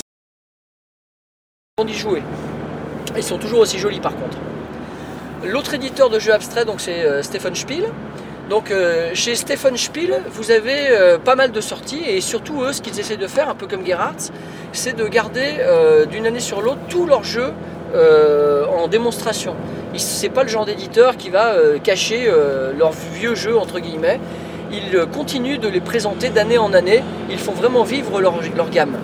Ils 3.15 3.23
sont 3.23 3.37
toujours 3.37 3.61
aussi 3.61 3.79
jolis 3.79 4.01
par 4.01 4.17
contre. 4.17 4.39
L'autre 5.45 5.75
éditeur 5.75 6.09
de 6.09 6.19
jeux 6.19 6.33
abstraits, 6.33 6.67
donc 6.67 6.81
c'est 6.81 7.03
euh, 7.05 7.23
Stephen 7.23 7.55
Spiel. 7.55 7.85
Donc 8.49 8.73
chez 9.13 9.35
Stephen 9.35 9.77
Spiel, 9.77 10.23
vous 10.31 10.51
avez 10.51 11.19
pas 11.23 11.35
mal 11.35 11.53
de 11.53 11.61
sorties 11.61 12.03
et 12.09 12.23
surtout 12.23 12.63
eux, 12.63 12.73
ce 12.73 12.81
qu'ils 12.81 12.99
essaient 12.99 13.19
de 13.19 13.27
faire, 13.27 13.51
un 13.51 13.55
peu 13.55 13.67
comme 13.67 13.85
Gerhardt, 13.85 14.33
c'est 14.73 14.97
de 14.97 15.07
garder 15.07 15.57
d'une 16.11 16.27
année 16.27 16.41
sur 16.41 16.63
l'autre 16.63 16.81
tous 16.89 17.05
leurs 17.05 17.25
jeux 17.25 17.53
en 17.95 18.89
démonstration. 18.89 19.55
Ils- 19.93 20.01
C'est 20.01 20.31
pas 20.31 20.45
le 20.45 20.49
genre 20.49 20.65
d'éditeur 20.65 21.19
qui 21.19 21.29
va 21.29 21.57
cacher 21.85 22.33
leurs 22.79 22.93
vieux 23.13 23.35
jeux 23.35 23.59
entre 23.59 23.81
guillemets. 23.81 24.19
Ils 24.71 24.95
euh, 24.97 25.07
continuent 25.07 25.59
de 25.59 25.69
les 25.69 25.81
présenter 25.81 26.29
d'année 26.31 26.59
en 26.59 26.73
année. 26.75 27.03
Ils 27.31 27.39
font 27.39 27.53
vraiment 27.53 27.85
vivre 27.85 28.21
leur, 28.21 28.35
gamme. 28.71 28.97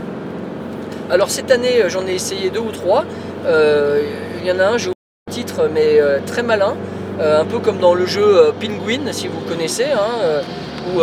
Alors 1.10 1.30
cette 1.30 1.50
année, 1.50 1.82
euh, 1.82 1.88
j'en 1.88 2.06
ai 2.06 2.14
essayé 2.14 2.50
deux 2.50 2.60
ou 2.60 2.70
trois. 2.70 3.04
Euh, 3.46 4.02
Il 4.40 4.46
y 4.46 4.52
en 4.52 4.58
a 4.58 4.64
un, 4.64 4.78
j'ai 4.78 4.88
oublié 4.90 4.94
le 5.28 5.32
titre, 5.32 5.70
mais 5.72 5.98
très 6.26 6.42
malin. 6.42 6.74
Un 7.18 7.44
peu 7.46 7.60
comme 7.60 7.78
dans 7.78 7.94
le 7.94 8.04
jeu 8.04 8.52
Penguin, 8.60 9.10
si 9.12 9.28
vous 9.28 9.40
connaissez, 9.48 9.84
hein, 9.84 10.42
où 10.88 11.00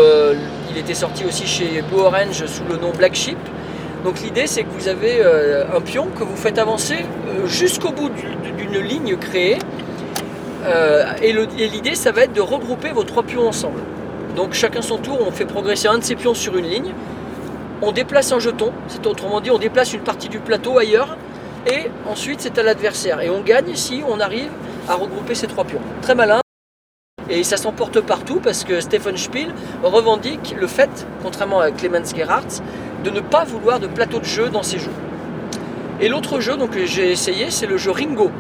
il 0.69 0.77
était 0.77 0.93
sorti 0.93 1.25
aussi 1.25 1.47
chez 1.47 1.81
Blue 1.89 2.01
Orange 2.01 2.45
sous 2.45 2.63
le 2.69 2.77
nom 2.77 2.91
Black 2.95 3.15
Sheep. 3.15 3.37
Donc 4.03 4.21
l'idée 4.21 4.45
c'est 4.45 4.61
que 4.61 4.69
vous 4.77 4.87
avez 4.89 5.23
un 5.75 5.81
pion 5.81 6.05
que 6.19 6.23
vous 6.23 6.35
faites 6.35 6.59
avancer 6.59 6.97
jusqu'au 7.47 7.91
bout 7.91 8.09
du- 8.09 8.51
d'une 8.63 8.79
ligne 8.79 9.15
créée. 9.17 9.57
Et 11.23 11.33
l'idée 11.67 11.95
ça 11.95 12.11
va 12.11 12.25
être 12.25 12.33
de 12.33 12.41
regrouper 12.41 12.89
vos 12.89 13.03
trois 13.03 13.23
pions 13.23 13.47
ensemble. 13.47 13.79
Donc 14.35 14.53
chacun 14.53 14.81
son 14.81 14.97
tour, 14.97 15.19
on 15.25 15.31
fait 15.31 15.45
progresser 15.45 15.87
un 15.87 15.97
de 15.97 16.03
ces 16.03 16.15
pions 16.15 16.33
sur 16.33 16.57
une 16.57 16.65
ligne. 16.65 16.93
On 17.81 17.91
déplace 17.91 18.31
un 18.31 18.39
jeton, 18.39 18.71
c'est 18.87 19.05
autrement 19.07 19.41
dit 19.41 19.51
on 19.51 19.57
déplace 19.57 19.93
une 19.93 20.01
partie 20.01 20.29
du 20.29 20.39
plateau 20.39 20.77
ailleurs. 20.77 21.17
Et 21.67 21.89
ensuite 22.07 22.41
c'est 22.41 22.57
à 22.57 22.63
l'adversaire. 22.63 23.21
Et 23.21 23.29
on 23.29 23.41
gagne 23.41 23.75
si 23.75 24.01
on 24.07 24.19
arrive 24.19 24.51
à 24.87 24.95
regrouper 24.95 25.35
ces 25.35 25.47
trois 25.47 25.63
pions. 25.63 25.81
Très 26.01 26.15
malin. 26.15 26.41
Et 27.29 27.43
ça 27.43 27.57
s'emporte 27.57 28.01
partout 28.01 28.39
parce 28.43 28.63
que 28.63 28.81
Stephen 28.81 29.15
Spiel 29.15 29.53
revendique 29.83 30.55
le 30.59 30.67
fait, 30.67 30.89
contrairement 31.23 31.59
à 31.59 31.71
Clemens 31.71 32.13
Gerhardt, 32.15 32.61
de 33.03 33.09
ne 33.09 33.19
pas 33.19 33.43
vouloir 33.43 33.79
de 33.79 33.87
plateau 33.87 34.19
de 34.19 34.25
jeu 34.25 34.49
dans 34.49 34.63
ses 34.63 34.79
jeux. 34.79 34.91
Et 36.01 36.09
l'autre 36.09 36.39
jeu 36.39 36.57
donc, 36.57 36.71
que 36.71 36.85
j'ai 36.85 37.11
essayé, 37.11 37.51
c'est 37.51 37.67
le 37.67 37.77
jeu 37.77 37.91
Ringo. 37.91 38.31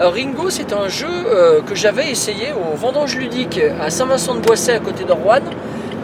Alors 0.00 0.12
Ringo, 0.12 0.48
c'est 0.48 0.72
un 0.72 0.86
jeu 0.86 1.08
euh, 1.10 1.60
que 1.60 1.74
j'avais 1.74 2.08
essayé 2.08 2.52
au 2.52 2.76
Vendange 2.76 3.16
Ludique 3.16 3.60
à 3.80 3.90
Saint-Vincent-de-Boisset 3.90 4.74
à 4.74 4.78
côté 4.78 5.02
de 5.02 5.12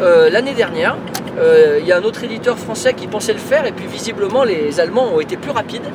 euh, 0.01 0.31
l'année 0.31 0.55
dernière. 0.55 0.97
Euh, 1.39 1.79
Il 1.81 1.87
y 1.87 1.93
a 1.93 1.99
un 1.99 2.03
autre 2.03 2.25
éditeur 2.25 2.59
français 2.59 2.95
qui 2.95 3.07
pensait 3.07 3.35
le 3.35 3.39
faire 3.39 3.67
et 3.67 3.71
puis 3.71 3.87
visiblement 3.87 4.43
les 4.43 4.81
Allemands 4.81 5.15
ont 5.15 5.21
été 5.21 5.37
plus 5.37 5.53
rapides 5.53 5.89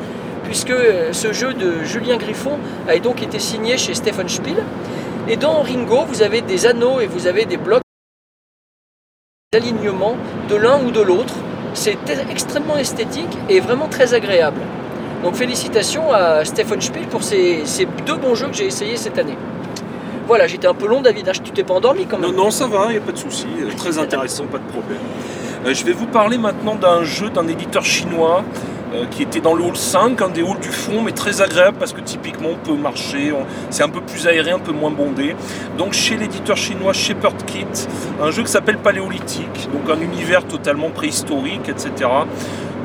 puisque 0.45 0.69
euh, 0.69 1.11
ce 1.11 1.33
jeu 1.33 1.53
de 1.53 1.83
Julien 1.83 2.15
Griffon 2.15 2.57
a 2.87 2.97
donc 2.99 3.21
été 3.21 3.37
signé 3.37 3.77
chez 3.77 3.93
Stephen 3.93 4.29
Spiel. 4.29 4.63
Et 5.27 5.35
dans 5.35 5.61
Ringo, 5.61 6.05
vous 6.07 6.21
avez 6.21 6.39
des 6.39 6.67
anneaux 6.67 7.01
et 7.01 7.07
vous 7.07 7.27
avez 7.27 7.43
des 7.43 7.57
blocs 7.57 7.83
d'alignement 9.51 10.15
de 10.47 10.55
l'un 10.55 10.81
ou 10.85 10.91
de 10.91 11.01
l'autre. 11.01 11.33
C'est 11.73 11.97
extrêmement 12.31 12.77
esthétique 12.77 13.37
et 13.49 13.59
vraiment 13.59 13.89
très 13.89 14.13
agréable. 14.13 14.61
Donc 15.23 15.35
félicitations 15.35 16.11
à 16.13 16.45
Stephen 16.45 16.79
Spiel 16.81 17.05
pour 17.07 17.23
ces, 17.23 17.61
ces 17.65 17.85
deux 18.05 18.15
bons 18.15 18.35
jeux 18.35 18.47
que 18.47 18.53
j'ai 18.55 18.67
essayés 18.67 18.95
cette 18.97 19.17
année. 19.17 19.37
Voilà, 20.27 20.47
j'étais 20.47 20.67
un 20.67 20.73
peu 20.75 20.87
long 20.87 21.01
David, 21.01 21.27
hein, 21.27 21.31
tu 21.43 21.51
t'es 21.51 21.63
pas 21.63 21.73
endormi 21.73 22.05
quand 22.05 22.17
même 22.19 22.31
Non, 22.31 22.45
non, 22.45 22.51
ça 22.51 22.67
va, 22.67 22.85
il 22.89 22.91
n'y 22.91 22.97
a 22.97 23.01
pas 23.01 23.11
de 23.11 23.17
souci. 23.17 23.47
Euh, 23.61 23.71
Très 23.75 23.97
intéressant, 23.97 24.45
pas 24.45 24.59
de 24.59 24.63
problème. 24.71 24.99
Euh, 25.65 25.73
je 25.73 25.83
vais 25.83 25.91
vous 25.91 26.05
parler 26.05 26.37
maintenant 26.37 26.75
d'un 26.75 27.03
jeu 27.03 27.29
d'un 27.31 27.47
éditeur 27.47 27.83
chinois 27.83 28.43
euh, 28.93 29.05
qui 29.11 29.23
était 29.23 29.39
dans 29.41 29.55
le 29.55 29.63
hall 29.63 29.75
5, 29.75 30.21
un 30.21 30.29
des 30.29 30.41
halls 30.41 30.59
du 30.61 30.69
fond, 30.69 31.01
mais 31.01 31.11
très 31.11 31.41
agréable 31.41 31.77
parce 31.79 31.93
que 31.93 32.01
typiquement 32.01 32.49
on 32.53 32.55
peut 32.67 32.75
marcher, 32.79 33.31
on- 33.33 33.45
c'est 33.71 33.83
un 33.83 33.89
peu 33.89 34.01
plus 34.01 34.25
aéré, 34.27 34.51
un 34.51 34.59
peu 34.59 34.71
moins 34.71 34.91
bondé. 34.91 35.35
Donc 35.77 35.93
chez 35.93 36.15
l'éditeur 36.15 36.55
chinois 36.57 36.93
Shepherd 36.93 37.43
Kit, 37.45 37.65
un 38.21 38.29
jeu 38.31 38.43
qui 38.43 38.51
s'appelle 38.51 38.77
Paléolithique, 38.77 39.67
donc 39.73 39.89
un 39.95 39.99
univers 40.01 40.45
totalement 40.45 40.91
préhistorique, 40.91 41.67
etc. 41.69 42.07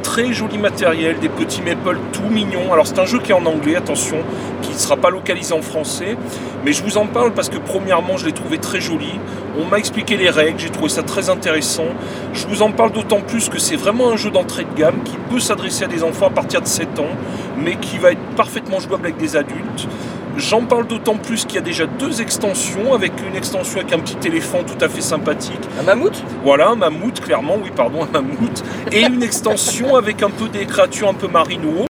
Très 0.04 0.32
joli 0.32 0.58
matériel, 0.58 1.18
des 1.18 1.30
petits 1.30 1.62
maples 1.62 1.98
tout 2.12 2.28
mignons. 2.30 2.72
Alors 2.72 2.86
c'est 2.86 2.98
un 3.00 3.06
jeu 3.06 3.18
qui 3.18 3.32
est 3.32 3.34
en 3.34 3.46
anglais, 3.46 3.74
attention, 3.74 4.18
qui 4.62 4.70
ne 4.70 4.76
sera 4.76 4.96
pas 4.96 5.10
localisé 5.10 5.54
en 5.54 5.62
français. 5.62 6.16
Mais 6.64 6.72
je 6.72 6.84
vous 6.84 6.98
en 6.98 7.06
parle 7.06 7.32
parce 7.32 7.48
que 7.48 7.56
premièrement 7.56 8.16
je 8.18 8.26
l'ai 8.26 8.32
trouvé 8.32 8.58
très 8.58 8.80
joli. 8.80 9.18
On 9.58 9.64
m'a 9.64 9.78
expliqué 9.78 10.16
les 10.16 10.30
règles, 10.30 10.60
j'ai 10.60 10.70
trouvé 10.70 10.90
ça 10.90 11.02
très 11.02 11.30
intéressant. 11.30 11.86
Je 12.34 12.46
vous 12.46 12.62
en 12.62 12.70
parle 12.70 12.92
d'autant 12.92 13.22
plus 13.22 13.48
que 13.48 13.58
c'est 13.58 13.76
vraiment 13.76 14.10
un 14.12 14.16
jeu 14.16 14.30
d'entrée 14.30 14.64
de 14.64 14.78
gamme 14.78 15.02
qui 15.04 15.16
peut 15.30 15.40
s'adresser 15.40 15.84
à 15.84 15.88
des 15.88 16.04
enfants 16.04 16.26
à 16.26 16.30
partir 16.30 16.60
de 16.60 16.66
7 16.66 16.98
ans, 17.00 17.16
mais 17.58 17.76
qui 17.76 17.96
va 17.98 18.12
être 18.12 18.22
parfaitement 18.36 18.78
jouable 18.78 19.06
avec 19.06 19.16
des 19.16 19.36
adultes. 19.36 19.88
J'en 20.36 20.62
parle 20.62 20.86
d'autant 20.86 21.16
plus 21.16 21.44
qu'il 21.44 21.54
y 21.54 21.58
a 21.58 21.62
déjà 21.62 21.86
deux 21.86 22.20
extensions, 22.20 22.92
avec 22.92 23.12
une 23.26 23.36
extension 23.36 23.80
avec 23.80 23.92
un 23.92 24.00
petit 24.00 24.26
éléphant 24.26 24.64
tout 24.64 24.82
à 24.84 24.88
fait 24.88 25.00
sympathique. 25.00 25.60
Un 25.78 25.84
mammouth? 25.84 26.22
Voilà, 26.42 26.70
un 26.70 26.76
mammouth, 26.76 27.20
clairement, 27.20 27.56
oui, 27.62 27.70
pardon, 27.74 28.02
un 28.02 28.06
mammouth. 28.10 28.64
Et 28.90 29.02
une 29.02 29.22
extension 29.22 29.94
avec 29.96 30.22
un 30.22 30.30
peu 30.30 30.48
des 30.48 30.66
créatures 30.66 31.08
un 31.08 31.14
peu 31.14 31.28
marines 31.28 31.64
ou 31.64 31.82
autres. 31.82 31.88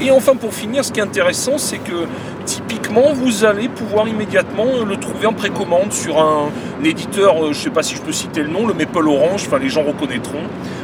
Et 0.00 0.10
enfin, 0.10 0.34
pour 0.34 0.54
finir, 0.54 0.84
ce 0.84 0.92
qui 0.92 1.00
est 1.00 1.02
intéressant, 1.02 1.58
c'est 1.58 1.78
que 1.78 2.06
typiquement, 2.46 2.83
vous 3.02 3.44
allez 3.44 3.68
pouvoir 3.68 4.06
immédiatement 4.08 4.84
le 4.86 4.96
trouver 4.96 5.26
en 5.26 5.32
précommande 5.32 5.92
sur 5.92 6.18
un, 6.20 6.50
éditeur, 6.84 7.36
euh, 7.42 7.52
je 7.52 7.58
ne 7.58 7.64
sais 7.64 7.70
pas 7.70 7.82
si 7.82 7.94
je 7.96 8.02
peux 8.02 8.12
citer 8.12 8.42
le 8.42 8.48
nom, 8.48 8.66
le 8.66 8.74
Maple 8.74 9.08
Orange, 9.08 9.44
enfin 9.46 9.58
les 9.58 9.68
gens 9.68 9.82
reconnaîtront. 9.82 10.42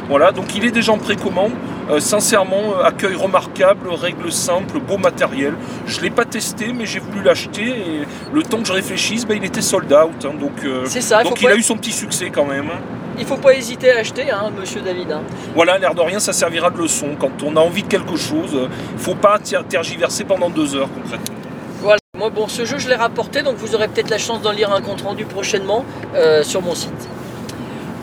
Voilà, 0.09 0.31
donc 0.31 0.55
il 0.55 0.65
est 0.65 0.71
déjà 0.71 0.91
en 0.91 0.97
précommande. 0.97 1.51
Euh, 1.89 1.99
sincèrement, 1.99 2.73
euh, 2.79 2.83
accueil 2.83 3.15
remarquable, 3.15 3.89
règles 3.89 4.31
simples, 4.31 4.79
beau 4.79 4.97
matériel. 4.97 5.53
Je 5.85 5.97
ne 5.99 6.03
l'ai 6.03 6.09
pas 6.09 6.25
testé, 6.25 6.73
mais 6.73 6.85
j'ai 6.85 6.99
voulu 6.99 7.21
l'acheter 7.23 7.63
et 7.69 8.05
le 8.33 8.43
temps 8.43 8.57
que 8.59 8.67
je 8.67 8.73
réfléchisse, 8.73 9.25
ben, 9.27 9.37
il 9.37 9.45
était 9.45 9.61
sold 9.61 9.91
out. 9.93 10.25
hein, 10.25 10.33
donc 10.39 10.63
euh, 10.65 10.83
C'est 10.85 11.01
ça, 11.01 11.21
il 11.23 11.29
donc 11.29 11.41
il 11.41 11.47
pas, 11.47 11.53
a 11.53 11.55
eu 11.55 11.61
son 11.63 11.75
petit 11.77 11.91
succès 11.91 12.29
quand 12.29 12.45
même. 12.45 12.65
hein. 12.65 12.79
il 13.19 13.25
faut 13.25 13.37
pas 13.37 13.53
hésiter 13.53 13.91
à 13.91 13.99
acheter, 13.99 14.31
hein, 14.31 14.51
monsieur 14.59 14.81
David. 14.81 15.11
hein. 15.11 15.21
Voilà, 15.55 15.77
l'air 15.77 15.93
de 15.95 16.01
rien, 16.01 16.19
ça 16.19 16.33
servira 16.33 16.69
de 16.71 16.77
leçon. 16.77 17.09
Quand 17.19 17.31
on 17.43 17.55
a 17.55 17.59
envie 17.59 17.83
de 17.83 17.87
quelque 17.87 18.15
chose, 18.17 18.51
euh, 18.55 18.67
faut 18.97 19.15
pas 19.15 19.37
ter- 19.39 19.63
tergiverser 19.65 20.23
pendant 20.23 20.49
deux 20.49 20.75
heures 20.75 20.89
concrètement. 20.93 21.35
Voilà, 21.81 21.97
moi 22.15 22.29
bon, 22.29 22.47
ce 22.47 22.63
jeu 22.63 22.77
je 22.77 22.87
l'ai 22.87 22.95
rapporté, 22.95 23.41
donc 23.41 23.55
vous 23.55 23.73
aurez 23.73 23.87
peut-être 23.87 24.11
la 24.11 24.19
chance 24.19 24.39
d'en 24.43 24.51
lire 24.51 24.71
un 24.71 24.81
compte 24.81 25.01
rendu 25.01 25.25
prochainement 25.25 25.83
euh, 26.13 26.43
sur 26.43 26.61
mon 26.61 26.75
site. 26.75 27.09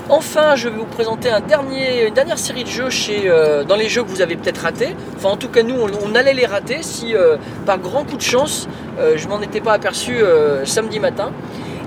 Enfin, 0.09 0.57
je 0.57 0.69
vais 0.69 0.77
vous 0.77 0.85
présenter 0.85 1.31
une 1.31 2.13
dernière 2.13 2.39
série 2.39 2.65
de 2.65 2.69
jeux 2.69 2.91
chez, 2.91 3.31
euh, 3.31 3.63
dans 3.63 3.77
les 3.77 3.89
jeux 3.89 4.03
que 4.03 4.09
vous 4.09 4.21
avez 4.21 4.35
peut-être 4.35 4.63
ratés. 4.63 4.97
Enfin, 5.17 5.29
en 5.29 5.37
tout 5.37 5.49
cas, 5.49 5.63
nous, 5.63 5.77
on, 5.77 6.15
allait 6.17 6.35
les 6.35 6.47
rater 6.47 6.79
si, 6.83 7.15
euh, 7.15 7.37
par 7.67 7.79
grand 7.79 8.03
coup 8.03 8.17
de 8.17 8.23
chance, 8.23 8.67
je 8.99 9.29
m'en 9.29 9.41
étais 9.43 9.61
pas 9.61 9.75
aperçu 9.75 10.17
samedi 10.65 10.99
matin. 10.99 11.31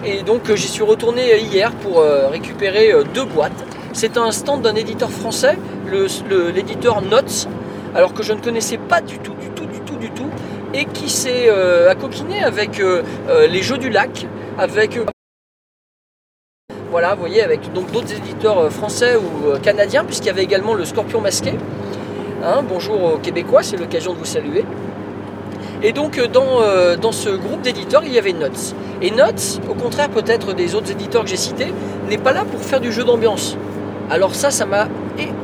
Et 0.05 0.23
donc, 0.23 0.53
j'y 0.55 0.69
suis 0.69 0.83
retourné 0.83 1.39
hier 1.39 1.73
pour 1.73 2.03
récupérer 2.31 2.93
deux 3.13 3.25
boîtes. 3.25 3.65
C'est 3.91 4.15
un 4.17 4.31
stand 4.31 4.61
d'un 4.61 4.75
éditeur 4.75 5.11
français, 5.11 5.57
l'éditeur 6.55 7.01
Notes, 7.01 7.49
alors 7.95 8.13
que 8.13 8.23
je 8.23 8.31
ne 8.31 8.39
connaissais 8.39 8.77
pas 8.77 9.01
du 9.01 9.17
tout, 9.19 9.33
du 9.33 9.49
tout, 9.49 9.65
du 10.01 10.11
tout, 10.11 10.29
et 10.73 10.85
qui 10.85 11.09
s'est 11.09 11.45
euh, 11.47 11.89
accoquiné 11.89 12.43
avec 12.43 12.79
euh, 12.79 13.03
euh, 13.29 13.47
les 13.47 13.61
Jeux 13.61 13.77
du 13.77 13.89
Lac, 13.89 14.25
avec 14.57 14.97
euh, 14.97 15.05
voilà, 16.89 17.13
vous 17.13 17.21
voyez, 17.21 17.41
avec 17.41 17.71
donc 17.71 17.89
d'autres 17.91 18.13
éditeurs 18.13 18.69
français 18.69 19.15
ou 19.15 19.57
canadiens, 19.59 20.03
puisqu'il 20.03 20.27
y 20.27 20.31
avait 20.31 20.43
également 20.43 20.73
le 20.73 20.83
Scorpion 20.83 21.21
masqué. 21.21 21.53
Hein, 22.43 22.63
bonjour 22.67 23.13
aux 23.13 23.17
Québécois, 23.17 23.63
c'est 23.63 23.77
l'occasion 23.77 24.13
de 24.13 24.17
vous 24.17 24.25
saluer. 24.25 24.65
Et 25.83 25.93
donc 25.93 26.19
dans, 26.27 26.59
dans 26.99 27.11
ce 27.11 27.29
groupe 27.29 27.61
d'éditeurs, 27.61 28.03
il 28.03 28.13
y 28.13 28.19
avait 28.19 28.33
Notes. 28.33 28.75
Et 29.01 29.09
Notes, 29.09 29.61
au 29.69 29.73
contraire 29.73 30.09
peut-être 30.09 30.53
des 30.53 30.75
autres 30.75 30.91
éditeurs 30.91 31.23
que 31.23 31.29
j'ai 31.29 31.37
cités, 31.37 31.73
n'est 32.09 32.17
pas 32.17 32.33
là 32.33 32.43
pour 32.43 32.59
faire 32.59 32.81
du 32.81 32.91
jeu 32.91 33.03
d'ambiance. 33.03 33.57
Alors 34.09 34.35
ça, 34.35 34.51
ça 34.51 34.65
m'a 34.65 34.89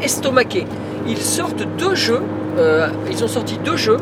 estomaqué. 0.02 0.65
Ils 1.08 1.22
sortent 1.22 1.63
deux 1.78 1.96
jeux, 1.96 2.24
ils 3.10 3.24
ont 3.24 3.30
sorti 3.30 3.58
deux 3.63 3.78
jeux 3.78 4.00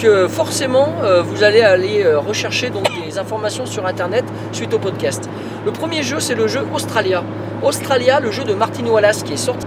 que 0.00 0.28
forcément 0.28 0.94
euh, 1.02 1.20
vous 1.20 1.42
allez 1.42 1.60
aller 1.60 2.02
euh, 2.02 2.18
rechercher 2.18 2.70
donc 2.70 2.84
des 3.04 3.18
informations 3.18 3.66
sur 3.66 3.84
internet 3.84 4.24
suite 4.50 4.72
au 4.72 4.78
podcast. 4.78 5.28
Le 5.66 5.72
premier 5.72 6.02
jeu 6.02 6.20
c'est 6.20 6.34
le 6.34 6.48
jeu 6.48 6.60
Australia. 6.74 7.22
Australia, 7.62 8.18
le 8.18 8.30
jeu 8.30 8.44
de 8.44 8.54
Martin 8.54 8.86
Wallace 8.86 9.22
qui 9.22 9.34
est 9.34 9.36
sorti, 9.36 9.66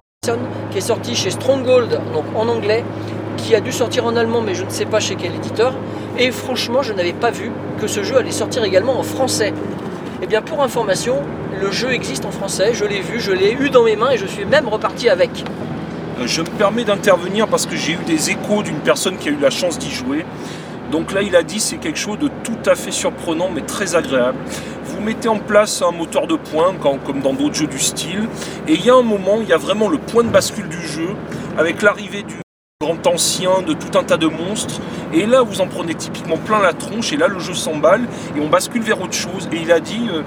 qui 0.71 0.77
est 0.79 0.81
sorti 0.81 1.15
chez 1.15 1.29
Stronghold 1.29 1.99
donc 2.13 2.25
en 2.35 2.47
anglais, 2.47 2.83
qui 3.37 3.53
a 3.53 3.61
dû 3.61 3.71
sortir 3.71 4.05
en 4.05 4.15
allemand 4.15 4.41
mais 4.41 4.55
je 4.55 4.63
ne 4.63 4.71
sais 4.71 4.85
pas 4.85 4.99
chez 4.99 5.15
quel 5.15 5.35
éditeur. 5.35 5.75
Et 6.17 6.31
franchement 6.31 6.81
je 6.81 6.93
n'avais 6.93 7.13
pas 7.13 7.29
vu 7.29 7.51
que 7.79 7.85
ce 7.85 8.01
jeu 8.01 8.17
allait 8.17 8.31
sortir 8.31 8.63
également 8.63 8.97
en 8.97 9.03
français. 9.03 9.53
Et 10.23 10.25
bien 10.25 10.41
pour 10.41 10.63
information, 10.63 11.17
le 11.61 11.71
jeu 11.71 11.93
existe 11.93 12.25
en 12.25 12.31
français, 12.31 12.71
je 12.73 12.85
l'ai 12.85 13.01
vu, 13.01 13.19
je 13.19 13.31
l'ai 13.31 13.51
eu 13.51 13.69
dans 13.69 13.83
mes 13.83 13.95
mains 13.95 14.09
et 14.11 14.17
je 14.17 14.25
suis 14.25 14.45
même 14.45 14.67
reparti 14.67 15.09
avec. 15.09 15.43
Je 16.25 16.41
me 16.41 16.47
permets 16.47 16.85
d'intervenir 16.85 17.47
parce 17.47 17.65
que 17.65 17.75
j'ai 17.75 17.93
eu 17.93 18.03
des 18.05 18.29
échos 18.29 18.63
d'une 18.63 18.79
personne 18.79 19.17
qui 19.17 19.29
a 19.29 19.31
eu 19.31 19.39
la 19.39 19.49
chance 19.49 19.77
d'y 19.77 19.91
jouer. 19.91 20.25
Donc 20.91 21.11
là, 21.11 21.21
il 21.21 21.35
a 21.35 21.43
dit 21.43 21.59
c'est 21.59 21.77
quelque 21.77 21.99
chose 21.99 22.19
de 22.19 22.29
tout 22.43 22.57
à 22.65 22.75
fait 22.75 22.91
surprenant 22.91 23.49
mais 23.49 23.61
très 23.61 23.95
agréable. 23.95 24.37
Vous 24.85 25.01
mettez 25.01 25.27
en 25.27 25.39
place 25.39 25.81
un 25.81 25.91
moteur 25.91 26.27
de 26.27 26.35
points 26.35 26.73
comme 26.81 27.19
dans 27.21 27.33
d'autres 27.33 27.55
jeux 27.55 27.67
du 27.67 27.79
style. 27.79 28.27
Et 28.67 28.73
il 28.73 28.85
y 28.85 28.89
a 28.89 28.95
un 28.95 29.01
moment, 29.01 29.39
il 29.41 29.49
y 29.49 29.53
a 29.53 29.57
vraiment 29.57 29.89
le 29.89 29.97
point 29.97 30.23
de 30.23 30.29
bascule 30.29 30.69
du 30.69 30.81
jeu 30.81 31.09
avec 31.57 31.81
l'arrivée 31.81 32.23
du 32.23 32.42
grand 32.83 33.01
ancien, 33.07 33.53
de 33.69 33.73
tout 33.81 33.97
un 33.97 34.03
tas 34.03 34.17
de 34.17 34.27
monstres. 34.27 34.77
Et 35.13 35.25
là, 35.25 35.41
vous 35.41 35.59
en 35.63 35.67
prenez 35.75 35.95
typiquement 36.05 36.37
plein 36.47 36.61
la 36.61 36.73
tronche. 36.73 37.13
Et 37.13 37.17
là, 37.17 37.27
le 37.27 37.39
jeu 37.39 37.53
s'emballe 37.53 38.03
et 38.35 38.39
on 38.45 38.49
bascule 38.57 38.83
vers 38.91 38.99
autre 39.05 39.19
chose. 39.25 39.43
Et 39.53 39.57
il 39.65 39.71
a 39.71 39.79
dit, 39.79 40.05
euh, 40.11 40.21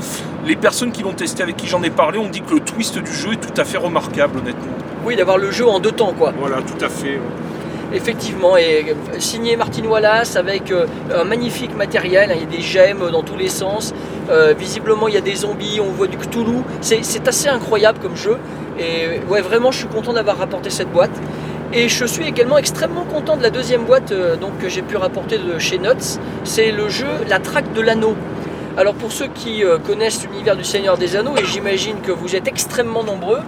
les 0.50 0.56
personnes 0.56 0.92
qui 0.94 1.02
l'ont 1.02 1.18
testé 1.24 1.42
avec 1.42 1.56
qui 1.56 1.66
j'en 1.72 1.82
ai 1.82 1.90
parlé 1.90 2.18
ont 2.18 2.28
dit 2.36 2.42
que 2.46 2.54
le 2.54 2.60
twist 2.60 2.98
du 2.98 3.12
jeu 3.22 3.32
est 3.34 3.42
tout 3.46 3.60
à 3.60 3.64
fait 3.64 3.78
remarquable, 3.78 4.38
honnêtement. 4.40 4.74
Oui, 5.04 5.16
d'avoir 5.16 5.38
le 5.38 5.50
jeu 5.50 5.66
en 5.74 5.78
deux 5.78 5.92
temps 5.92 6.14
quoi. 6.18 6.32
Voilà, 6.38 6.58
tout 6.70 6.84
à 6.84 6.88
fait. 6.88 7.18
Effectivement, 7.92 8.56
et 8.56 8.84
euh, 8.90 9.20
signé 9.20 9.56
Martin 9.56 9.84
Wallace 9.84 10.34
avec 10.34 10.64
euh, 10.72 10.86
un 11.14 11.24
magnifique 11.24 11.74
matériel, 11.76 12.26
hein, 12.30 12.34
il 12.36 12.42
y 12.42 12.48
a 12.54 12.56
des 12.58 12.64
gemmes 12.74 13.10
dans 13.12 13.22
tous 13.22 13.38
les 13.44 13.52
sens, 13.62 13.94
Euh, 14.28 14.54
visiblement 14.58 15.06
il 15.10 15.14
y 15.14 15.22
a 15.24 15.26
des 15.32 15.36
zombies, 15.44 15.78
on 15.80 15.92
voit 15.98 16.08
du 16.08 16.18
Cthulhu, 16.22 16.58
c'est 16.80 17.02
c'est 17.10 17.28
assez 17.28 17.48
incroyable 17.58 17.98
comme 18.02 18.16
jeu, 18.16 18.36
et 18.84 19.20
ouais 19.30 19.42
vraiment 19.50 19.70
je 19.74 19.78
suis 19.82 19.92
content 19.96 20.12
d'avoir 20.16 20.36
rapporté 20.44 20.68
cette 20.78 20.90
boîte. 20.96 21.16
Et 21.72 21.88
je 21.88 22.04
suis 22.04 22.26
également 22.26 22.58
extrêmement 22.58 23.04
content 23.04 23.36
de 23.36 23.42
la 23.42 23.50
deuxième 23.50 23.84
boîte 23.84 24.12
euh, 24.12 24.36
donc, 24.36 24.58
que 24.58 24.68
j'ai 24.68 24.82
pu 24.82 24.96
rapporter 24.96 25.38
de 25.38 25.58
chez 25.58 25.78
Nuts, 25.78 26.20
c'est 26.44 26.70
le 26.70 26.88
jeu 26.88 27.08
La 27.28 27.40
Traque 27.40 27.72
de 27.72 27.80
l'Anneau. 27.80 28.14
Alors 28.76 28.94
pour 28.94 29.10
ceux 29.10 29.26
qui 29.26 29.64
euh, 29.64 29.78
connaissent 29.78 30.24
l'univers 30.24 30.56
du 30.56 30.62
Seigneur 30.62 30.96
des 30.96 31.16
Anneaux, 31.16 31.36
et 31.36 31.44
j'imagine 31.44 32.00
que 32.02 32.12
vous 32.12 32.36
êtes 32.36 32.46
extrêmement 32.46 33.02
nombreux, 33.02 33.40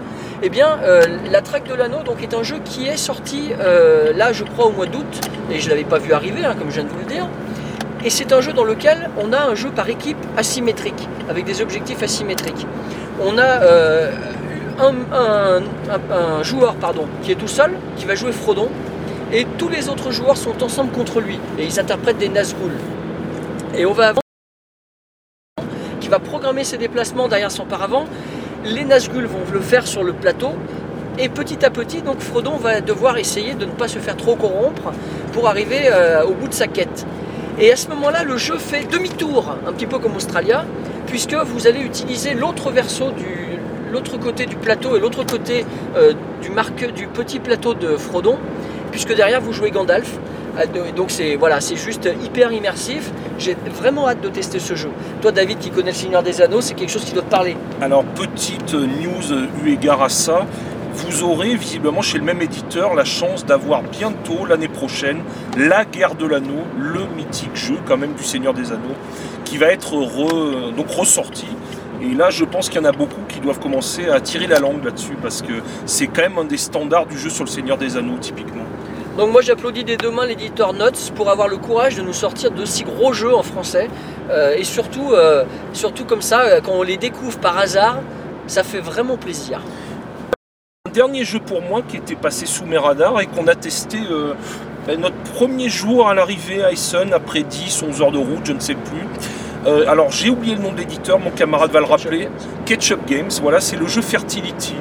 eh 0.43 0.49
bien 0.49 0.79
euh, 0.83 1.03
La 1.31 1.43
Traque 1.43 1.69
de 1.69 1.75
l'Anneau 1.75 1.99
est 2.21 2.35
un 2.35 2.43
jeu 2.43 2.57
qui 2.65 2.89
est 2.89 2.97
sorti 2.97 3.51
là 4.15 4.33
je 4.33 4.43
crois 4.45 4.67
au 4.67 4.73
mois 4.73 4.87
d'août, 4.87 5.21
et 5.53 5.61
je 5.61 5.67
ne 5.67 5.71
l'avais 5.71 5.85
pas 5.85 5.99
vu 5.99 6.13
arriver 6.13 6.45
hein, 6.45 6.55
comme 6.59 6.71
je 6.71 6.75
viens 6.75 6.85
de 6.85 6.89
vous 6.89 6.99
le 6.99 7.05
dire. 7.13 7.29
Et 8.05 8.11
c'est 8.11 8.33
un 8.33 8.41
jeu 8.41 8.53
dans 8.53 8.65
lequel 8.65 9.11
on 9.17 9.33
a 9.33 9.41
un 9.41 9.55
jeu 9.55 9.71
par 9.71 9.89
équipe 9.89 10.19
asymétrique, 10.37 11.09
avec 11.31 11.45
des 11.45 11.63
objectifs 11.63 12.03
asymétriques. 12.03 12.67
On 13.21 13.39
a 13.39 13.61
un, 14.81 16.43
joueur 16.43 16.75
pardon, 16.77 17.07
qui 17.23 17.33
est 17.33 17.37
tout 17.37 17.49
seul, 17.49 17.73
qui 17.97 18.05
va 18.05 18.15
jouer 18.15 18.33
Frodon, 18.33 18.69
et 19.33 19.47
tous 19.59 19.69
les 19.69 19.89
autres 19.89 20.11
joueurs 20.11 20.37
sont 20.37 20.63
ensemble 20.63 20.91
contre 20.93 21.21
lui, 21.21 21.39
et 21.59 21.65
ils 21.65 21.81
interprètent 21.81 22.19
des 22.19 22.29
Nazgûl. 22.29 22.73
Et 23.77 23.85
on 23.85 23.93
va 23.93 24.09
avoir 24.09 24.23
qui 26.01 26.09
va 26.09 26.19
programmer 26.19 26.65
ses 26.65 26.79
déplacements 26.79 27.29
derrière 27.29 27.51
son 27.51 27.67
paravent. 27.67 28.07
Les 28.65 28.85
Nazgûl 28.85 29.27
vont 29.27 29.41
le 29.53 29.61
faire 29.61 29.87
sur 29.87 30.05
le 30.05 30.13
plateau, 30.13 30.53
et 31.19 31.29
petit 31.29 31.65
à 31.65 31.71
petit, 31.71 32.01
donc 32.01 32.21
Frodon 32.21 32.57
va 32.57 32.81
devoir 32.81 33.19
essayer 33.19 33.55
de 33.55 33.65
ne 33.65 33.73
pas 33.73 33.89
se 33.89 33.99
faire 33.99 34.17
trop 34.17 34.37
corrompre 34.37 34.93
pour 35.33 35.49
arriver 35.49 35.91
euh, 35.93 36.25
au 36.25 36.33
bout 36.33 36.49
de 36.49 36.55
sa 36.55 36.69
quête. 36.69 37.05
Et 37.61 37.73
à 37.73 37.77
ce 37.77 37.89
moment-là, 37.89 38.23
le 38.23 38.37
jeu 38.37 38.57
fait 38.57 38.85
demi-tour, 38.85 39.57
un 39.67 39.73
petit 39.73 39.87
peu 39.87 39.99
comme 39.99 40.15
Australia, 40.15 40.65
puisque 41.09 41.35
vous 41.35 41.67
allez 41.67 41.81
utiliser 41.81 42.35
l'autre 42.35 42.71
verso 42.71 43.11
du 43.11 43.59
l'autre 43.93 44.19
côté 44.19 44.47
du 44.47 44.57
plateau 44.57 44.97
et 44.97 45.01
l'autre 45.01 45.25
côté 45.25 45.65
euh, 45.97 46.13
du, 46.43 46.51
marque, 46.51 46.93
du 46.93 47.07
petit 47.07 47.39
plateau 47.41 47.75
de 47.75 47.97
Frodon, 47.97 48.39
puisque 48.91 49.15
derrière 49.15 49.41
vous 49.41 49.53
jouez 49.53 49.71
Gandalf. 49.71 50.19
Euh, 50.59 50.65
Donc 50.97 51.11
c'est 51.11 51.37
voilà, 51.37 51.61
c'est 51.61 51.77
juste 51.77 52.09
hyper 52.25 52.53
immersif. 52.53 53.11
J'ai 53.39 53.57
vraiment 53.81 54.09
hâte 54.09 54.21
de 54.21 54.29
tester 54.29 54.59
ce 54.59 54.75
jeu. 54.75 54.91
Toi, 55.23 55.31
David, 55.33 55.59
qui 55.59 55.71
connais 55.71 55.91
le 55.93 55.97
Seigneur 55.97 56.23
des 56.23 56.41
Anneaux, 56.43 56.61
c'est 56.61 56.75
quelque 56.75 56.91
chose 56.91 57.05
qui 57.05 57.13
doit 57.13 57.23
te 57.23 57.31
parler. 57.31 57.57
Alors, 57.81 58.05
petite 58.05 58.75
news 58.75 59.47
eu 59.65 59.71
égard 59.73 60.03
à 60.03 60.09
ça, 60.09 60.47
vous 60.95 61.23
aurez 61.23 61.55
visiblement 61.55 62.03
chez 62.03 62.19
le 62.19 62.25
même 62.25 62.43
éditeur 62.43 62.97
la 62.97 63.05
chance 63.05 63.47
d'avoir 63.47 63.83
bientôt, 63.83 64.45
l'année 64.49 64.67
prochaine, 64.67 65.19
La 65.57 65.85
Guerre 65.85 66.17
de 66.17 66.27
l'Anneau, 66.27 66.65
le 66.77 67.03
mythique 67.17 67.55
jeu 67.55 67.77
quand 67.87 67.97
même 67.97 68.15
du 68.15 68.25
Seigneur 68.25 68.53
des 68.53 68.73
Anneaux, 68.73 68.97
qui 69.45 69.59
va 69.59 69.67
être 69.67 69.93
re- 69.95 70.75
donc 70.75 70.91
ressorti. 70.91 71.47
Et 72.03 72.15
là, 72.15 72.31
je 72.31 72.45
pense 72.45 72.69
qu'il 72.69 72.81
y 72.81 72.85
en 72.85 72.89
a 72.89 72.93
beaucoup 72.93 73.23
qui 73.29 73.41
doivent 73.41 73.59
commencer 73.59 74.09
à 74.09 74.21
tirer 74.21 74.47
la 74.47 74.61
langue 74.61 74.85
là-dessus, 74.85 75.17
parce 75.21 75.43
que 75.43 75.55
c'est 75.87 76.07
quand 76.07 76.23
même 76.23 76.39
un 76.39 76.45
des 76.45 76.57
standards 76.57 77.07
du 77.07 77.19
jeu 77.19 77.31
sur 77.31 77.45
le 77.45 77.51
Seigneur 77.51 77.77
des 77.77 77.97
Anneaux, 77.97 78.19
typiquement. 78.21 78.65
Donc 79.17 79.33
moi 79.33 79.43
j'applaudis 79.43 79.83
des 79.83 79.97
deux 79.97 80.13
mains 80.13 80.27
l'éditeur 80.27 80.73
Notes 80.75 81.13
pour 81.17 81.29
avoir 81.29 81.49
le 81.49 81.57
courage 81.57 81.97
de 81.97 82.03
nous 82.03 82.13
sortir 82.13 82.53
de 82.53 82.65
si 82.65 82.85
gros 82.85 83.13
jeux 83.13 83.35
en 83.35 83.43
français. 83.43 83.89
Euh, 84.31 84.55
et 84.55 84.63
surtout, 84.63 85.13
euh, 85.13 85.45
surtout 85.73 86.05
comme 86.05 86.23
ça, 86.23 86.43
euh, 86.43 86.61
quand 86.61 86.71
on 86.73 86.85
les 86.85 86.99
découvre 86.99 87.37
par 87.39 87.59
hasard, 87.59 87.99
ça 88.47 88.63
fait 88.63 88.79
vraiment 88.79 89.17
plaisir. 89.17 89.61
Un 90.87 90.91
dernier 90.91 91.25
jeu 91.25 91.41
pour 91.41 91.63
moi 91.63 91.83
qui 91.87 91.97
était 91.97 92.15
passé 92.15 92.47
sous 92.47 92.65
mes 92.65 92.79
radars 92.79 93.21
et 93.21 93.27
qu'on 93.27 93.47
a 93.49 93.55
testé 93.55 93.99
euh, 94.11 94.35
ben, 94.87 95.01
notre 95.01 95.17
premier 95.35 95.69
jour 95.69 96.09
à 96.09 96.15
l'arrivée 96.15 96.65
à 96.65 96.73
Essen, 96.73 97.13
après 97.13 97.43
10, 97.43 97.83
11 97.83 98.03
heures 98.03 98.13
de 98.13 98.19
route, 98.19 98.45
je 98.45 98.53
ne 98.53 98.61
sais 98.61 98.75
plus. 98.75 99.05
Euh, 99.67 99.89
alors 99.89 100.11
j'ai 100.11 100.31
oublié 100.31 100.55
le 100.55 100.63
nom 100.63 100.73
de 100.73 100.79
l'éditeur, 100.79 101.19
mon 101.19 101.31
camarade 101.31 101.71
va 101.71 101.81
le 101.81 101.87
rappeler. 101.87 102.29
Ketchup 102.65 103.07
Games, 103.07 103.31
voilà, 103.43 103.61
c'est 103.61 103.77
le 103.77 103.87
jeu 103.87 104.03
Fertility. 104.03 104.77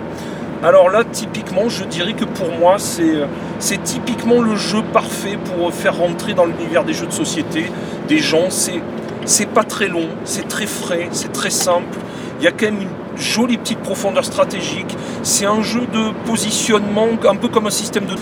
Alors 0.63 0.89
là, 0.89 1.03
typiquement, 1.03 1.69
je 1.69 1.83
dirais 1.83 2.13
que 2.13 2.25
pour 2.25 2.51
moi, 2.51 2.77
c'est 2.79 3.15
euh, 3.15 3.77
typiquement 3.83 4.41
le 4.41 4.55
jeu 4.55 4.81
parfait 4.91 5.37
pour 5.37 5.71
faire 5.71 5.97
rentrer 5.97 6.33
dans 6.33 6.45
l'univers 6.45 6.83
des 6.83 6.93
jeux 6.93 7.05
de 7.05 7.11
société 7.11 7.71
des 8.07 8.19
gens. 8.19 8.49
C'est 9.25 9.45
pas 9.45 9.63
très 9.63 9.87
long, 9.87 10.07
c'est 10.23 10.47
très 10.47 10.65
frais, 10.65 11.09
c'est 11.11 11.31
très 11.31 11.51
simple. 11.51 11.97
Il 12.39 12.45
y 12.45 12.47
a 12.47 12.51
quand 12.51 12.65
même 12.65 12.81
une 12.81 13.17
jolie 13.17 13.57
petite 13.57 13.79
profondeur 13.79 14.25
stratégique. 14.25 14.95
C'est 15.21 15.45
un 15.45 15.61
jeu 15.61 15.81
de 15.81 16.11
positionnement, 16.25 17.07
un 17.27 17.35
peu 17.35 17.49
comme 17.49 17.67
un 17.67 17.71
système 17.71 18.05
de. 18.05 18.15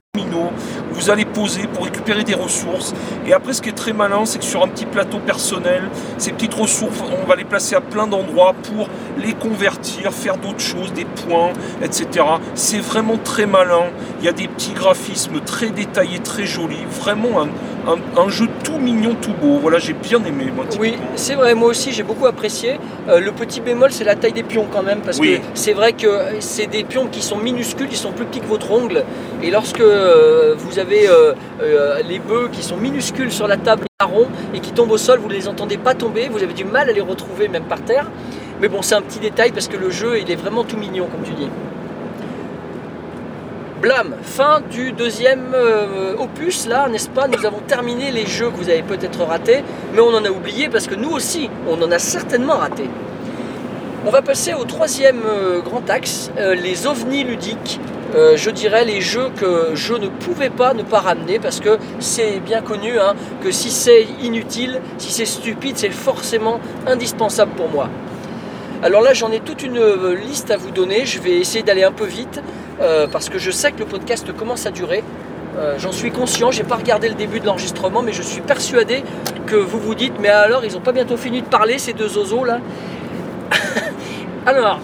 Vous 0.95 1.09
allez 1.09 1.25
poser 1.25 1.67
pour 1.67 1.85
récupérer 1.85 2.23
des 2.23 2.33
ressources. 2.33 2.93
Et 3.27 3.33
après, 3.33 3.53
ce 3.53 3.61
qui 3.61 3.69
est 3.69 3.73
très 3.73 3.93
malin, 3.93 4.25
c'est 4.25 4.39
que 4.39 4.45
sur 4.45 4.63
un 4.63 4.67
petit 4.67 4.85
plateau 4.85 5.19
personnel, 5.19 5.83
ces 6.17 6.31
petites 6.31 6.53
ressources, 6.53 7.03
on 7.23 7.27
va 7.27 7.35
les 7.35 7.43
placer 7.43 7.75
à 7.75 7.81
plein 7.81 8.07
d'endroits 8.07 8.53
pour 8.73 8.87
les 9.17 9.33
convertir, 9.33 10.11
faire 10.13 10.37
d'autres 10.37 10.59
choses, 10.61 10.93
des 10.93 11.05
points, 11.05 11.51
etc. 11.81 12.25
C'est 12.53 12.79
vraiment 12.79 13.17
très 13.17 13.45
malin. 13.45 13.85
Il 14.19 14.25
y 14.25 14.29
a 14.29 14.33
des 14.33 14.47
petits 14.47 14.73
graphismes 14.73 15.39
très 15.45 15.69
détaillés, 15.69 16.19
très 16.19 16.45
jolis. 16.45 16.85
Vraiment 17.01 17.41
un, 17.41 17.47
un- 17.91 18.21
un 18.23 18.29
jeu 18.29 18.47
tout 18.63 18.77
mignon, 18.77 19.15
tout 19.21 19.33
beau. 19.41 19.59
Voilà, 19.59 19.79
j'ai 19.79 19.93
bien 19.93 20.23
aimé, 20.23 20.45
moi. 20.55 20.65
Oui, 20.79 20.95
c'est 21.15 21.35
vrai, 21.35 21.53
moi 21.55 21.69
aussi 21.69 21.91
j'ai 21.91 22.03
beaucoup 22.03 22.25
apprécié. 22.25 22.79
Euh, 23.09 23.19
le 23.19 23.31
petit 23.31 23.61
bémol, 23.61 23.91
c'est 23.91 24.03
la 24.03 24.15
taille 24.15 24.33
des 24.33 24.43
pions 24.43 24.65
quand 24.71 24.81
même, 24.83 25.01
parce 25.01 25.19
Oui. 25.19 25.37
que 25.37 25.41
c'est 25.53 25.73
vrai 25.73 25.93
que 25.93 26.07
c'est 26.39 26.67
des 26.67 26.83
pions 26.83 27.07
qui 27.07 27.21
sont 27.21 27.37
minuscules, 27.37 27.87
ils 27.91 27.97
sont 27.97 28.11
plus 28.11 28.25
petits 28.25 28.39
que 28.39 28.47
votre 28.47 28.71
ongle. 28.71 29.03
Et 29.43 29.51
lorsque 29.51 29.79
euh, 29.81 30.55
vous 30.57 30.79
avez 30.79 30.84
euh, 30.91 31.33
euh, 31.61 32.01
les 32.07 32.19
bœufs 32.19 32.49
qui 32.51 32.63
sont 32.63 32.77
minuscules 32.77 33.31
sur 33.31 33.47
la 33.47 33.57
table, 33.57 33.85
marron, 33.99 34.27
et 34.53 34.59
qui 34.59 34.71
tombent 34.71 34.91
au 34.91 34.97
sol, 34.97 35.19
vous 35.19 35.27
ne 35.27 35.33
les 35.33 35.47
entendez 35.47 35.77
pas 35.77 35.93
tomber, 35.93 36.29
vous 36.29 36.43
avez 36.43 36.53
du 36.53 36.65
mal 36.65 36.89
à 36.89 36.93
les 36.93 37.01
retrouver 37.01 37.47
même 37.47 37.63
par 37.63 37.81
terre. 37.81 38.09
Mais 38.61 38.67
bon, 38.67 38.81
c'est 38.81 38.95
un 38.95 39.01
petit 39.01 39.19
détail 39.19 39.51
parce 39.51 39.67
que 39.67 39.77
le 39.77 39.89
jeu, 39.89 40.19
il 40.19 40.31
est 40.31 40.35
vraiment 40.35 40.63
tout 40.63 40.77
mignon, 40.77 41.07
comme 41.07 41.23
tu 41.23 41.33
dis. 41.33 41.49
Blam, 43.81 44.15
fin 44.21 44.61
du 44.71 44.93
deuxième 44.93 45.53
euh, 45.53 46.15
opus, 46.17 46.65
là, 46.67 46.87
n'est-ce 46.87 47.09
pas? 47.09 47.27
Nous 47.27 47.45
avons 47.45 47.59
terminé 47.59 48.11
les 48.11 48.25
jeux 48.25 48.49
que 48.49 48.55
vous 48.55 48.69
avez 48.69 48.83
peut-être 48.83 49.23
ratés, 49.23 49.63
mais 49.93 49.99
on 49.99 50.13
en 50.13 50.23
a 50.23 50.29
oublié 50.29 50.69
parce 50.69 50.87
que 50.87 50.95
nous 50.95 51.11
aussi, 51.11 51.49
on 51.67 51.81
en 51.81 51.91
a 51.91 51.99
certainement 51.99 52.57
raté. 52.57 52.89
On 54.07 54.11
va 54.11 54.21
passer 54.21 54.53
au 54.53 54.63
troisième 54.65 55.21
grand 55.63 55.89
axe, 55.89 56.31
les 56.37 56.85
ovnis 56.85 57.23
ludiques. 57.23 57.79
Euh, 58.13 58.37
je 58.37 58.49
dirais 58.49 58.85
les 58.85 59.01
jeux 59.01 59.29
que 59.35 59.71
je 59.73 59.93
ne 59.93 60.07
pouvais 60.07 60.49
pas 60.49 60.73
ne 60.73 60.83
pas 60.83 60.99
ramener 60.99 61.39
parce 61.39 61.59
que 61.59 61.77
c'est 61.99 62.39
bien 62.39 62.61
connu 62.61 62.99
hein, 62.99 63.15
que 63.41 63.51
si 63.51 63.71
c'est 63.71 64.05
inutile, 64.21 64.79
si 64.97 65.11
c'est 65.11 65.25
stupide, 65.25 65.77
c'est 65.77 65.89
forcément 65.89 66.59
indispensable 66.87 67.51
pour 67.57 67.69
moi. 67.69 67.89
Alors 68.83 69.01
là, 69.01 69.13
j'en 69.13 69.31
ai 69.31 69.39
toute 69.39 69.63
une 69.63 69.77
euh, 69.77 70.15
liste 70.15 70.51
à 70.51 70.57
vous 70.57 70.71
donner. 70.71 71.05
Je 71.05 71.19
vais 71.19 71.37
essayer 71.37 71.63
d'aller 71.63 71.83
un 71.83 71.91
peu 71.91 72.05
vite 72.05 72.41
euh, 72.81 73.07
parce 73.07 73.29
que 73.29 73.39
je 73.39 73.51
sais 73.51 73.71
que 73.71 73.79
le 73.79 73.85
podcast 73.85 74.31
commence 74.35 74.65
à 74.65 74.71
durer. 74.71 75.03
J'en 75.77 75.93
suis 75.93 76.11
conscient, 76.11 76.51
j'ai 76.51 76.65
pas 76.65 76.75
regardé 76.75 77.07
le 77.07 77.15
début 77.15 77.39
de 77.39 77.45
l'enregistrement, 77.45 78.01
mais 78.01 78.11
je 78.11 78.21
suis 78.21 78.41
persuadé 78.41 79.05
que 79.47 79.55
vous 79.55 79.79
vous 79.79 79.95
dites, 79.95 80.15
mais 80.19 80.27
alors 80.27 80.65
ils 80.65 80.75
ont 80.75 80.81
pas 80.81 80.91
bientôt 80.91 81.15
fini 81.15 81.41
de 81.41 81.47
parler 81.47 81.77
ces 81.77 81.93
deux 81.93 82.17
oiseaux 82.17 82.43
là 82.43 82.59
Alors, 84.45 84.79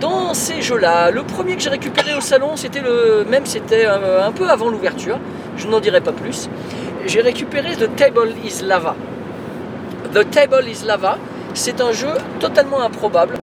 dans 0.00 0.34
ces 0.34 0.62
jeux-là, 0.62 1.10
le 1.10 1.22
premier 1.22 1.56
que 1.56 1.62
j'ai 1.62 1.70
récupéré 1.70 2.14
au 2.14 2.20
salon, 2.20 2.56
c'était 2.56 2.80
le 2.80 3.24
même, 3.28 3.46
c'était 3.46 3.86
euh, 3.86 4.26
un 4.26 4.32
peu 4.32 4.48
avant 4.48 4.68
l'ouverture. 4.68 5.18
Je 5.56 5.66
n'en 5.68 5.80
dirai 5.80 6.00
pas 6.00 6.12
plus. 6.12 6.48
J'ai 7.06 7.20
récupéré 7.20 7.76
The 7.76 7.94
Table 7.94 8.32
is 8.44 8.62
Lava. 8.62 8.96
The 10.12 10.28
Table 10.30 10.64
is 10.68 10.84
Lava, 10.84 11.18
c'est 11.54 11.80
un 11.80 11.92
jeu 11.92 12.12
totalement 12.40 12.80
improbable 12.80 13.36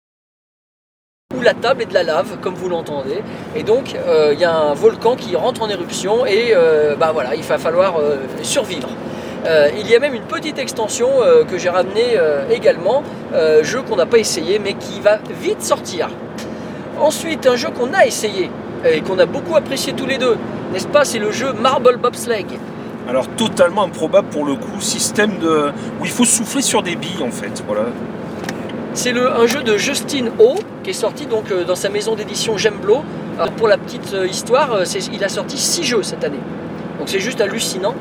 où 1.36 1.40
la 1.40 1.54
table 1.54 1.82
est 1.82 1.86
de 1.86 1.94
la 1.94 2.02
lave, 2.02 2.38
comme 2.40 2.54
vous 2.54 2.68
l'entendez, 2.68 3.22
et 3.54 3.62
donc 3.62 3.94
euh, 3.94 4.30
il 4.32 4.40
y 4.40 4.44
a 4.44 4.54
un 4.56 4.74
volcan 4.74 5.14
qui 5.14 5.36
rentre 5.36 5.62
en 5.62 5.68
éruption 5.68 6.26
et 6.26 6.52
euh, 6.52 6.96
bah 6.96 7.10
voilà, 7.12 7.34
il 7.34 7.42
va 7.42 7.58
falloir 7.58 8.00
survivre. 8.42 8.88
Il 9.78 9.88
y 9.88 9.94
a 9.94 9.98
même 9.98 10.14
une 10.14 10.24
petite 10.24 10.58
extension 10.58 11.08
que 11.50 11.56
j'ai 11.56 11.70
ramenée 11.70 12.18
également, 12.50 13.02
jeu 13.62 13.80
qu'on 13.80 13.96
n'a 13.96 14.04
pas 14.04 14.18
essayé 14.18 14.58
mais 14.58 14.74
qui 14.74 15.00
va 15.00 15.20
vite 15.40 15.62
sortir. 15.62 16.10
Ensuite, 17.00 17.46
un 17.46 17.56
jeu 17.56 17.68
qu'on 17.70 17.92
a 17.94 18.06
essayé 18.06 18.50
et 18.84 19.00
qu'on 19.00 19.18
a 19.18 19.26
beaucoup 19.26 19.56
apprécié 19.56 19.92
tous 19.92 20.06
les 20.06 20.18
deux, 20.18 20.36
n'est-ce 20.72 20.86
pas 20.88 21.04
C'est 21.04 21.18
le 21.18 21.30
jeu 21.30 21.52
Marble 21.52 21.96
Bobsleigh. 21.96 22.46
Alors 23.08 23.26
totalement 23.28 23.84
improbable 23.84 24.28
pour 24.28 24.44
le 24.44 24.54
coup, 24.54 24.80
système 24.80 25.38
de 25.38 25.70
où 26.00 26.04
il 26.04 26.10
faut 26.10 26.24
souffler 26.24 26.60
sur 26.60 26.82
des 26.82 26.96
billes 26.96 27.22
en 27.22 27.30
fait. 27.30 27.62
Voilà. 27.66 27.86
C'est 28.92 29.12
un 29.12 29.46
jeu 29.46 29.62
de 29.62 29.76
Justin 29.76 30.26
O 30.38 30.56
qui 30.82 30.90
est 30.90 30.94
sorti 30.94 31.26
donc 31.26 31.50
euh, 31.50 31.64
dans 31.64 31.76
sa 31.76 31.88
maison 31.88 32.14
d'édition 32.14 32.58
Gemblo. 32.58 33.02
Alors, 33.38 33.52
pour 33.52 33.68
la 33.68 33.78
petite 33.78 34.12
euh, 34.14 34.26
histoire, 34.26 34.72
euh, 34.72 34.84
il 35.12 35.22
a 35.22 35.28
sorti 35.28 35.56
6 35.56 35.84
jeux 35.84 36.02
cette 36.02 36.24
année. 36.24 36.40
Donc 36.98 37.08
c'est 37.08 37.20
juste 37.20 37.40
hallucinant. 37.40 37.94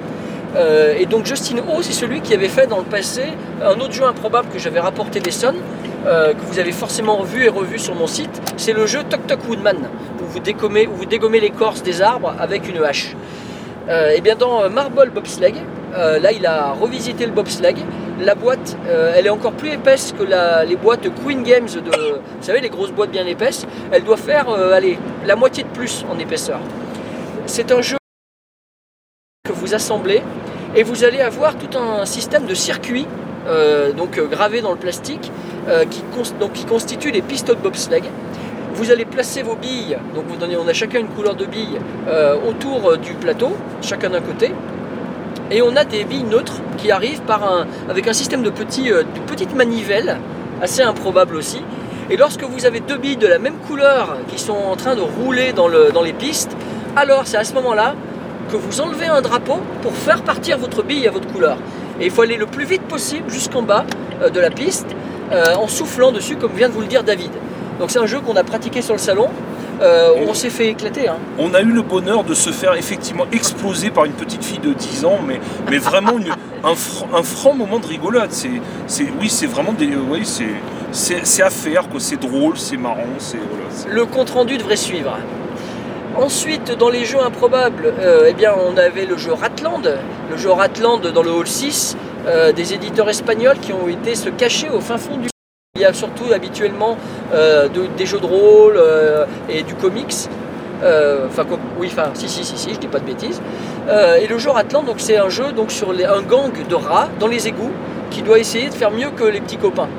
Euh, 0.56 0.96
et 0.98 1.06
donc 1.06 1.26
Justin 1.26 1.58
O, 1.70 1.82
c'est 1.82 1.94
celui 1.94 2.22
qui 2.22 2.34
avait 2.34 2.48
fait 2.48 2.68
dans 2.68 2.80
le 2.80 2.86
passé 2.86 3.22
un 3.64 3.80
autre 3.80 3.92
jeu 3.92 4.04
improbable 4.04 4.48
que 4.52 4.58
j'avais 4.60 4.80
rapporté 4.80 5.20
des 5.20 5.32
Sons, 5.32 5.54
euh, 6.06 6.34
que 6.34 6.42
vous 6.42 6.60
avez 6.60 6.72
forcément 6.72 7.24
vu 7.24 7.46
et 7.46 7.50
revu 7.50 7.80
sur 7.80 7.96
mon 7.96 8.08
site. 8.08 8.42
C'est 8.58 8.74
le 8.74 8.86
jeu 8.86 9.04
Tok 9.10 9.26
Tok 9.28 9.48
Woodman, 9.48 9.78
où 10.22 10.26
vous, 10.26 10.40
dégommez, 10.40 11.40
l'écorce 11.40 11.84
des 11.84 12.02
arbres 12.02 12.34
avec 12.40 12.68
une 12.70 12.84
hache. 12.84 13.16
Euh, 13.90 14.20
bien 14.20 14.36
dans 14.36 14.64
euh, 14.64 14.70
Marble 14.70 15.10
Bobsleigh, 15.12 15.56
euh, 15.96 16.20
là 16.20 16.32
il 16.34 16.46
a 16.46 16.74
revisité 16.74 17.26
le 17.26 17.32
bobsleigh. 17.32 17.76
La 18.20 18.36
boîte, 18.36 18.76
euh, 18.88 19.14
elle 19.16 19.28
est 19.28 19.30
encore 19.30 19.54
plus 19.54 19.72
épaisse 19.72 20.14
que 20.18 20.24
la- 20.24 20.66
les 20.66 20.76
boîtes 20.76 21.08
Queen 21.24 21.44
Games 21.44 21.68
vous 21.68 22.42
savez, 22.42 22.60
les 22.62 22.70
grosses 22.70 22.92
boîtes 22.92 23.12
bien 23.12 23.26
épaisses. 23.26 23.66
Elle 23.92 24.04
doit 24.04 24.18
faire, 24.18 24.50
allez, 24.50 24.98
la 25.26 25.36
moitié 25.36 25.64
de 25.64 25.70
plus 25.70 26.04
en 26.12 26.20
épaisseur. 26.20 26.60
C'est 27.46 27.72
un 27.72 27.82
jeu 27.82 27.98
que 29.48 29.54
vous 29.54 29.74
assemblez 29.74 30.22
et 30.76 30.84
vous 30.84 31.04
allez 31.04 31.22
avoir 31.22 31.56
tout 31.56 31.78
un 31.78 32.06
système 32.06 32.46
de 32.46 32.54
circuits 32.54 33.08
donc 33.96 34.20
gravés 34.30 34.60
dans 34.62 34.72
le 34.72 34.78
plastique 34.78 35.32
euh, 35.68 35.86
qui, 35.86 36.04
donc, 36.40 36.54
qui 36.54 36.66
constituent 36.66 37.12
les 37.12 37.22
pistes 37.22 37.48
de 37.50 37.54
bobsleigh. 37.56 38.04
Vous 38.76 38.92
allez 38.92 39.06
placer 39.06 39.42
vos 39.42 39.56
billes, 39.56 39.98
donc 40.14 40.26
on 40.30 40.68
a 40.68 40.74
chacun 40.74 41.00
une 41.00 41.08
couleur 41.08 41.36
de 41.36 41.46
billes 41.46 41.80
euh, 42.08 42.36
autour 42.48 42.92
euh, 42.92 42.98
du 42.98 43.14
plateau, 43.14 43.56
chacun 43.82 44.12
d'un 44.12 44.22
côté. 44.22 44.52
Et 45.50 45.62
on 45.62 45.76
a 45.76 45.84
des 45.84 46.04
billes 46.04 46.26
neutres 46.26 46.62
qui 46.78 46.92
arrivent 46.92 47.22
avec 47.90 48.08
un 48.08 48.14
système 48.14 48.44
de, 48.44 48.50
euh, 48.50 49.04
petites 49.26 49.56
manivelles, 49.56 50.18
assez 50.62 50.84
improbable 50.84 51.36
aussi. 51.36 51.62
Et 52.10 52.18
lorsque 52.18 52.44
vous 52.44 52.66
avez 52.66 52.80
deux 52.80 52.98
billes 52.98 53.18
de 53.18 53.28
la 53.28 53.40
même 53.40 53.58
couleur 53.68 54.18
qui 54.28 54.40
sont 54.40 54.54
en 54.54 54.76
train 54.76 54.96
de 54.96 55.02
rouler 55.02 55.54
dans, 55.54 55.68
le- 55.68 55.90
dans 55.92 56.04
les 56.04 56.14
pistes, 56.14 56.56
alors 56.96 57.24
c'est 57.26 57.38
à 57.38 57.44
ce 57.44 57.54
moment-là 57.56 57.96
que 58.52 58.58
vous 58.58 58.80
enlevez 58.80 59.08
un 59.08 59.22
drapeau 59.22 59.60
pour 59.82 59.94
faire 59.94 60.22
partir 60.22 60.58
votre 60.58 60.84
bille 60.84 61.08
à 61.08 61.12
votre 61.12 61.28
couleur. 61.28 61.58
Et 62.00 62.06
il 62.06 62.12
faut 62.12 62.22
aller 62.22 62.38
le 62.38 62.46
plus 62.46 62.66
vite 62.66 62.84
possible 62.84 63.30
jusqu'en 63.30 63.62
bas 63.64 63.86
de 64.34 64.40
la 64.40 64.50
piste 64.52 64.88
euh, 65.32 65.56
en 65.56 65.68
soufflant 65.68 66.12
dessus, 66.12 66.36
comme 66.38 66.52
vient 66.54 66.70
de 66.70 66.74
vous 66.74 66.82
le 66.82 66.88
dire 66.88 67.04
David. 67.04 67.32
Donc 67.80 67.92
c'est 67.92 68.00
un 68.00 68.06
jeu 68.06 68.20
qu'on 68.20 68.36
a 68.36 68.44
pratiqué 68.44 68.82
sur 68.82 68.94
le 68.94 69.00
salon. 69.00 69.28
Euh, 69.80 70.10
on 70.28 70.34
s'est 70.34 70.50
fait 70.50 70.70
éclater. 70.70 71.08
hein. 71.08 71.18
On 71.38 71.54
a 71.54 71.62
eu 71.62 71.72
le 71.72 71.84
bonheur 71.84 72.24
de 72.24 72.34
se 72.34 72.50
faire 72.50 72.74
effectivement 72.74 73.26
exploser 73.32 73.92
par 73.92 74.06
une 74.06 74.14
petite 74.14 74.44
fille 74.44 74.58
de 74.58 74.74
10 74.74 75.06
ans, 75.06 75.20
mais, 75.28 75.40
mais 75.70 75.78
vraiment 75.78 76.18
une, 76.18 76.30
un, 76.64 76.74
fr- 76.74 77.06
un 77.16 77.22
franc 77.22 77.54
moment 77.54 77.78
de 77.78 77.86
rigolade. 77.86 78.32
C'est, 78.32 78.50
c'est, 78.88 79.06
oui, 79.22 79.30
c'est 79.30 79.46
vraiment 79.46 79.74
des, 79.74 79.92
euh, 79.92 80.00
oui, 80.10 80.22
c'est, 80.26 80.48
c'est, 80.92 81.24
c'est 81.28 81.44
à 81.44 81.52
faire, 81.52 81.88
quoi. 81.90 82.00
C'est 82.00 82.20
drôle, 82.20 82.58
c'est 82.58 82.78
marrant, 82.78 83.06
c'est, 83.20 83.38
voilà, 83.38 83.66
c'est- 83.70 83.90
Le 83.90 84.06
compte 84.08 84.32
rendu 84.32 84.58
devrait 84.58 84.76
suivre. 84.78 85.16
Ensuite, 86.16 86.76
dans 86.76 86.90
les 86.90 87.06
jeux 87.06 87.22
improbables, 87.22 87.94
euh, 88.00 88.26
eh 88.30 88.34
bien, 88.34 88.54
on 88.68 88.76
avait 88.78 89.06
le 89.06 89.18
jeu 89.18 89.34
Ratland, 89.34 89.88
le 90.32 90.38
jeu 90.38 90.50
Ratland 90.50 91.02
dans 91.06 91.22
le 91.22 91.30
Hall 91.32 91.46
6, 91.48 91.96
euh, 92.26 92.52
des 92.52 92.74
éditeurs 92.74 93.10
espagnols 93.10 93.60
qui 93.60 93.74
ont 93.74 93.88
été 93.88 94.16
se 94.16 94.30
cacher 94.30 94.70
au 94.70 94.80
fin 94.80 94.98
fond 94.98 95.18
du. 95.18 95.28
Il 95.76 95.82
y 95.82 95.86
a 95.86 95.94
surtout 95.94 96.34
habituellement 96.34 96.98
euh, 97.34 97.68
de- 97.70 97.88
des 97.98 98.06
jeux 98.06 98.20
de 98.20 98.26
rôle 98.26 98.76
euh, 98.78 99.26
et 99.50 99.62
du 99.64 99.76
comics. 99.76 100.16
Enfin, 100.80 101.44
oui, 101.80 101.90
enfin, 101.92 102.12
si, 102.14 102.30
si, 102.30 102.44
si, 102.44 102.56
si, 102.58 102.74
je 102.74 102.80
dis 102.80 102.88
pas 102.88 103.00
de 103.00 103.06
bêtises. 103.06 103.42
Et 104.22 104.28
le 104.28 104.38
jeu 104.38 104.52
Ratland, 104.52 104.86
donc, 104.86 104.98
c'est 105.00 105.18
un 105.18 105.30
jeu 105.30 105.52
donc, 105.52 105.72
sur 105.72 105.90
un 105.90 106.22
gang 106.22 106.52
de 106.70 106.76
rats 106.76 107.10
dans 107.20 107.28
les 107.28 107.48
égouts 107.48 107.72
qui 108.12 108.22
doit 108.22 108.38
essayer 108.38 108.70
de 108.70 108.76
faire 108.76 108.92
mieux 108.92 109.10
que 109.10 109.24
les 109.24 109.42
petits 109.42 109.58
copains. 109.58 109.90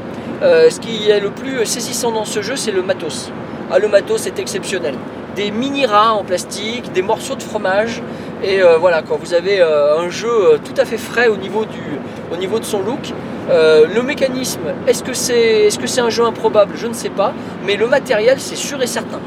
Ce 0.40 0.78
qui 0.78 1.10
est 1.10 1.18
le 1.18 1.30
plus 1.30 1.66
saisissant 1.66 2.12
dans 2.12 2.24
ce 2.24 2.42
jeu, 2.42 2.54
c'est 2.54 2.70
le 2.70 2.82
matos. 2.82 3.32
Ah, 3.72 3.80
le 3.80 3.88
matos 3.88 4.26
est 4.28 4.38
exceptionnel. 4.38 4.94
Des 5.34 5.50
mini 5.50 5.84
rats 5.84 6.12
en 6.12 6.22
plastique, 6.22 6.92
des 6.92 7.02
morceaux 7.02 7.34
de 7.34 7.42
fromage. 7.42 8.00
Et 8.42 8.62
euh, 8.62 8.76
voilà, 8.78 9.02
quand 9.02 9.16
vous 9.16 9.34
avez 9.34 9.60
euh, 9.60 9.98
un 9.98 10.08
jeu 10.10 10.30
euh, 10.30 10.58
tout 10.58 10.80
à 10.80 10.84
fait 10.84 10.96
frais 10.96 11.26
au 11.26 11.36
niveau, 11.36 11.64
de 11.64 12.64
son 12.64 12.82
look. 12.82 13.12
Le 13.50 14.00
mécanisme, 14.02 14.60
est-ce 14.86 15.02
que 15.02 15.12
c'est 15.12 15.66
est 15.66 15.76
-ce 15.76 15.86
c'est 15.86 16.00
un 16.00 16.10
jeu 16.10 16.24
improbable? 16.24 16.74
Je 16.76 16.86
ne 16.86 16.92
sais 16.92 17.10
pas. 17.10 17.32
Mais 17.66 17.76
le 17.76 17.86
matériel, 17.86 18.38
c'est 18.38 18.56
sûr 18.56 18.80
et 18.80 18.86
certain. 18.86 19.20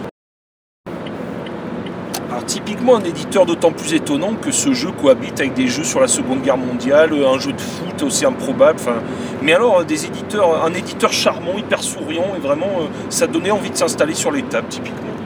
Alors 2.30 2.46
typiquement 2.46 2.96
un 2.96 3.04
éditeur 3.04 3.46
d'autant 3.46 3.74
plus 3.74 3.94
étonnant 3.94 4.34
que 4.42 4.52
ce 4.52 4.72
jeu 4.72 4.92
cohabite 4.92 5.40
avec 5.42 5.54
des 5.54 5.68
jeux 5.68 5.84
sur 5.84 6.00
la 6.00 6.08
Seconde 6.08 6.42
Guerre 6.42 6.58
mondiale, 6.70 7.10
un 7.36 7.40
jeu 7.40 7.52
de 7.52 7.62
foot 7.62 8.04
aussi 8.04 8.26
improbable. 8.26 8.80
Mais 9.42 9.54
alors 9.54 9.84
des 9.84 10.06
éditeurs, 10.06 10.64
un 10.64 10.74
éditeur 10.74 11.12
charmant, 11.12 11.58
hyper 11.58 11.82
souriant 11.84 12.30
et 12.38 12.40
vraiment 12.40 12.74
ça 13.10 13.28
donnait 13.28 13.52
envie 13.52 13.72
de 13.72 13.78
s'installer 13.78 14.16
sur 14.16 14.32
les 14.32 14.44
tables 14.44 14.70
typiquement. 14.70 15.21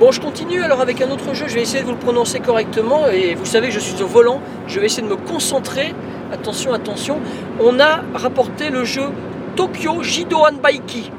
Bon, 0.00 0.12
je 0.12 0.20
continue 0.22 0.62
alors 0.62 0.80
avec 0.80 1.02
un 1.02 1.10
autre 1.10 1.34
jeu. 1.34 1.46
Je 1.46 1.54
vais 1.54 1.60
essayer 1.60 1.80
de 1.80 1.84
vous 1.84 1.92
le 1.92 1.98
prononcer 1.98 2.40
correctement. 2.40 3.06
Et 3.08 3.34
vous 3.34 3.44
savez, 3.44 3.70
je 3.70 3.78
suis 3.78 4.02
au 4.02 4.06
volant. 4.06 4.40
Je 4.66 4.80
vais 4.80 4.86
essayer 4.86 5.02
de 5.02 5.12
me 5.12 5.16
concentrer. 5.16 5.94
Attention, 6.32 6.72
attention. 6.72 7.20
On 7.60 7.78
a 7.78 8.00
rapporté 8.14 8.70
le 8.70 8.84
jeu 8.84 9.10
Tokyo 9.56 10.02
Jidoan 10.02 10.56
Baiki. 10.56 11.12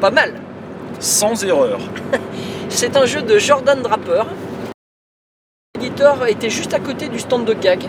Pas 0.00 0.10
mal. 0.10 0.32
Sans 0.98 1.44
erreur. 1.44 1.78
C'est 2.70 2.96
un 2.96 3.04
jeu 3.04 3.20
de 3.20 3.36
Jordan 3.36 3.82
Draper. 3.82 4.24
L'éditeur 5.74 6.26
était 6.26 6.48
juste 6.48 6.72
à 6.72 6.80
côté 6.80 7.08
du 7.08 7.18
stand 7.18 7.44
de 7.44 7.52
gag 7.52 7.82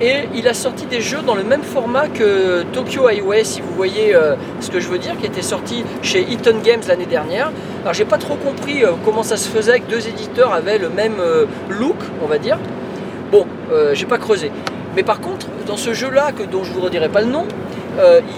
et 0.00 0.28
il 0.34 0.48
a 0.48 0.54
sorti 0.54 0.86
des 0.86 1.00
jeux 1.00 1.22
dans 1.24 1.34
le 1.34 1.44
même 1.44 1.62
format 1.62 2.08
que 2.08 2.62
Tokyo 2.72 3.06
Highway, 3.06 3.44
si 3.44 3.60
vous 3.60 3.72
voyez 3.74 4.14
euh, 4.14 4.34
ce 4.60 4.70
que 4.70 4.80
je 4.80 4.88
veux 4.88 4.98
dire, 4.98 5.16
qui 5.18 5.26
était 5.26 5.42
sorti 5.42 5.84
chez 6.02 6.22
Eaton 6.22 6.56
Games 6.64 6.82
l'année 6.88 7.06
dernière. 7.06 7.52
Alors 7.82 7.94
j'ai 7.94 8.04
pas 8.04 8.18
trop 8.18 8.36
compris 8.36 8.84
euh, 8.84 8.92
comment 9.04 9.22
ça 9.22 9.36
se 9.36 9.48
faisait 9.48 9.80
que 9.80 9.90
deux 9.90 10.08
éditeurs 10.08 10.52
avaient 10.52 10.78
le 10.78 10.88
même 10.88 11.20
euh, 11.20 11.46
look, 11.68 11.96
on 12.22 12.26
va 12.26 12.38
dire. 12.38 12.58
Bon, 13.30 13.46
j'ai 13.94 14.04
pas 14.04 14.18
creusé. 14.18 14.52
Mais 14.94 15.02
par 15.02 15.20
contre, 15.20 15.46
dans 15.66 15.78
ce 15.78 15.94
jeu-là, 15.94 16.32
que 16.32 16.42
dont 16.42 16.64
je 16.64 16.72
vous 16.72 16.82
redirai 16.82 17.08
pas 17.08 17.22
le 17.22 17.28
nom, 17.28 17.46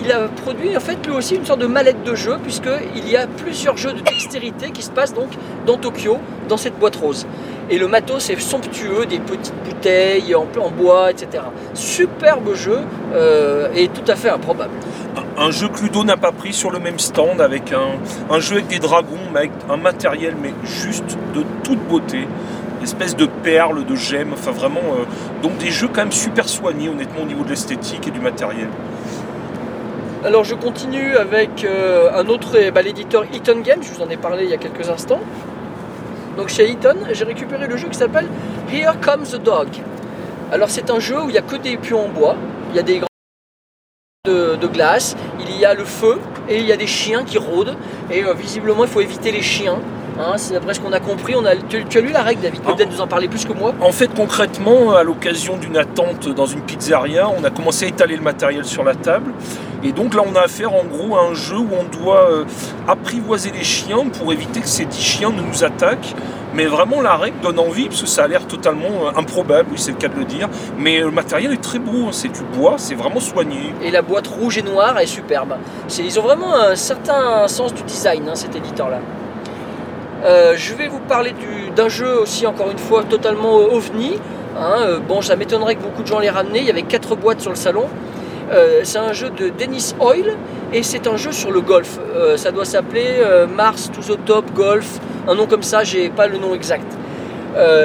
il 0.05 0.13
a 0.13 0.29
produit 0.29 0.77
en 0.77 0.81
fait 0.81 1.05
lui 1.05 1.13
aussi 1.13 1.35
une 1.35 1.45
sorte 1.45 1.59
de 1.59 1.67
mallette 1.67 2.05
de 2.05 2.15
jeu 2.15 2.39
puisqu'il 2.41 3.09
y 3.09 3.17
a 3.17 3.27
plusieurs 3.27 3.77
jeux 3.77 3.93
de 3.93 3.99
dextérité 3.99 4.71
qui 4.71 4.83
se 4.83 4.93
passent 4.93 5.13
donc 5.13 5.31
dans 5.67 5.77
Tokyo, 5.79 6.19
dans 6.49 6.57
cette 6.57 6.79
boîte 6.79 6.95
rose. 6.95 7.27
Et 7.71 7.79
le 7.79 7.89
matos 7.89 8.29
est 8.31 8.39
somptueux, 8.41 9.07
des 9.07 9.19
petites 9.19 9.55
bouteilles 9.65 10.35
en, 10.35 10.47
en 10.61 10.71
bois, 10.71 11.11
etc. 11.11 11.45
Superbe 11.73 12.55
jeu 12.55 12.81
euh, 13.15 13.69
et 13.75 13.89
tout 13.89 14.05
à 14.07 14.17
fait 14.17 14.29
improbable. 14.29 14.73
Un, 15.17 15.47
un 15.47 15.51
jeu 15.51 15.69
que 15.69 15.81
Ludo 15.81 16.05
n'a 16.05 16.17
pas 16.19 16.33
pris 16.33 16.53
sur 16.53 16.71
le 16.71 16.79
même 16.79 16.99
stand 16.99 17.41
avec 17.41 17.73
un, 17.73 17.99
un 18.35 18.41
jeu 18.41 18.57
avec 18.57 18.67
des 18.69 18.79
dragons, 18.79 19.17
mais 19.33 19.39
avec 19.41 19.53
un 19.71 19.79
matériel 19.79 20.35
mais 20.41 20.53
juste 20.65 21.17
de 21.35 21.43
toute 21.63 21.81
beauté. 21.89 22.29
Espèce 22.83 23.17
de 23.17 23.25
perles, 23.25 23.87
de 23.87 23.95
gemmes, 23.97 24.35
enfin 24.35 24.51
vraiment. 24.51 24.81
euh, 24.99 25.05
donc 25.43 25.57
des 25.57 25.71
jeux 25.71 25.89
quand 25.89 26.03
même 26.03 26.13
super 26.13 26.47
soignés 26.47 26.91
honnêtement 26.91 27.23
au 27.23 27.27
niveau 27.27 27.45
de 27.45 27.49
l'esthétique 27.49 28.07
et 28.07 28.11
du 28.11 28.21
matériel. 28.21 28.69
Alors 30.23 30.45
je 30.45 30.55
continue 30.55 31.17
avec 31.17 31.65
euh, 31.65 32.11
un 32.15 32.27
autre, 32.29 32.59
ben, 32.75 32.85
l'éditeur 32.85 33.25
Eaton 33.33 33.61
Games, 33.65 33.83
je 33.83 33.91
vous 33.91 34.03
en 34.03 34.09
ai 34.11 34.19
parlé 34.19 34.45
il 34.45 34.51
y 34.51 34.55
a 34.55 34.59
quelques 34.59 34.89
instants. 34.91 35.21
Donc 36.37 36.49
chez 36.49 36.69
Eaton, 36.69 36.97
j'ai 37.13 37.25
récupéré 37.25 37.67
le 37.67 37.77
jeu 37.77 37.89
qui 37.89 37.97
s'appelle 37.97 38.27
Here 38.73 38.95
Comes 39.01 39.25
the 39.25 39.43
Dog. 39.43 39.69
Alors 40.51 40.69
c'est 40.69 40.91
un 40.91 40.99
jeu 40.99 41.21
où 41.23 41.29
il 41.29 41.33
n'y 41.33 41.39
a 41.39 41.43
que 41.43 41.57
des 41.57 41.77
pions 41.77 42.07
en 42.07 42.09
bois, 42.09 42.37
il 42.71 42.77
y 42.77 42.79
a 42.79 42.83
des 42.83 42.99
grands 42.99 43.07
de, 44.25 44.57
de 44.57 44.67
glace, 44.67 45.17
il 45.41 45.57
y 45.57 45.65
a 45.65 45.75
le 45.75 45.85
feu 45.85 46.19
et 46.49 46.59
il 46.59 46.67
y 46.67 46.73
a 46.73 46.77
des 46.77 46.87
chiens 46.87 47.25
qui 47.25 47.39
rôdent. 47.39 47.77
Et 48.11 48.25
euh, 48.25 48.35
visiblement 48.35 48.85
il 48.85 48.91
faut 48.91 49.01
éviter 49.01 49.31
les 49.31 49.43
chiens. 49.43 49.79
Hein, 50.19 50.35
c'est 50.37 50.55
d'après 50.55 50.75
ce 50.75 50.81
qu'on 50.81 50.93
a 50.93 51.01
compris. 51.01 51.35
On 51.35 51.45
a, 51.45 51.57
tu, 51.57 51.85
tu 51.85 51.99
as 51.99 52.01
lu 52.01 52.13
la 52.13 52.23
règle 52.23 52.43
David, 52.43 52.63
peut-être 52.63 52.91
nous 52.91 53.01
en 53.01 53.07
parler 53.07 53.29
plus 53.29 53.45
que 53.45 53.53
moi. 53.53 53.75
En 53.81 53.93
fait, 53.93 54.09
concrètement, 54.15 54.95
à 54.95 55.03
l'occasion 55.03 55.57
d'une 55.57 55.77
attente 55.77 56.29
dans 56.29 56.47
une 56.47 56.61
pizzeria, 56.61 57.29
on 57.29 57.43
a 57.45 57.51
commencé 57.51 57.87
à 57.87 57.89
étaler 57.89 58.17
le 58.17 58.23
matériel 58.23 58.65
sur 58.65 58.85
la 58.85 58.95
table. 58.95 59.33
Et 59.83 59.93
donc 59.93 60.15
là, 60.15 60.23
on 60.27 60.35
a 60.35 60.41
affaire 60.41 60.73
en 60.73 60.85
gros 60.85 61.17
à 61.17 61.23
un 61.23 61.35
jeu 61.35 61.59
où 61.59 61.69
on 61.79 61.85
doit 61.85 62.31
euh, 62.31 62.45
apprivoiser 62.89 63.51
les 63.51 63.65
chiens 63.65 64.07
pour 64.19 64.33
éviter 64.33 64.61
que 64.61 64.69
ces 64.69 64.87
dix 64.87 65.03
chiens 65.03 65.31
ne 65.31 65.43
nous 65.43 65.65
attaquent. 65.65 66.15
Mais 66.55 66.67
vraiment, 66.67 67.03
la 67.03 67.17
règle 67.17 67.41
donne 67.41 67.59
envie, 67.59 67.89
parce 67.89 68.01
que 68.01 68.07
ça 68.07 68.25
a 68.25 68.29
l'air 68.29 68.47
totalement 68.47 69.09
euh, 69.09 69.19
improbable, 69.19 69.71
oui, 69.73 69.79
c'est 69.79 69.91
le 69.91 69.97
cas 69.99 70.09
de 70.09 70.17
le 70.17 70.25
dire. 70.25 70.49
Mais 70.79 71.01
euh, 71.01 71.07
le 71.07 71.11
matériel 71.11 71.53
est 71.53 71.61
très 71.61 71.81
beau, 71.81 72.07
hein, 72.07 72.13
c'est 72.13 72.29
du 72.29 72.43
bois, 72.57 72.77
c'est 72.79 72.95
vraiment 72.95 73.21
soigné. 73.21 73.75
Et 73.83 73.91
la 73.91 74.03
boîte 74.03 74.29
rouge 74.29 74.59
et 74.59 74.63
noire 74.63 74.99
est 75.01 75.07
superbe. 75.07 75.57
Ils 75.99 76.19
ont 76.21 76.23
vraiment 76.23 76.55
un 76.55 76.77
certain 76.77 77.47
sens 77.49 77.75
du 77.75 77.83
design, 77.83 78.29
hein, 78.29 78.37
cet 78.37 78.55
éditeur-là. 78.55 79.01
Euh, 80.25 80.55
je 80.57 80.75
vais 80.75 80.89
vous 80.89 81.01
parler 81.01 81.33
du- 81.33 81.71
d'un 81.77 81.89
jeu 81.89 82.19
aussi, 82.19 82.47
encore 82.47 82.71
une 82.71 82.79
fois, 82.79 83.05
totalement 83.05 83.59
euh, 83.59 83.75
ovni. 83.77 84.19
hein. 84.59 84.77
Euh, 84.81 84.99
bon, 85.01 85.21
ça 85.21 85.37
m'étonnerait 85.37 85.75
que 85.75 85.83
beaucoup 85.83 86.03
de 86.03 86.07
gens 86.07 86.19
les 86.19 86.31
ramenaient. 86.31 86.61
Il 86.61 86.67
y 86.67 86.71
avait 86.71 86.83
quatre 86.83 87.15
boîtes 87.17 87.41
sur 87.41 87.51
le 87.51 87.57
salon. 87.57 87.85
Euh, 88.53 88.81
c'est 88.85 88.99
un 88.99 89.13
jeu 89.13 89.31
de 89.31 89.49
Dennis 89.51 89.95
Oil 90.01 90.37
et 90.73 90.83
c'est 90.83 91.07
un 91.07 91.17
jeu 91.17 91.33
sur 91.33 91.51
le 91.51 91.61
golf. 91.61 91.99
Euh, 92.15 92.37
ça 92.37 92.51
doit 92.53 92.65
s'appeler 92.65 93.07
Mars 93.55 93.91
to 93.91 94.01
the 94.15 94.19
Top 94.25 94.51
Golf, 94.55 94.99
un 95.29 95.35
nom 95.35 95.47
comme 95.47 95.63
ça, 95.63 95.83
j'ai 95.85 96.09
pas 96.11 96.27
le 96.27 96.39
nom 96.39 96.55
exact. 96.55 96.87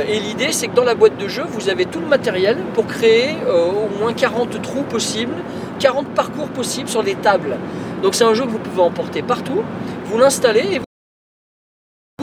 Et 0.08 0.20
l'idée, 0.20 0.52
c'est 0.52 0.68
que 0.68 0.74
dans 0.76 0.84
la 0.84 0.96
boîte 0.96 1.18
de 1.18 1.28
jeu, 1.28 1.44
vous 1.48 1.70
avez 1.70 1.86
tout 1.86 2.00
le 2.00 2.08
matériel 2.08 2.58
pour 2.74 2.88
créer 2.88 3.36
au 3.48 3.88
moins 4.02 4.14
40 4.14 4.60
trous 4.64 4.82
possibles, 4.82 5.36
40 5.78 6.08
parcours 6.16 6.48
possibles 6.48 6.90
sur 6.90 7.04
les 7.04 7.14
tables. 7.16 7.56
Donc 8.02 8.16
c'est 8.16 8.24
un 8.24 8.34
jeu 8.34 8.46
que 8.46 8.50
vous 8.50 8.58
pouvez 8.58 8.82
emporter 8.82 9.22
partout. 9.22 9.62
Vous 10.06 10.18
l'installez 10.18 10.66
et 10.74 10.80
vous 10.80 10.86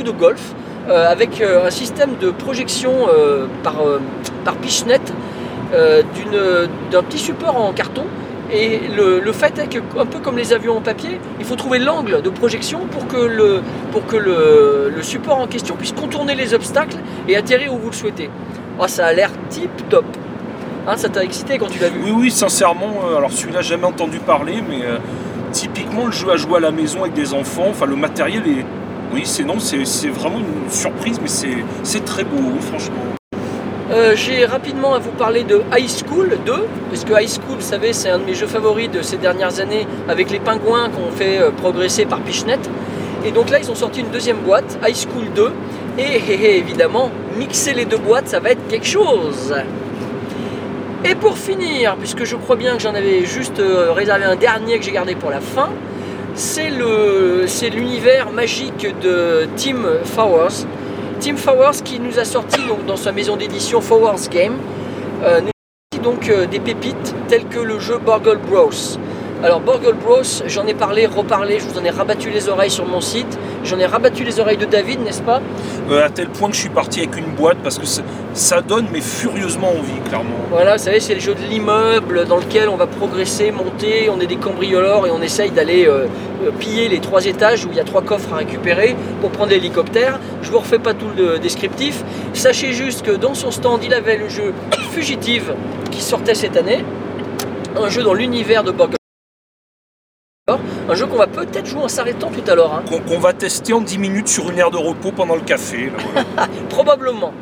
de 0.07 0.11
golf 0.25 0.55
euh, 0.89 1.11
avec 1.11 1.41
euh, 1.41 1.67
un 1.67 1.71
système 1.71 2.13
de 2.21 2.31
projection 2.31 2.93
euh, 3.09 3.47
par, 3.63 3.77
par 4.45 4.55
Pichnet 4.57 5.01
d'une- 6.15 6.69
d'un 6.93 7.03
petit 7.03 7.19
support 7.19 7.57
en 7.57 7.73
carton. 7.73 8.05
Et 8.53 8.81
le, 8.97 9.19
le 9.19 9.33
fait 9.33 9.59
est 9.59 9.67
que, 9.67 9.81
un 9.99 10.07
peu 10.07 10.21
comme 10.21 10.39
les 10.39 10.53
avions 10.53 10.77
en 10.77 10.81
papier, 10.81 11.21
il 11.41 11.45
faut 11.45 11.57
trouver 11.57 11.81
l'angle 11.81 12.23
de 12.23 12.31
projection 12.31 12.79
pour 12.93 13.09
que, 13.09 13.17
le, 13.17 13.61
pour 13.91 14.07
que 14.07 14.17
le, 14.17 14.93
le 14.95 15.03
support 15.03 15.39
en 15.41 15.49
question 15.49 15.75
puisse 15.75 15.91
contourner 15.93 16.37
les 16.37 16.55
obstacles 16.55 16.99
et 17.27 17.37
atterrir 17.37 17.75
où 17.75 17.79
vous 17.79 17.91
le 17.91 17.97
souhaitez. 18.03 18.31
Ah, 18.81 18.87
ça 18.87 19.07
a 19.07 19.13
l'air 19.13 19.31
tip 19.51 19.89
top. 19.89 20.05
Hein, 20.87 20.97
ça 20.97 21.09
t'a 21.09 21.25
excité 21.25 21.59
quand 21.59 21.67
tu 21.67 21.81
l'as 21.81 21.89
vu? 21.89 22.01
Oui, 22.05 22.13
oui, 22.17 22.31
sincèrement, 22.31 22.93
alors 23.19 23.33
celui-là, 23.33 23.63
jamais 23.63 23.87
entendu 23.87 24.21
parler, 24.21 24.63
mais 24.71 24.83
typiquement, 25.51 26.07
le 26.07 26.13
jeu 26.13 26.31
à 26.31 26.37
jouer 26.37 26.59
à 26.59 26.61
la 26.61 26.71
maison 26.71 27.01
avec 27.01 27.15
des 27.15 27.35
enfants, 27.35 27.67
enfin, 27.71 27.87
le 27.87 27.97
matériel 27.97 28.45
est. 28.47 28.65
Oui, 29.13 29.23
c'est 29.25 29.45
non, 29.45 29.59
c'est 29.59 30.09
vraiment 30.09 30.39
une 30.39 30.71
surprise, 30.71 31.21
mais 31.23 31.29
c'est 31.83 32.05
très 32.05 32.25
beau, 32.25 32.59
franchement. 32.61 32.97
Euh, 33.93 34.15
J'ai 34.17 34.45
rapidement 34.45 34.95
à 34.95 34.99
vous 34.99 35.13
parler 35.13 35.45
de 35.45 35.63
High 35.77 35.89
School 35.89 36.37
2, 36.45 36.53
parce 36.91 37.05
que 37.05 37.13
High 37.13 37.29
School, 37.29 37.57
vous 37.57 37.61
savez, 37.61 37.93
c'est 37.93 38.11
un 38.11 38.19
de 38.19 38.25
mes 38.25 38.35
jeux 38.35 38.49
favoris 38.49 38.91
de 38.91 39.03
ces 39.03 39.17
dernières 39.17 39.61
années, 39.61 39.87
avec 40.09 40.31
les 40.31 40.41
pingouins 40.41 40.89
qu'on 40.91 41.11
fait 41.17 41.39
euh, 41.39 41.51
progresser 41.51 42.05
par 42.05 42.21
Pichnet. 42.21 42.59
Et 43.25 43.31
donc 43.31 43.49
là, 43.51 43.59
ils 43.61 43.71
ont 43.71 43.75
sorti 43.77 44.01
une 44.01 44.11
deuxième 44.11 44.39
boîte, 44.39 44.79
High 44.87 44.97
School 44.97 45.27
2, 45.35 45.53
et 45.99 46.59
évidemment, 46.59 47.11
mixer 47.39 47.73
les 47.73 47.85
deux 47.85 47.97
boîtes, 47.97 48.29
ça 48.29 48.41
va 48.41 48.51
être 48.51 48.67
quelque 48.69 48.87
chose. 48.87 49.55
Et 51.05 51.15
pour 51.15 51.39
finir, 51.39 51.97
puisque 51.97 52.25
je 52.25 52.37
crois 52.37 52.57
bien 52.57 52.77
que 52.77 52.83
j'en 52.83 52.95
avais 52.95 53.25
juste 53.25 53.61
euh, 53.61 53.93
réservé 53.93 54.25
un 54.25 54.37
dernier 54.37 54.79
que 54.79 54.85
j'ai 54.85 54.91
gardé 54.91 55.15
pour 55.15 55.31
la 55.31 55.41
fin, 55.41 55.71
c'est 56.37 57.71
l'univers 57.71 58.31
magique 58.31 58.87
de 59.01 59.49
Tim 59.57 60.05
Fowers. 60.05 60.67
Tim 61.19 61.37
Fowers 61.37 61.83
qui 61.83 61.99
nous 61.99 62.19
a 62.19 62.25
sorti 62.25 62.61
dans 62.87 62.97
sa 62.97 63.11
maison 63.11 63.37
d'édition 63.37 63.81
Fowers 63.81 64.29
Game 64.31 64.59
euh, 65.23 65.41
nous 65.41 65.49
a 65.49 65.97
sorti 65.97 66.05
donc 66.05 66.29
euh, 66.29 66.47
des 66.47 66.61
pépites 66.61 67.15
telles 67.29 67.47
que 67.47 67.59
le 67.59 67.79
jeu 67.79 67.99
Burgle 67.99 68.39
Bros. 68.39 68.71
Alors 69.45 69.61
Borgle 69.61 69.93
Bros, 69.95 70.23
j'en 70.47 70.67
ai 70.67 70.75
parlé, 70.75 71.07
reparlé, 71.07 71.61
je 71.61 71.67
vous 71.67 71.79
en 71.79 71.85
ai 71.85 71.91
rabattu 71.91 72.31
les 72.31 72.49
oreilles 72.49 72.71
sur 72.71 72.87
mon 72.87 73.01
site. 73.03 73.39
J'en 73.65 73.79
ai 73.79 73.85
rabattu 73.87 74.25
les 74.25 74.41
oreilles 74.41 74.57
de 74.57 74.65
David, 74.65 75.01
n'est-ce 75.05 75.21
pas? 75.23 75.41
Euh, 75.91 76.05
à 76.05 76.09
tel 76.09 76.29
point 76.29 76.49
que 76.49 76.55
je 76.57 76.61
suis 76.61 76.71
parti 76.71 77.01
avec 77.01 77.17
une 77.17 77.33
boîte 77.35 77.59
parce 77.63 77.79
que 77.79 77.85
ça- 77.87 78.61
donne 78.67 78.87
mais 78.93 79.01
furieusement 79.03 79.69
envie, 79.69 80.01
clairement. 80.09 80.37
Voilà, 80.51 80.77
vous 80.77 80.83
savez, 80.83 80.99
c'est 81.01 81.15
le 81.15 81.21
jeu 81.21 81.35
de 81.35 81.43
l'immeuble 81.49 82.25
dans 82.25 82.39
lequel 82.39 82.69
on 82.69 82.77
va 82.77 82.87
progresser, 82.87 83.51
monter, 83.53 84.09
on 84.11 84.19
est 84.21 84.27
des 84.27 84.37
cambrioleurs 84.37 85.07
et 85.07 85.11
on 85.11 85.21
essaye 85.23 85.51
d'aller 85.51 85.87
euh, 85.87 86.07
euh, 86.45 86.51
piller 86.59 86.89
les 86.89 86.99
trois 87.01 87.27
étages 87.27 87.65
où 87.67 87.69
il 87.71 87.77
y 87.77 87.81
a 87.81 87.85
trois 87.85 88.03
coffres 88.03 88.33
à 88.33 88.37
récupérer 88.39 88.97
pour 89.21 89.31
prendre 89.31 89.51
l'hélicoptère. 89.51 90.19
Je 90.43 90.51
vous 90.51 90.59
refais 90.59 90.79
pas 90.79 90.95
tout 90.95 91.07
le 91.17 91.39
descriptif. 91.39 92.03
Sachez 92.33 92.73
juste 92.73 93.03
que 93.05 93.13
dans 93.13 93.35
son 93.35 93.51
stand, 93.51 93.85
il 93.85 93.93
avait 93.95 94.17
le 94.17 94.29
jeu 94.29 94.53
Fugitive 94.93 95.55
qui 95.91 96.01
sortait 96.01 96.35
cette 96.35 96.57
année, 96.57 96.83
un 97.77 97.89
jeu 97.91 98.03
dans 98.03 98.15
l'univers 98.15 98.65
de 98.65 98.71
Borg. 98.73 98.93
Un 100.89 100.95
jeu 100.95 101.07
qu'on 101.07 101.17
va 101.17 101.27
peut-être 101.27 101.67
jouer 101.67 101.83
en 101.83 101.89
s'arrêtant 101.89 102.31
tout 102.31 102.49
à 102.49 102.55
l'heure. 102.55 102.73
hein. 102.75 102.99
Qu'on 103.09 103.19
va 103.19 103.33
tester 103.33 103.73
en 103.73 103.81
10 103.81 103.99
minutes 103.99 104.29
sur 104.29 104.51
une 104.51 104.59
aire 104.59 104.71
de 104.71 104.77
repos 104.77 105.11
pendant 105.11 105.35
le 105.35 105.41
café. 105.41 105.87
là, 105.87 105.93
voilà. 106.13 106.49
Probablement. 106.69 107.33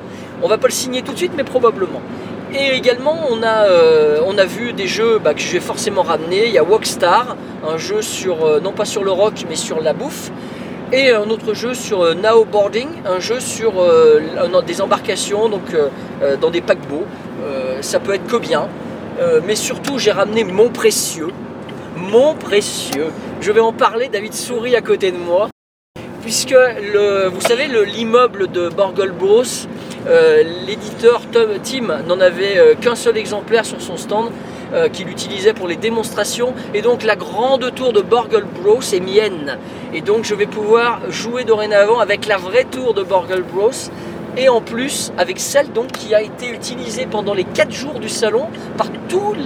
On 0.42 0.48
va 0.48 0.56
pas 0.58 0.66
le 0.68 0.72
signer 0.72 1.02
tout 1.02 1.12
de 1.12 1.18
suite, 1.18 1.32
mais 1.36 1.44
probablement. 1.44 2.00
Et 2.54 2.74
également, 2.76 3.16
on 3.30 3.42
a, 3.42 3.64
euh, 3.66 4.20
on 4.26 4.38
a 4.38 4.44
vu 4.44 4.72
des 4.72 4.86
jeux 4.86 5.18
bah, 5.22 5.34
que 5.34 5.40
je 5.40 5.52
vais 5.52 5.60
forcément 5.60 6.02
ramener. 6.02 6.46
Il 6.46 6.52
y 6.52 6.58
a 6.58 6.64
Walkstar, 6.64 7.36
un 7.68 7.76
jeu 7.76 8.00
sur, 8.02 8.44
euh, 8.44 8.60
non 8.60 8.72
pas 8.72 8.84
sur 8.84 9.04
le 9.04 9.10
rock, 9.10 9.44
mais 9.48 9.56
sur 9.56 9.80
la 9.80 9.92
bouffe. 9.92 10.30
Et 10.92 11.10
un 11.10 11.28
autre 11.30 11.54
jeu 11.54 11.74
sur 11.74 12.02
euh, 12.02 12.14
Now 12.14 12.44
Boarding, 12.44 12.88
un 13.06 13.18
jeu 13.20 13.40
sur 13.40 13.74
euh, 13.80 14.20
des 14.66 14.80
embarcations, 14.80 15.48
donc 15.48 15.62
dans 16.40 16.50
des 16.50 16.60
paquebots. 16.60 17.04
Ça 17.82 18.00
peut 18.00 18.14
être 18.14 18.26
que 18.26 18.36
bien. 18.36 18.68
Mais 19.46 19.54
surtout, 19.54 19.98
j'ai 19.98 20.12
ramené 20.12 20.44
mon 20.44 20.70
précieux. 20.70 21.28
Mon 22.10 22.34
précieux. 22.34 23.06
Je 23.40 23.50
vais 23.52 23.60
en 23.60 23.72
parler, 23.72 24.08
David 24.08 24.34
sourit 24.34 24.76
à 24.76 24.80
côté 24.80 25.10
de 25.10 25.16
moi. 25.16 25.48
Puisque, 26.22 26.54
vous 26.54 27.40
savez, 27.40 27.66
le- 27.68 27.84
l'immeuble 27.84 28.50
de 28.50 28.68
Borgle 28.68 29.12
Bros, 29.12 29.42
euh, 30.06 30.42
l'éditeur 30.66 31.22
Tim 31.62 32.02
n'en 32.06 32.20
avait 32.20 32.56
euh, 32.56 32.74
qu'un 32.74 32.94
seul 32.94 33.16
exemplaire 33.16 33.64
sur 33.66 33.80
son 33.80 33.96
stand 33.96 34.30
euh, 34.72 34.88
qu'il 34.88 35.08
utilisait 35.10 35.52
pour 35.52 35.68
les 35.68 35.76
démonstrations. 35.76 36.54
Et 36.72 36.80
donc 36.82 37.02
la 37.04 37.16
grande 37.16 37.74
tour 37.74 37.92
de 37.92 38.00
Borgle 38.00 38.44
Bros 38.62 38.80
est 38.80 39.00
mienne. 39.00 39.58
Et 39.92 40.00
donc 40.00 40.24
je 40.24 40.34
vais 40.34 40.46
pouvoir 40.46 41.00
jouer 41.10 41.44
dorénavant 41.44 41.98
avec 42.00 42.26
la 42.26 42.38
vraie 42.38 42.64
tour 42.64 42.94
de 42.94 43.02
Borgle 43.02 43.42
Bros. 43.42 43.70
Et 44.36 44.48
en 44.48 44.60
plus 44.60 45.12
avec 45.16 45.38
celle 45.38 45.72
donc 45.72 45.92
qui 45.92 46.14
a 46.14 46.20
été 46.20 46.48
utilisée 46.48 47.06
pendant 47.06 47.34
les 47.34 47.44
4 47.44 47.70
jours 47.70 48.00
du 48.00 48.08
salon 48.08 48.48
par 48.76 48.88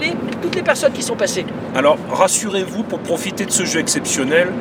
les, 0.01 0.15
toutes 0.43 0.55
les 0.55 0.63
personnes 0.63 0.93
qui 0.93 1.03
sont 1.03 1.17
passées. 1.17 1.45
Alors 1.75 1.99
rassurez-vous, 2.11 2.83
pour 2.85 3.01
profiter 3.01 3.45
de 3.45 3.51
ce 3.51 3.65
jeu 3.65 3.81
exceptionnel, 3.81 4.53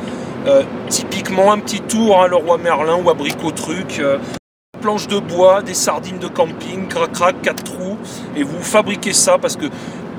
euh, 0.45 0.63
typiquement 0.89 1.51
un 1.51 1.59
petit 1.59 1.81
tour 1.81 2.21
à 2.21 2.27
Leroy 2.27 2.57
Merlin 2.57 2.97
ou 3.03 3.09
à 3.09 3.13
Bricotruc, 3.13 3.99
euh, 3.99 4.17
planche 4.81 5.07
de 5.07 5.19
bois, 5.19 5.61
des 5.61 5.73
sardines 5.73 6.19
de 6.19 6.27
camping, 6.27 6.87
crac-crac, 6.87 7.41
4 7.41 7.63
trous, 7.63 7.97
et 8.35 8.43
vous 8.43 8.61
fabriquez 8.61 9.13
ça 9.13 9.37
parce 9.37 9.55
que 9.55 9.65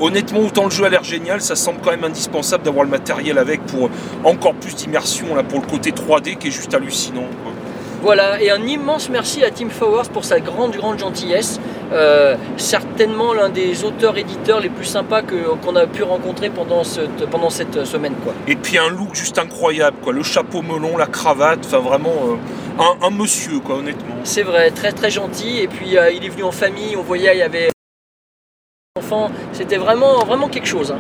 honnêtement, 0.00 0.40
autant 0.40 0.64
le 0.64 0.70
jeu 0.70 0.84
a 0.84 0.88
l'air 0.88 1.04
génial, 1.04 1.40
ça 1.40 1.56
semble 1.56 1.80
quand 1.82 1.90
même 1.90 2.04
indispensable 2.04 2.64
d'avoir 2.64 2.84
le 2.84 2.90
matériel 2.90 3.38
avec 3.38 3.64
pour 3.66 3.90
encore 4.24 4.54
plus 4.54 4.74
d'immersion, 4.74 5.34
là, 5.34 5.42
pour 5.42 5.60
le 5.60 5.66
côté 5.66 5.90
3D 5.90 6.36
qui 6.36 6.48
est 6.48 6.52
juste 6.52 6.74
hallucinant. 6.74 7.26
Voilà, 8.00 8.40
et 8.40 8.50
un 8.50 8.62
immense 8.62 9.08
merci 9.10 9.42
à 9.42 9.50
Tim 9.50 9.68
Fowers 9.70 10.08
pour 10.12 10.24
sa 10.24 10.38
grande, 10.38 10.70
grande 10.76 10.98
gentillesse. 10.98 11.60
Euh, 11.92 12.36
certainement 12.56 13.32
l'un 13.32 13.48
des 13.48 13.82
auteurs-éditeurs 13.82 14.60
les 14.60 14.68
plus 14.68 14.84
sympas 14.84 15.22
qu'on 15.22 15.74
a 15.74 15.86
pu 15.86 16.02
rencontrer 16.04 16.48
pendant 16.50 16.84
cette, 16.84 17.26
pendant 17.28 17.50
cette 17.50 17.84
semaine. 17.86 18.14
Quoi. 18.22 18.34
Et 18.46 18.54
puis 18.56 18.78
un 18.78 18.88
look 18.88 19.14
juste 19.14 19.38
incroyable, 19.38 19.96
quoi. 20.02 20.12
le 20.12 20.22
chapeau 20.22 20.62
melon, 20.62 20.96
la 20.96 21.06
cravate, 21.06 21.60
enfin 21.64 21.78
vraiment 21.78 22.12
euh, 22.28 22.82
un, 22.82 23.06
un 23.06 23.10
monsieur, 23.10 23.58
quoi, 23.58 23.76
honnêtement. 23.76 24.14
C'est 24.22 24.42
vrai, 24.44 24.70
très 24.70 24.92
très 24.92 25.10
gentil. 25.10 25.58
Et 25.58 25.66
puis 25.66 25.98
euh, 25.98 26.10
il 26.12 26.24
est 26.24 26.28
venu 26.28 26.44
en 26.44 26.52
famille, 26.52 26.94
on 26.96 27.02
voyait, 27.02 27.34
il 27.34 27.38
y 27.38 27.42
avait 27.42 27.70
enfants. 28.96 29.30
C'était 29.52 29.78
vraiment, 29.78 30.24
vraiment 30.24 30.48
quelque 30.48 30.68
chose. 30.68 30.92
hein. 30.92 30.98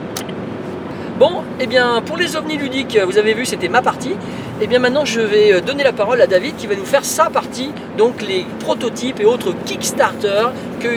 Bon, 1.18 1.42
et 1.60 1.66
bien 1.66 2.00
pour 2.02 2.16
les 2.16 2.36
ovnis 2.36 2.56
ludiques, 2.56 2.98
vous 3.04 3.18
avez 3.18 3.34
vu, 3.34 3.44
c'était 3.44 3.68
ma 3.68 3.82
partie. 3.82 4.14
Et 4.60 4.66
bien 4.66 4.80
maintenant, 4.80 5.04
je 5.04 5.20
vais 5.20 5.52
euh, 5.52 5.60
donner 5.60 5.84
la 5.84 5.92
parole 5.92 6.20
à 6.20 6.26
David 6.26 6.56
qui 6.56 6.66
va 6.66 6.74
nous 6.74 6.84
faire 6.84 7.04
sa 7.04 7.30
partie, 7.30 7.70
donc 7.96 8.22
les 8.22 8.44
prototypes 8.60 9.20
et 9.20 9.24
autres 9.24 9.52
Kickstarter 9.64 10.46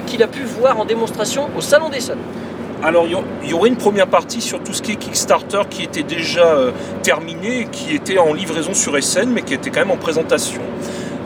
qu'il 0.07 0.23
a 0.23 0.27
pu 0.27 0.43
voir 0.43 0.79
en 0.79 0.85
démonstration 0.85 1.47
au 1.55 1.61
Salon 1.61 1.89
des 1.89 1.99
Sons. 1.99 2.13
Alors 2.83 3.05
il 3.05 3.11
y 3.11 3.15
a- 3.15 3.21
il 3.43 3.49
y 3.49 3.53
aurait 3.53 3.69
une 3.69 3.75
première 3.77 4.07
partie 4.07 4.41
sur 4.41 4.59
tout 4.63 4.73
ce 4.73 4.81
qui 4.81 4.93
est 4.93 4.95
Kickstarter 4.95 5.61
qui 5.69 5.83
était 5.83 6.01
déjà 6.01 6.45
euh, 6.45 6.71
terminé, 7.03 7.67
qui 7.71 7.93
était 7.95 8.17
en 8.17 8.33
livraison 8.33 8.73
sur 8.73 8.95
SN, 9.01 9.29
mais 9.29 9.43
qui 9.43 9.53
était 9.53 9.69
quand 9.69 9.81
même 9.81 9.91
en 9.91 9.97
présentation. 9.97 10.61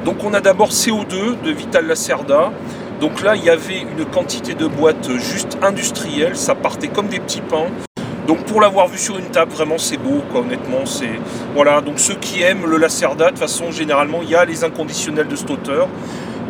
Donc 0.03 0.17
on 0.25 0.33
a 0.33 0.41
d'abord 0.41 0.69
CO2 0.71 1.41
de 1.41 1.51
Vital 1.51 1.87
Lacerda. 1.87 2.51
Donc 2.99 3.21
là 3.23 3.35
il 3.37 3.45
y 3.45 3.49
avait 3.49 3.79
une 3.79 4.03
quantité 4.05 4.53
de 4.55 4.67
boîtes 4.67 5.09
juste 5.17 5.57
industrielles, 5.61 6.35
ça 6.35 6.53
partait 6.55 6.89
comme 6.89 7.07
des 7.07 7.19
petits 7.19 7.41
pains. 7.41 7.67
Donc 8.27 8.45
pour 8.45 8.59
l'avoir 8.59 8.87
vu 8.87 8.97
sur 8.97 9.17
une 9.17 9.25
table, 9.25 9.51
vraiment 9.51 9.77
c'est 9.77 9.97
beau, 9.97 10.23
quoi, 10.31 10.41
honnêtement. 10.41 10.85
C'est 10.85 11.19
voilà. 11.53 11.81
Donc 11.81 11.99
ceux 11.99 12.15
qui 12.15 12.41
aiment 12.41 12.65
le 12.65 12.77
Lacerda, 12.77 13.25
de 13.25 13.29
toute 13.31 13.39
façon 13.39 13.71
généralement 13.71 14.21
il 14.23 14.29
y 14.29 14.35
a 14.35 14.45
les 14.45 14.63
inconditionnels 14.63 15.27
de 15.27 15.35
cet 15.35 15.49
auteur. 15.51 15.87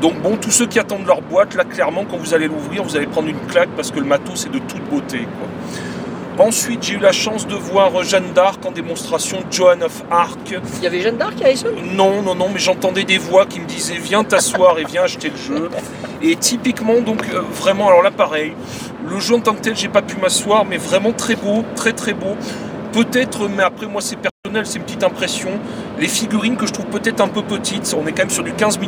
Donc 0.02 0.22
bon, 0.22 0.38
tous 0.38 0.52
ceux 0.52 0.68
qui 0.68 0.80
attendent 0.80 1.06
leur 1.06 1.22
boîte, 1.22 1.56
là 1.56 1.64
clairement 1.64 2.06
quand 2.10 2.18
vous 2.18 2.34
allez 2.34 2.48
l'ouvrir, 2.48 2.84
vous 2.84 2.96
allez 2.96 3.08
prendre 3.08 3.28
une 3.28 3.40
claque 3.48 3.70
parce 3.76 3.92
que 3.92 4.00
le 4.00 4.06
matos 4.06 4.46
est 4.46 4.50
de 4.50 4.60
toute 4.60 4.84
beauté. 4.90 5.20
Quoi. 5.20 5.48
Ensuite, 6.38 6.84
j'ai 6.84 6.96
eu 6.96 7.00
la 7.00 7.14
chance 7.14 7.48
de 7.48 7.56
voir 7.56 8.04
Jeanne 8.04 8.34
d'Arc 8.34 8.66
en 8.66 8.72
démonstration 8.72 9.40
Joan 9.50 9.82
of 9.84 10.04
Arc. 10.12 10.54
Il 10.78 10.84
y 10.84 10.88
avait 10.88 11.00
Jeanne 11.00 11.16
d'Arc 11.16 11.42
à 11.42 11.50
Essen 11.50 11.72
Non, 11.94 12.22
non, 12.22 12.36
non, 12.36 12.50
mais 12.52 12.60
j'entendais 12.60 13.06
des 13.06 13.18
voix 13.18 13.46
qui 13.46 13.62
me 13.62 13.66
disaient 13.66 13.98
viens 13.98 14.26
t'asseoir 14.26 14.78
et 14.78 14.84
viens 14.84 15.04
acheter 15.04 15.30
le 15.30 15.38
jeu. 15.38 15.70
Et 16.22 16.36
typiquement, 16.36 17.00
donc 17.00 17.24
euh, 17.30 17.40
vraiment, 17.40 17.88
alors 17.88 18.02
là 18.02 18.12
pareil, 18.12 18.54
le 19.08 19.20
jeu 19.20 19.36
en 19.36 19.40
tant 19.40 19.54
que 19.54 19.62
tel, 19.62 19.76
j'ai 19.76 19.90
pas 19.90 20.02
pu 20.02 20.18
m'asseoir, 20.18 20.66
mais 20.66 20.78
vraiment 20.78 21.12
très 21.12 21.36
beau, 21.36 21.64
très 21.76 21.94
très 21.94 22.14
beau. 22.14 22.36
Peut-être, 22.92 23.48
mais 23.50 23.64
après 23.64 23.88
moi 23.88 24.02
c'est 24.02 24.16
personnel, 24.16 24.66
c'est 24.66 24.78
une 24.80 24.86
petite 24.86 25.04
impression. 25.04 25.50
Les 26.00 26.08
figurines 26.08 26.56
que 26.56 26.66
je 26.66 26.74
trouve 26.74 26.86
peut-être 26.86 27.22
un 27.22 27.28
peu 27.28 27.42
petites, 27.42 27.94
on 27.98 28.08
est 28.08 28.12
quand 28.12 28.24
même 28.24 28.30
sur 28.30 28.44
du 28.44 28.54
15 28.54 28.80
mm. 28.80 28.86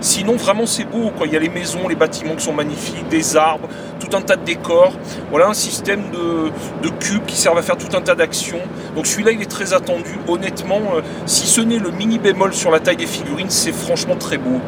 Sinon 0.00 0.36
vraiment 0.36 0.66
c'est 0.66 0.84
beau, 0.84 1.10
quoi. 1.16 1.26
Il 1.26 1.32
y 1.32 1.36
a 1.36 1.40
les 1.40 1.48
maisons, 1.48 1.88
les 1.88 1.94
bâtiments 1.94 2.34
qui 2.34 2.44
sont 2.44 2.52
magnifiques, 2.52 3.08
des 3.08 3.36
arbres, 3.36 3.68
tout 3.98 4.14
un 4.14 4.20
tas 4.20 4.36
de 4.36 4.44
décors. 4.44 4.92
Voilà 5.30 5.48
un 5.48 5.54
système 5.54 6.02
de, 6.12 6.88
cubes 7.00 7.24
qui 7.24 7.36
servent 7.36 7.58
à 7.58 7.62
faire 7.62 7.78
tout 7.78 7.96
un 7.96 8.02
tas 8.02 8.14
d'actions. 8.14 8.60
Donc 8.94 9.06
celui-là 9.06 9.32
il 9.32 9.40
est 9.40 9.50
très 9.50 9.72
attendu. 9.72 10.18
Honnêtement, 10.28 10.80
euh, 10.96 11.00
si 11.26 11.46
ce 11.46 11.62
n'est 11.62 11.78
le 11.78 11.90
mini 11.90 12.18
bémol 12.18 12.52
sur 12.52 12.70
la 12.70 12.80
taille 12.80 12.96
des 12.96 13.06
figurines, 13.06 13.50
c'est 13.50 13.72
franchement 13.72 14.16
très 14.16 14.36
beau. 14.36 14.60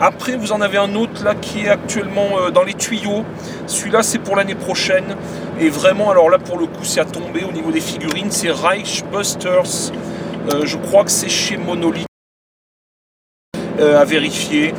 Après, 0.00 0.36
vous 0.36 0.52
en 0.52 0.60
avez 0.60 0.78
un 0.78 0.94
autre 0.94 1.24
là 1.24 1.34
qui 1.34 1.64
est 1.64 1.68
actuellement 1.68 2.38
euh, 2.38 2.50
dans 2.50 2.62
les 2.62 2.74
tuyaux. 2.74 3.24
Celui-là, 3.66 4.04
c'est 4.04 4.20
pour 4.20 4.36
l'année 4.36 4.54
prochaine. 4.54 5.16
Et 5.60 5.68
vraiment, 5.68 6.10
alors 6.10 6.30
là, 6.30 6.38
pour 6.38 6.56
le 6.56 6.66
coup, 6.66 6.84
c'est 6.84 7.00
à 7.00 7.04
tomber 7.04 7.42
au 7.42 7.50
niveau 7.50 7.72
des 7.72 7.80
figurines. 7.80 8.30
C'est 8.30 8.50
Reichbusters. 8.50 9.90
Euh, 10.52 10.64
je 10.64 10.76
crois 10.76 11.02
que 11.02 11.10
c'est 11.10 11.28
chez 11.28 11.56
Monolith. 11.56 12.06
Euh, 13.80 14.00
à 14.00 14.04
vérifier. 14.04 14.72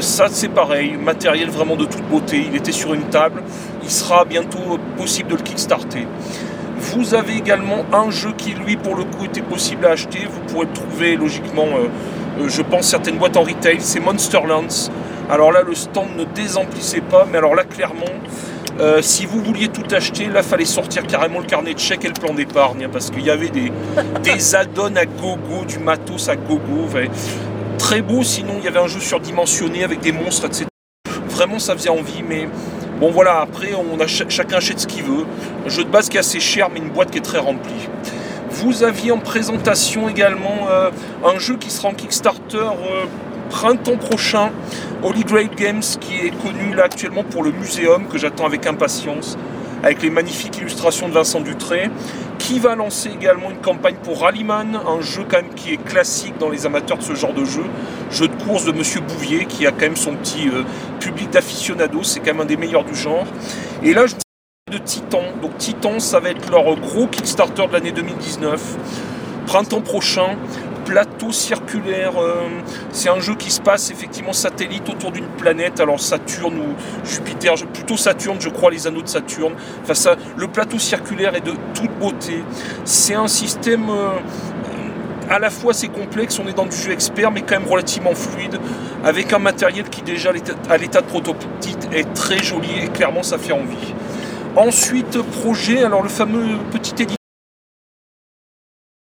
Ça, 0.00 0.28
c'est 0.30 0.48
pareil. 0.48 0.96
Matériel 0.96 1.50
vraiment 1.50 1.76
de 1.76 1.84
toute 1.84 2.06
beauté. 2.08 2.46
Il 2.50 2.56
était 2.56 2.72
sur 2.72 2.94
une 2.94 3.04
table. 3.04 3.42
Il 3.82 3.90
sera 3.90 4.24
bientôt 4.24 4.78
possible 4.96 5.30
de 5.30 5.36
le 5.36 5.42
kickstarter. 5.42 6.06
Vous 6.78 7.14
avez 7.14 7.36
également 7.36 7.84
un 7.92 8.10
jeu 8.10 8.32
qui, 8.36 8.52
lui, 8.52 8.76
pour 8.76 8.96
le 8.96 9.04
coup, 9.04 9.26
était 9.26 9.42
possible 9.42 9.84
à 9.86 9.90
acheter. 9.90 10.20
Vous 10.30 10.40
pourrez 10.40 10.66
le 10.66 10.72
trouver 10.72 11.16
logiquement, 11.16 11.66
je 12.46 12.62
pense, 12.62 12.88
certaines 12.88 13.16
boîtes 13.16 13.36
en 13.36 13.42
retail. 13.42 13.78
C'est 13.80 14.00
Monsterlands. 14.00 14.90
Alors 15.30 15.52
là, 15.52 15.62
le 15.66 15.74
stand 15.74 16.08
ne 16.16 16.24
désemplissait 16.24 17.00
pas, 17.00 17.26
mais 17.30 17.38
alors 17.38 17.54
là, 17.54 17.64
clairement, 17.64 18.04
euh, 18.80 19.00
si 19.00 19.24
vous 19.24 19.40
vouliez 19.42 19.68
tout 19.68 19.84
acheter, 19.94 20.26
là, 20.26 20.42
fallait 20.42 20.64
sortir 20.64 21.06
carrément 21.06 21.38
le 21.38 21.46
carnet 21.46 21.72
de 21.74 21.78
chèques 21.78 22.04
et 22.04 22.08
le 22.08 22.14
plan 22.14 22.34
d'épargne, 22.34 22.84
hein, 22.84 22.90
parce 22.92 23.10
qu'il 23.10 23.22
y 23.24 23.30
avait 23.30 23.48
des, 23.48 23.72
des 24.22 24.54
add-ons 24.54 24.96
à 24.96 25.06
gogo, 25.06 25.64
du 25.66 25.78
matos 25.78 26.28
à 26.28 26.36
gogo. 26.36 26.88
très 27.78 28.02
beau, 28.02 28.22
sinon 28.22 28.54
il 28.58 28.64
y 28.64 28.68
avait 28.68 28.80
un 28.80 28.86
jeu 28.88 29.00
surdimensionné 29.00 29.84
avec 29.84 30.00
des 30.00 30.12
monstres, 30.12 30.46
etc. 30.46 30.66
Vraiment, 31.30 31.58
ça 31.58 31.74
faisait 31.74 31.88
envie, 31.90 32.22
mais 32.28 32.48
bon, 33.00 33.10
voilà, 33.10 33.40
après, 33.40 33.70
on 33.74 33.98
a 34.00 34.06
ch- 34.06 34.24
chacun 34.28 34.56
achète 34.58 34.80
ce 34.80 34.86
qu'il 34.86 35.04
veut. 35.04 35.24
Un 35.66 35.68
jeu 35.70 35.84
de 35.84 35.88
base 35.90 36.08
qui 36.08 36.16
est 36.16 36.20
assez 36.20 36.40
cher, 36.40 36.68
mais 36.72 36.80
une 36.80 36.90
boîte 36.90 37.10
qui 37.10 37.18
est 37.18 37.22
très 37.22 37.38
remplie. 37.38 37.88
Vous 38.54 38.84
aviez 38.84 39.10
en 39.10 39.18
présentation 39.18 40.08
également 40.08 40.68
euh, 40.70 40.90
un 41.24 41.40
jeu 41.40 41.56
qui 41.56 41.70
sera 41.70 41.88
en 41.88 41.92
Kickstarter 41.92 42.58
euh, 42.58 43.04
printemps 43.50 43.96
prochain, 43.96 44.52
Holy 45.02 45.24
Grail 45.24 45.50
Games, 45.56 45.82
qui 46.00 46.14
est 46.18 46.30
connu 46.40 46.72
là 46.72 46.84
actuellement 46.84 47.24
pour 47.24 47.42
le 47.42 47.50
muséum, 47.50 48.06
que 48.06 48.16
j'attends 48.16 48.46
avec 48.46 48.64
impatience, 48.68 49.36
avec 49.82 50.02
les 50.02 50.10
magnifiques 50.10 50.56
illustrations 50.58 51.08
de 51.08 51.14
Vincent 51.14 51.40
Dutré, 51.40 51.90
qui 52.38 52.60
va 52.60 52.76
lancer 52.76 53.10
également 53.10 53.50
une 53.50 53.60
campagne 53.60 53.96
pour 54.04 54.20
Rallyman, 54.20 54.78
un 54.86 55.00
jeu 55.00 55.24
quand 55.28 55.38
même 55.38 55.54
qui 55.56 55.72
est 55.72 55.84
classique 55.84 56.38
dans 56.38 56.48
les 56.48 56.64
amateurs 56.64 56.98
de 56.98 57.02
ce 57.02 57.14
genre 57.16 57.34
de 57.34 57.44
jeu, 57.44 57.64
jeu 58.12 58.28
de 58.28 58.42
course 58.44 58.64
de 58.64 58.72
Monsieur 58.72 59.00
Bouvier, 59.00 59.46
qui 59.46 59.66
a 59.66 59.72
quand 59.72 59.80
même 59.80 59.96
son 59.96 60.14
petit 60.14 60.48
euh, 60.48 60.62
public 61.00 61.28
d'aficionados, 61.30 62.04
c'est 62.04 62.20
quand 62.20 62.26
même 62.26 62.42
un 62.42 62.46
des 62.46 62.56
meilleurs 62.56 62.84
du 62.84 62.94
genre. 62.94 63.26
Et 63.82 63.94
là, 63.94 64.06
je 64.06 64.14
Titan. 64.78 65.22
Donc 65.42 65.56
Titan, 65.58 65.98
ça 65.98 66.20
va 66.20 66.30
être 66.30 66.50
leur 66.50 66.76
gros 66.76 67.06
Kickstarter 67.06 67.66
de 67.66 67.72
l'année 67.72 67.92
2019. 67.92 68.76
Printemps 69.46 69.82
prochain, 69.82 70.36
plateau 70.84 71.32
circulaire. 71.32 72.12
euh, 72.20 72.48
c'est 72.92 73.08
un 73.08 73.20
jeu 73.20 73.34
qui 73.34 73.50
se 73.50 73.60
passe 73.60 73.90
effectivement 73.90 74.32
satellite 74.32 74.88
autour 74.88 75.12
d'une 75.12 75.26
planète. 75.26 75.80
Alors 75.80 76.00
Saturne 76.00 76.58
ou 76.58 77.06
Jupiter, 77.06 77.54
plutôt 77.72 77.96
Saturne, 77.96 78.38
je 78.40 78.48
crois, 78.48 78.70
les 78.70 78.86
anneaux 78.86 79.02
de 79.02 79.08
Saturne. 79.08 79.54
Enfin, 79.82 79.94
ça, 79.94 80.16
le 80.36 80.48
plateau 80.48 80.78
circulaire 80.78 81.34
est 81.34 81.44
de 81.44 81.54
toute 81.74 81.90
beauté. 81.98 82.42
C'est 82.84 83.14
un 83.14 83.28
système. 83.28 83.88
euh, 83.90 84.18
à 85.30 85.38
la 85.38 85.50
fois 85.50 85.72
c'est 85.72 85.88
complexe, 85.88 86.38
on 86.38 86.46
est 86.48 86.52
dans 86.52 86.66
du 86.66 86.76
jeu 86.76 86.92
expert, 86.92 87.30
mais 87.30 87.42
quand 87.42 87.58
même 87.58 87.68
relativement 87.68 88.14
fluide, 88.14 88.58
avec 89.04 89.32
un 89.32 89.38
matériel 89.38 89.88
qui 89.88 90.02
déjà 90.02 90.30
à 90.68 90.76
l'état 90.76 91.00
de 91.00 91.06
prototype 91.06 91.78
est 91.92 92.12
très 92.14 92.42
joli 92.42 92.68
et 92.82 92.88
clairement 92.88 93.22
ça 93.22 93.38
fait 93.38 93.52
envie. 93.52 93.94
Ensuite, 94.56 95.20
projet, 95.42 95.82
alors 95.82 96.04
le 96.04 96.08
fameux 96.08 96.56
petit 96.70 96.92
éditeur 96.92 97.16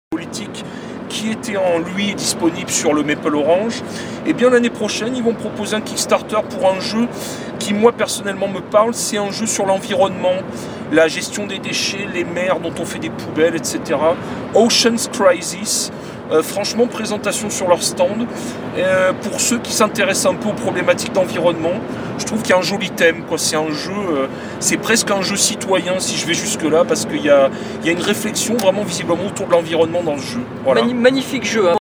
politique 0.10 0.66
qui 1.08 1.30
était 1.30 1.56
en 1.56 1.78
lui 1.78 2.16
disponible 2.16 2.72
sur 2.72 2.96
le 2.96 3.04
Maple 3.04 3.36
Orange, 3.36 3.84
et 4.26 4.34
bien 4.34 4.50
l'année 4.50 4.72
prochaine 4.72 5.16
ils 5.16 5.22
vont 5.22 5.36
proposer 5.36 5.76
un 5.76 5.82
Kickstarter 5.82 6.40
pour 6.50 6.68
un 6.68 6.80
jeu 6.80 7.08
qui 7.60 7.76
moi 7.76 7.92
personnellement 7.92 8.48
me 8.48 8.60
parle, 8.60 8.96
c'est 8.96 9.18
un 9.18 9.30
jeu 9.30 9.46
sur 9.46 9.68
l'environnement, 9.68 10.38
la 10.92 11.08
gestion 11.08 11.46
des 11.46 11.60
déchets, 11.60 12.08
les 12.12 12.24
mers 12.24 12.60
dont 12.60 12.74
on 12.80 12.86
fait 12.86 13.00
des 13.00 13.12
poubelles, 13.12 13.56
etc. 13.56 13.80
Ocean's 14.56 15.08
Crisis. 15.10 15.92
Euh, 16.32 16.42
franchement, 16.42 16.88
présentation 16.88 17.50
sur 17.50 17.68
leur 17.68 17.84
stand. 17.84 18.26
Euh, 18.78 19.14
pour 19.14 19.40
ceux 19.40 19.60
qui 19.60 19.72
s'intéressent 19.72 20.34
un 20.34 20.36
peu 20.36 20.50
aux 20.50 20.54
problématiques 20.54 21.14
d'environnement, 21.14 21.74
je 22.18 22.26
trouve 22.26 22.42
qu'il 22.42 22.50
y 22.52 22.54
a 22.54 22.58
un 22.58 22.64
joli 22.64 22.90
thème. 22.90 23.24
C'est 23.38 23.56
un 23.56 23.70
jeu, 23.72 23.92
euh, 23.94 24.28
c'est 24.60 24.78
presque 24.78 25.12
un 25.12 25.22
jeu 25.22 25.36
citoyen 25.36 26.00
si 26.00 26.18
je 26.18 26.26
vais 26.26 26.34
jusque-là, 26.34 26.84
parce 26.86 27.06
qu'il 27.06 27.24
y 27.24 27.30
a, 27.30 27.50
y 27.84 27.90
a 27.90 27.92
une 27.92 28.02
réflexion 28.02 28.56
vraiment 28.58 28.84
visiblement 28.84 29.28
autour 29.28 29.48
de 29.48 29.52
l'environnement 29.52 30.02
dans 30.04 30.16
le 30.16 30.22
jeu. 30.22 30.42
Voilà. 30.64 30.84
Magnifique 30.84 31.46
jeu. 31.46 31.70
hein. 31.70 31.76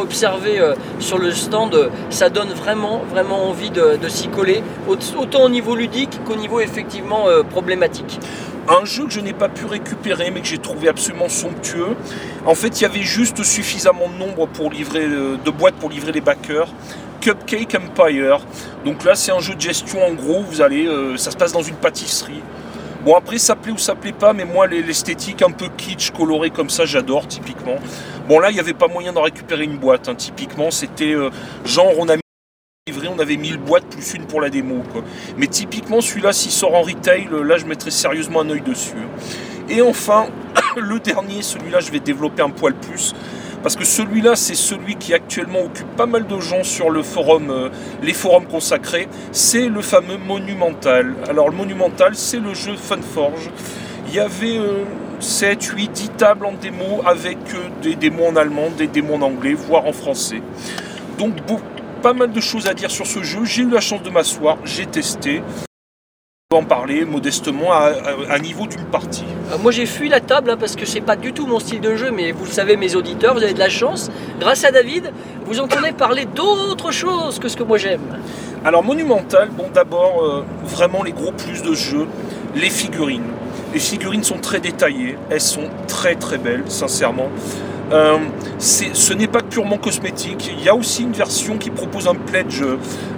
Observé 0.00 0.58
euh, 0.60 0.74
sur 0.98 1.18
le 1.18 1.30
stand, 1.32 1.74
euh, 1.74 1.88
ça 2.10 2.28
donne 2.28 2.50
vraiment, 2.50 3.02
vraiment 3.10 3.48
envie 3.48 3.70
de, 3.70 3.98
s'y 4.08 4.28
coller, 4.28 4.62
au- 4.88 4.96
autant 5.18 5.42
au 5.44 5.48
niveau 5.48 5.74
ludique 5.74 6.18
qu'au 6.24 6.36
niveau 6.36 6.60
effectivement 6.60 7.28
euh, 7.28 7.42
problématique. 7.42 8.18
Un 8.68 8.84
jeu 8.84 9.04
que 9.04 9.10
je 9.10 9.20
n'ai 9.20 9.32
pas 9.34 9.48
pu 9.48 9.66
récupérer 9.66 10.30
mais 10.30 10.40
que 10.40 10.46
j'ai 10.46 10.58
trouvé 10.58 10.88
absolument 10.88 11.28
somptueux. 11.28 11.96
En 12.46 12.54
fait, 12.54 12.80
il 12.80 12.82
y 12.82 12.86
avait 12.86 13.02
juste 13.02 13.42
suffisamment 13.42 14.08
de 14.08 14.18
nombre 14.18 14.46
pour 14.46 14.70
livrer, 14.70 15.06
de 15.06 15.50
boîtes 15.50 15.74
pour 15.74 15.90
livrer 15.90 16.12
les 16.12 16.20
backers. 16.22 16.68
Cupcake 17.20 17.74
Empire. 17.74 18.40
Donc 18.84 19.04
là, 19.04 19.14
c'est 19.14 19.32
un 19.32 19.40
jeu 19.40 19.54
de 19.54 19.60
gestion 19.60 20.06
en 20.06 20.12
gros. 20.12 20.42
Vous 20.42 20.60
allez, 20.62 20.88
ça 21.16 21.30
se 21.30 21.36
passe 21.36 21.52
dans 21.52 21.62
une 21.62 21.74
pâtisserie. 21.76 22.42
Bon 23.04 23.14
après 23.16 23.36
ça 23.36 23.54
plaît 23.54 23.72
ou 23.72 23.76
ça 23.78 23.94
plaît 23.94 24.12
pas, 24.12 24.32
mais 24.32 24.46
moi 24.46 24.66
les- 24.66 24.82
l'esthétique 24.82 25.42
un 25.42 25.50
peu 25.50 25.68
kitsch, 25.76 26.10
colorée 26.10 26.50
comme 26.50 26.70
ça, 26.70 26.86
j'adore 26.86 27.26
typiquement. 27.28 27.76
Bon 28.28 28.38
là 28.38 28.50
il 28.50 28.54
n'y 28.54 28.60
avait 28.60 28.72
pas 28.72 28.88
moyen 28.88 29.12
d'en 29.12 29.22
récupérer 29.22 29.64
une 29.64 29.76
boîte, 29.76 30.08
hein. 30.08 30.14
typiquement 30.14 30.70
c'était 30.70 31.12
euh, 31.12 31.28
genre 31.66 31.92
on 31.98 32.08
a 32.08 32.16
mis 32.16 32.20
on 33.08 33.18
avait 33.18 33.36
1000 33.36 33.58
boîtes 33.58 33.86
plus 33.86 34.14
une 34.14 34.26
pour 34.26 34.40
la 34.40 34.50
démo. 34.50 34.82
Mais 35.36 35.46
typiquement 35.46 36.00
celui-là 36.00 36.32
s'il 36.32 36.50
sort 36.50 36.74
en 36.74 36.82
retail, 36.82 37.28
euh, 37.32 37.42
là 37.42 37.58
je 37.58 37.66
mettrais 37.66 37.90
sérieusement 37.90 38.40
un 38.40 38.50
œil 38.50 38.60
dessus. 38.62 38.96
Et 39.68 39.82
enfin, 39.82 40.26
le 40.76 40.98
dernier, 41.00 41.42
celui-là 41.42 41.80
je 41.80 41.90
vais 41.90 42.00
développer 42.00 42.42
un 42.42 42.50
poil 42.50 42.74
plus. 42.74 43.14
Parce 43.64 43.76
que 43.76 43.84
celui-là, 43.84 44.36
c'est 44.36 44.54
celui 44.54 44.96
qui 44.96 45.14
actuellement 45.14 45.62
occupe 45.62 45.88
pas 45.96 46.04
mal 46.04 46.26
de 46.26 46.38
gens 46.38 46.62
sur 46.62 46.90
le 46.90 47.02
forum, 47.02 47.48
euh, 47.48 47.70
les 48.02 48.12
forums 48.12 48.44
consacrés. 48.44 49.08
C'est 49.32 49.68
le 49.68 49.80
fameux 49.80 50.18
Monumental. 50.18 51.14
Alors 51.30 51.48
le 51.48 51.56
Monumental, 51.56 52.14
c'est 52.14 52.40
le 52.40 52.52
jeu 52.52 52.76
Funforge. 52.76 53.50
Il 54.08 54.14
y 54.14 54.20
avait 54.20 54.58
euh, 54.58 54.84
7, 55.18 55.64
8, 55.64 55.92
10 55.92 56.08
tables 56.10 56.44
en 56.44 56.52
démo 56.52 57.00
avec 57.06 57.38
euh, 57.54 57.70
des 57.82 57.96
démos 57.96 58.32
en 58.32 58.36
allemand, 58.36 58.68
des 58.76 58.86
démos 58.86 59.16
en 59.16 59.22
anglais, 59.22 59.54
voire 59.54 59.86
en 59.86 59.94
français. 59.94 60.42
Donc 61.18 61.32
pas 62.02 62.12
mal 62.12 62.32
de 62.32 62.40
choses 62.42 62.68
à 62.68 62.74
dire 62.74 62.90
sur 62.90 63.06
ce 63.06 63.22
jeu. 63.22 63.46
J'ai 63.46 63.62
eu 63.62 63.70
la 63.70 63.80
chance 63.80 64.02
de 64.02 64.10
m'asseoir, 64.10 64.58
j'ai 64.66 64.84
testé. 64.84 65.40
En 66.54 66.62
parler 66.62 67.04
modestement 67.04 67.72
à, 67.72 67.86
à- 68.30 68.34
à 68.34 68.38
niveau 68.38 68.68
d'une 68.68 68.84
partie. 68.84 69.24
Euh, 69.52 69.58
Moi 69.60 69.72
j'ai 69.72 69.86
fui 69.86 70.08
la 70.08 70.20
table 70.20 70.50
hein, 70.50 70.56
parce 70.58 70.76
que 70.76 70.86
c'est 70.86 71.00
pas 71.00 71.16
du 71.16 71.32
tout 71.32 71.48
mon 71.48 71.58
style 71.58 71.80
de 71.80 71.96
jeu, 71.96 72.12
mais 72.12 72.30
vous 72.30 72.44
le 72.44 72.50
savez 72.50 72.76
mes 72.76 72.94
auditeurs, 72.94 73.34
vous 73.34 73.42
avez 73.42 73.54
de 73.54 73.58
la 73.58 73.68
chance. 73.68 74.08
Grâce 74.38 74.62
à 74.64 74.70
David, 74.70 75.10
vous 75.46 75.58
entendez 75.58 75.90
parler 75.90 76.26
d'autre 76.26 76.92
chose 76.92 77.40
que 77.40 77.48
ce 77.48 77.56
que 77.56 77.64
moi 77.64 77.76
j'aime. 77.76 78.02
Alors 78.64 78.84
Monumental, 78.84 79.48
bon 79.50 79.66
d'abord 79.74 80.22
euh, 80.22 80.44
vraiment 80.62 81.02
les 81.02 81.10
gros 81.10 81.32
plus 81.32 81.60
de 81.62 81.74
ce 81.74 81.90
jeu, 81.90 82.06
les 82.54 82.70
figurines. 82.70 83.24
Les 83.72 83.80
figurines 83.80 84.22
sont 84.22 84.38
très 84.38 84.60
détaillées, 84.60 85.18
elles 85.30 85.40
sont 85.40 85.68
très 85.88 86.14
très 86.14 86.38
belles, 86.38 86.62
sincèrement. 86.68 87.30
Euh, 87.92 88.18
ce 88.58 89.12
n'est 89.12 89.26
pas 89.28 89.42
purement 89.42 89.76
cosmétique, 89.76 90.50
il 90.56 90.64
y 90.64 90.68
a 90.68 90.74
aussi 90.74 91.02
une 91.02 91.12
version 91.12 91.58
qui 91.58 91.70
propose 91.70 92.08
un 92.08 92.14
pledge 92.14 92.64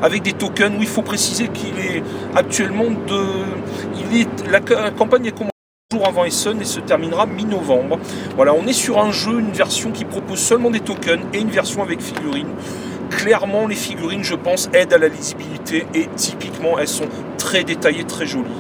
avec 0.02 0.22
des 0.22 0.32
tokens 0.32 0.76
où 0.76 0.82
il 0.82 0.88
faut 0.88 1.02
préciser 1.02 1.48
qu'il 1.48 1.78
est 1.78 2.02
actuellement 2.34 2.84
de... 2.84 3.20
Il 4.10 4.20
est, 4.22 4.50
la, 4.50 4.60
ca- 4.66 4.82
la 4.82 4.90
campagne 4.90 5.26
est 5.26 5.30
commencée 5.30 5.50
jour 5.92 6.04
avant 6.04 6.24
Essen 6.24 6.60
et 6.60 6.64
se 6.64 6.80
terminera 6.80 7.26
mi-novembre. 7.26 8.00
Voilà, 8.34 8.52
on 8.54 8.66
est 8.66 8.72
sur 8.72 8.98
un 8.98 9.12
jeu, 9.12 9.38
une 9.38 9.52
version 9.52 9.92
qui 9.92 10.04
propose 10.04 10.40
seulement 10.40 10.70
des 10.70 10.80
tokens 10.80 11.22
et 11.32 11.38
une 11.38 11.50
version 11.50 11.80
avec 11.80 12.00
figurines. 12.00 12.48
Clairement, 13.08 13.68
les 13.68 13.76
figurines, 13.76 14.24
je 14.24 14.34
pense, 14.34 14.68
aident 14.74 14.94
à 14.94 14.98
la 14.98 15.06
lisibilité 15.06 15.86
et 15.94 16.08
typiquement, 16.16 16.76
elles 16.76 16.88
sont 16.88 17.06
très 17.38 17.62
détaillées, 17.62 18.02
très 18.02 18.26
jolies. 18.26 18.50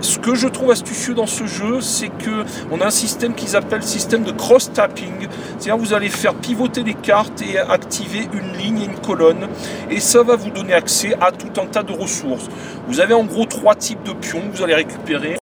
Ce 0.00 0.18
que 0.18 0.34
je 0.34 0.46
trouve 0.46 0.70
astucieux 0.70 1.14
dans 1.14 1.26
ce 1.26 1.46
jeu, 1.46 1.80
c'est 1.80 2.08
que 2.08 2.44
on 2.70 2.80
a 2.80 2.86
un 2.86 2.90
système 2.90 3.34
qu'ils 3.34 3.56
appellent 3.56 3.82
système 3.82 4.24
de 4.24 4.32
cross-tapping. 4.32 5.26
C'est-à-dire 5.58 5.78
vous 5.78 5.94
allez 5.94 6.10
faire 6.10 6.34
pivoter 6.34 6.82
les 6.82 6.94
cartes 6.94 7.42
et 7.42 7.58
activer 7.58 8.28
une 8.32 8.52
ligne 8.58 8.82
et 8.82 8.84
une 8.84 8.98
colonne. 8.98 9.48
Et 9.90 10.00
ça 10.00 10.22
va 10.22 10.36
vous 10.36 10.50
donner 10.50 10.74
accès 10.74 11.14
à 11.20 11.32
tout 11.32 11.60
un 11.60 11.66
tas 11.66 11.82
de 11.82 11.92
ressources. 11.92 12.48
Vous 12.88 13.00
avez 13.00 13.14
en 13.14 13.24
gros 13.24 13.46
trois 13.46 13.74
types 13.74 14.02
de 14.02 14.12
pions 14.12 14.40
que 14.40 14.56
vous 14.56 14.62
allez 14.62 14.74
récupérer 14.74 15.38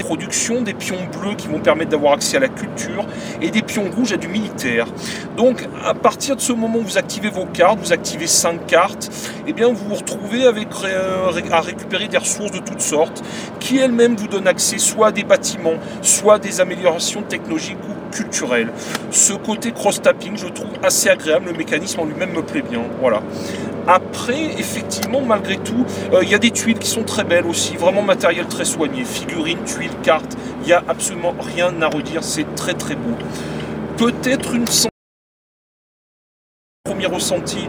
production, 0.00 0.62
des 0.62 0.74
pions 0.74 0.98
bleus 1.18 1.34
qui 1.36 1.48
vont 1.48 1.60
permettre 1.60 1.90
d'avoir 1.90 2.14
accès 2.14 2.36
à 2.36 2.40
la 2.40 2.48
culture 2.48 3.06
et 3.40 3.50
des 3.50 3.62
pions 3.62 3.90
rouges 3.90 4.12
à 4.12 4.16
du 4.16 4.28
militaire. 4.28 4.86
Donc 5.36 5.68
à 5.84 5.94
partir 5.94 6.36
de 6.36 6.40
ce 6.40 6.52
moment 6.52 6.78
où 6.78 6.82
vous 6.82 6.98
activez 6.98 7.30
vos 7.30 7.46
cartes, 7.46 7.78
vous 7.78 7.92
activez 7.92 8.26
5 8.26 8.66
cartes, 8.66 9.10
et 9.46 9.52
bien 9.52 9.68
vous 9.68 9.88
vous 9.88 9.94
retrouvez 9.94 10.46
avec, 10.46 10.68
euh, 10.84 11.30
à 11.50 11.60
récupérer 11.60 12.08
des 12.08 12.18
ressources 12.18 12.52
de 12.52 12.58
toutes 12.58 12.80
sortes 12.80 13.22
qui 13.60 13.78
elles-mêmes 13.78 14.16
vous 14.16 14.28
donnent 14.28 14.48
accès 14.48 14.78
soit 14.78 15.08
à 15.08 15.12
des 15.12 15.24
bâtiments, 15.24 15.78
soit 16.02 16.34
à 16.34 16.38
des 16.38 16.60
améliorations 16.60 17.22
technologiques 17.22 17.78
culturelles. 18.10 18.72
Ce 19.10 19.32
côté 19.32 19.72
cross-tapping, 19.72 20.36
je 20.36 20.48
trouve 20.48 20.70
assez 20.82 21.08
agréable, 21.08 21.46
le 21.46 21.52
mécanisme 21.52 22.00
en 22.00 22.04
lui-même 22.04 22.32
me 22.32 22.42
plaît 22.42 22.62
bien. 22.62 22.82
Voilà. 23.00 23.22
Après, 23.86 24.44
effectivement, 24.58 25.22
malgré 25.22 25.56
tout, 25.56 25.84
euh, 26.12 26.20
il 26.22 26.28
y 26.28 26.34
a 26.34 26.38
des 26.38 26.50
tuiles 26.50 26.78
qui 26.78 26.88
sont 26.88 27.02
très 27.02 27.24
belles 27.24 27.46
aussi, 27.46 27.76
vraiment 27.76 28.02
matériel 28.02 28.46
très 28.46 28.64
soigné, 28.64 29.04
figurines, 29.04 29.64
tuiles, 29.64 29.90
cartes, 30.02 30.36
il 30.62 30.66
n'y 30.66 30.72
a 30.72 30.82
absolument 30.86 31.34
rien 31.40 31.72
à 31.80 31.88
redire, 31.88 32.22
c'est 32.22 32.54
très 32.54 32.74
très 32.74 32.94
beau. 32.94 33.16
Peut-être 33.96 34.54
une 34.54 34.66
ressenti. 37.06 37.68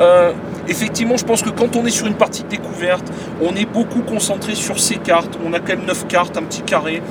Euh, 0.00 0.32
effectivement, 0.68 1.16
je 1.16 1.24
pense 1.24 1.42
que 1.42 1.50
quand 1.50 1.76
on 1.76 1.84
est 1.86 1.90
sur 1.90 2.06
une 2.06 2.14
partie 2.14 2.42
de 2.42 2.48
découverte, 2.48 3.04
on 3.42 3.54
est 3.54 3.66
beaucoup 3.66 4.00
concentré 4.02 4.54
sur 4.54 4.78
ces 4.80 4.96
cartes. 4.96 5.38
On 5.46 5.52
a 5.52 5.58
quand 5.60 5.76
même 5.76 5.84
9 5.86 6.06
cartes, 6.06 6.36
un 6.36 6.42
petit 6.42 6.62
carré. 6.62 7.02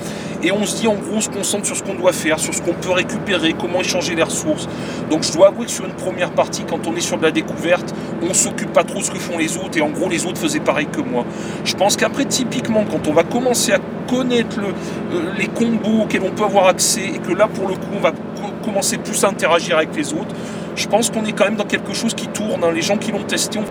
Et 0.42 0.52
on 0.52 0.64
se 0.64 0.76
dit 0.76 0.88
en 0.88 0.94
gros, 0.94 1.16
on 1.16 1.20
se 1.20 1.28
concentre 1.28 1.66
sur 1.66 1.76
ce 1.76 1.82
qu'on 1.82 1.94
doit 1.94 2.12
faire, 2.12 2.38
sur 2.38 2.54
ce 2.54 2.62
qu'on 2.62 2.72
peut 2.72 2.90
récupérer, 2.90 3.52
comment 3.52 3.80
échanger 3.80 4.14
les 4.14 4.22
ressources. 4.22 4.68
Donc 5.10 5.22
je 5.22 5.32
dois 5.32 5.48
avouer 5.48 5.66
que 5.66 5.70
sur 5.70 5.84
une 5.84 5.92
première 5.92 6.30
partie, 6.30 6.64
quand 6.68 6.86
on 6.86 6.96
est 6.96 7.00
sur 7.00 7.18
de 7.18 7.22
la 7.24 7.30
découverte, 7.30 7.94
on 8.28 8.32
s'occupe 8.32 8.72
pas 8.72 8.82
trop 8.82 9.00
de 9.00 9.04
ce 9.04 9.10
que 9.10 9.18
font 9.18 9.36
les 9.36 9.58
autres. 9.58 9.76
Et 9.76 9.82
en 9.82 9.90
gros, 9.90 10.08
les 10.08 10.24
autres 10.24 10.38
faisaient 10.38 10.60
pareil 10.60 10.86
que 10.86 11.02
moi. 11.02 11.24
Je 11.64 11.74
pense 11.76 11.96
qu'après, 11.96 12.24
typiquement, 12.24 12.84
quand 12.90 13.06
on 13.06 13.12
va 13.12 13.22
commencer 13.22 13.72
à 13.72 13.78
connaître 14.08 14.58
euh, 14.60 15.20
les 15.38 15.46
combos 15.46 16.04
auxquels 16.04 16.22
on 16.24 16.30
peut 16.30 16.44
avoir 16.44 16.68
accès, 16.68 17.02
et 17.14 17.18
que 17.18 17.32
là, 17.32 17.46
pour 17.46 17.68
le 17.68 17.74
coup, 17.74 17.90
on 17.94 18.00
va 18.00 18.10
co- 18.12 18.16
commencer 18.64 18.96
plus 18.96 19.22
à 19.24 19.28
interagir 19.28 19.76
avec 19.76 19.94
les 19.94 20.12
autres, 20.14 20.34
je 20.80 20.88
pense 20.88 21.10
qu'on 21.10 21.24
est 21.26 21.32
quand 21.32 21.44
même 21.44 21.56
dans 21.56 21.66
quelque 21.66 21.92
chose 21.92 22.14
qui 22.14 22.26
tourne. 22.28 22.64
hein. 22.64 22.72
Les 22.72 22.82
gens 22.82 22.96
qui 22.96 23.12
l'ont 23.12 23.22
testé 23.22 23.58
ont 23.58 23.64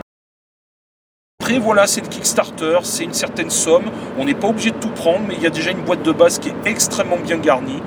après, 1.41 1.57
voilà, 1.57 1.87
c'est 1.87 2.01
le 2.01 2.07
Kickstarter, 2.07 2.79
c'est 2.83 3.05
une 3.05 3.13
certaine 3.13 3.49
somme. 3.49 3.85
On 4.19 4.25
n'est 4.25 4.35
pas 4.35 4.49
obligé 4.49 4.69
de 4.69 4.77
tout 4.77 4.91
prendre, 4.91 5.21
mais 5.27 5.33
il 5.33 5.41
y 5.41 5.47
a 5.47 5.49
déjà 5.49 5.71
une 5.71 5.81
boîte 5.81 6.03
de 6.03 6.11
base 6.11 6.37
qui 6.37 6.49
est 6.49 6.67
extrêmement 6.67 7.17
bien 7.17 7.37
garnie. 7.39 7.81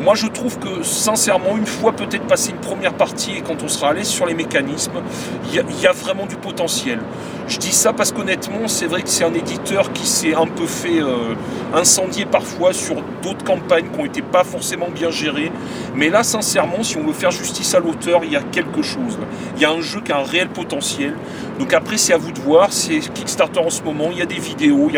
Moi, 0.00 0.14
je 0.14 0.26
trouve 0.28 0.58
que, 0.58 0.82
sincèrement, 0.82 1.58
une 1.58 1.66
fois 1.66 1.92
peut-être 1.92 2.26
passé 2.26 2.52
une 2.52 2.56
première 2.56 2.94
partie 2.94 3.32
et 3.36 3.42
quand 3.42 3.62
on 3.62 3.68
sera 3.68 3.90
allé 3.90 4.02
sur 4.02 4.24
les 4.24 4.32
mécanismes, 4.32 4.92
il 5.48 5.54
y, 5.54 5.86
a- 5.86 5.92
vraiment 5.92 6.24
du 6.24 6.36
potentiel. 6.36 7.00
Je 7.46 7.58
dis 7.58 7.72
ça 7.72 7.92
parce 7.92 8.10
qu'honnêtement, 8.10 8.66
c'est 8.66 8.86
vrai 8.86 9.02
que 9.02 9.08
c'est 9.10 9.24
un 9.24 9.34
éditeur 9.34 9.92
qui 9.92 10.06
s'est 10.06 10.34
un 10.34 10.46
peu 10.46 10.66
fait 10.66 11.00
euh, 11.02 11.34
incendier 11.74 12.24
parfois 12.24 12.72
sur 12.72 12.96
d'autres 13.22 13.44
campagnes 13.44 13.90
qui 13.92 13.98
n'ont 13.98 14.06
été 14.06 14.22
pas 14.22 14.44
forcément 14.44 14.88
bien 14.88 15.10
gérées. 15.10 15.52
Mais 15.94 16.08
là, 16.08 16.22
sincèrement, 16.22 16.82
si 16.82 16.96
on 16.96 17.04
veut 17.06 17.12
faire 17.12 17.30
justice 17.32 17.74
à 17.74 17.80
l'auteur, 17.80 18.20
il 18.24 18.32
y 18.32 18.36
a 18.36 18.42
quelque 18.42 18.82
chose. 18.82 19.18
Il 19.56 19.62
y 19.62 19.64
a 19.66 19.70
un 19.70 19.82
jeu 19.82 20.00
qui 20.00 20.12
a 20.12 20.18
un 20.18 20.24
réel 20.24 20.48
potentiel. 20.48 21.14
Donc 21.58 21.74
après, 21.74 21.98
c'est 21.98 22.14
à 22.14 22.18
vous 22.18 22.32
de 22.32 22.40
voir. 22.40 22.72
C'est 22.72 23.00
Kickstarter 23.00 23.60
en 23.60 23.70
ce 23.70 23.82
moment. 23.82 24.08
Il 24.12 24.18
y 24.18 24.22
a 24.22 24.26
des 24.26 24.38
vidéos. 24.38 24.88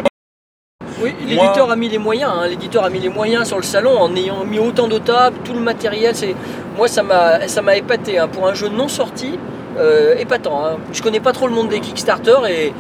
L'éditeur 1.35 1.71
a 1.71 1.77
mis 1.77 1.89
les 1.89 1.99
moyens. 1.99 2.31
hein. 2.35 2.47
L'éditeur 2.49 2.85
a 2.85 2.91
mis 2.91 3.01
les 3.01 3.09
moyens 3.09 3.47
sur 3.49 3.57
le 3.57 3.63
salon 3.63 3.99
en 3.99 4.15
ayant 4.17 4.45
mis 4.45 4.59
autant 4.59 4.89
de 4.89 4.99
tables, 4.99 5.37
tout 5.45 5.55
le 5.55 5.61
matériel. 5.61 6.15
C'est 6.15 6.35
moi 6.77 6.89
ça 6.89 7.03
m'a 7.03 7.49
ça 7.49 7.63
m'a 7.63 7.77
épaté 7.77 8.19
hein. 8.19 8.29
pour 8.29 8.47
un 8.49 8.55
jeu 8.55 8.69
non 8.69 8.89
sorti, 8.89 9.39
euh, 9.79 10.15
épatant. 10.19 10.65
hein. 10.65 10.77
Je 10.93 11.03
connais 11.03 11.21
pas 11.21 11.33
trop 11.33 11.47
le 11.49 11.55
monde 11.55 11.69
des 11.69 11.81
Kickstarter 11.81 12.37
et 12.51 12.73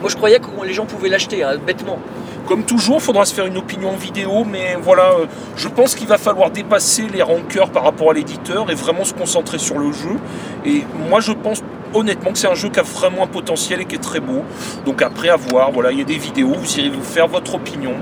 moi 0.00 0.10
je 0.10 0.16
croyais 0.16 0.38
que 0.38 0.46
les 0.64 0.72
gens 0.72 0.86
pouvaient 0.86 1.08
l'acheter 1.08 1.42
hein, 1.42 1.56
bêtement. 1.64 1.98
Comme 2.46 2.62
toujours, 2.62 2.98
il 2.98 3.02
faudra 3.02 3.24
se 3.24 3.34
faire 3.34 3.46
une 3.46 3.56
opinion 3.56 3.90
en 3.90 3.96
vidéo, 3.96 4.44
mais 4.48 4.76
voilà, 4.80 5.10
euh, 5.18 5.26
je 5.56 5.66
pense 5.66 5.96
qu'il 5.96 6.06
va 6.06 6.16
falloir 6.16 6.50
dépasser 6.52 7.08
les 7.12 7.20
rancœurs 7.20 7.70
par 7.70 7.82
rapport 7.82 8.12
à 8.12 8.14
l'éditeur 8.14 8.70
et 8.70 8.74
vraiment 8.76 9.02
se 9.02 9.14
concentrer 9.14 9.58
sur 9.58 9.78
le 9.80 9.90
jeu. 9.90 10.16
Et 10.64 10.84
moi, 11.10 11.18
je 11.18 11.32
pense 11.32 11.60
honnêtement 11.96 12.32
que 12.32 12.38
c'est 12.38 12.48
un 12.48 12.54
jeu 12.54 12.68
qui 12.68 12.80
a 12.80 12.82
vraiment 12.82 13.24
un 13.24 13.26
potentiel 13.28 13.80
et 13.80 13.84
qui 13.84 13.94
est 13.94 14.02
très 14.02 14.20
beau. 14.20 14.42
Donc 14.84 15.02
après, 15.02 15.28
à 15.28 15.36
voir, 15.36 15.72
voilà, 15.72 15.92
il 15.92 15.98
y 15.98 16.02
a 16.02 16.04
des 16.04 16.18
vidéos, 16.18 16.54
vous 16.54 16.78
irez 16.78 16.90
vous 16.90 17.02
faire 17.02 17.26
votre 17.26 17.54
opinion. 17.54 17.94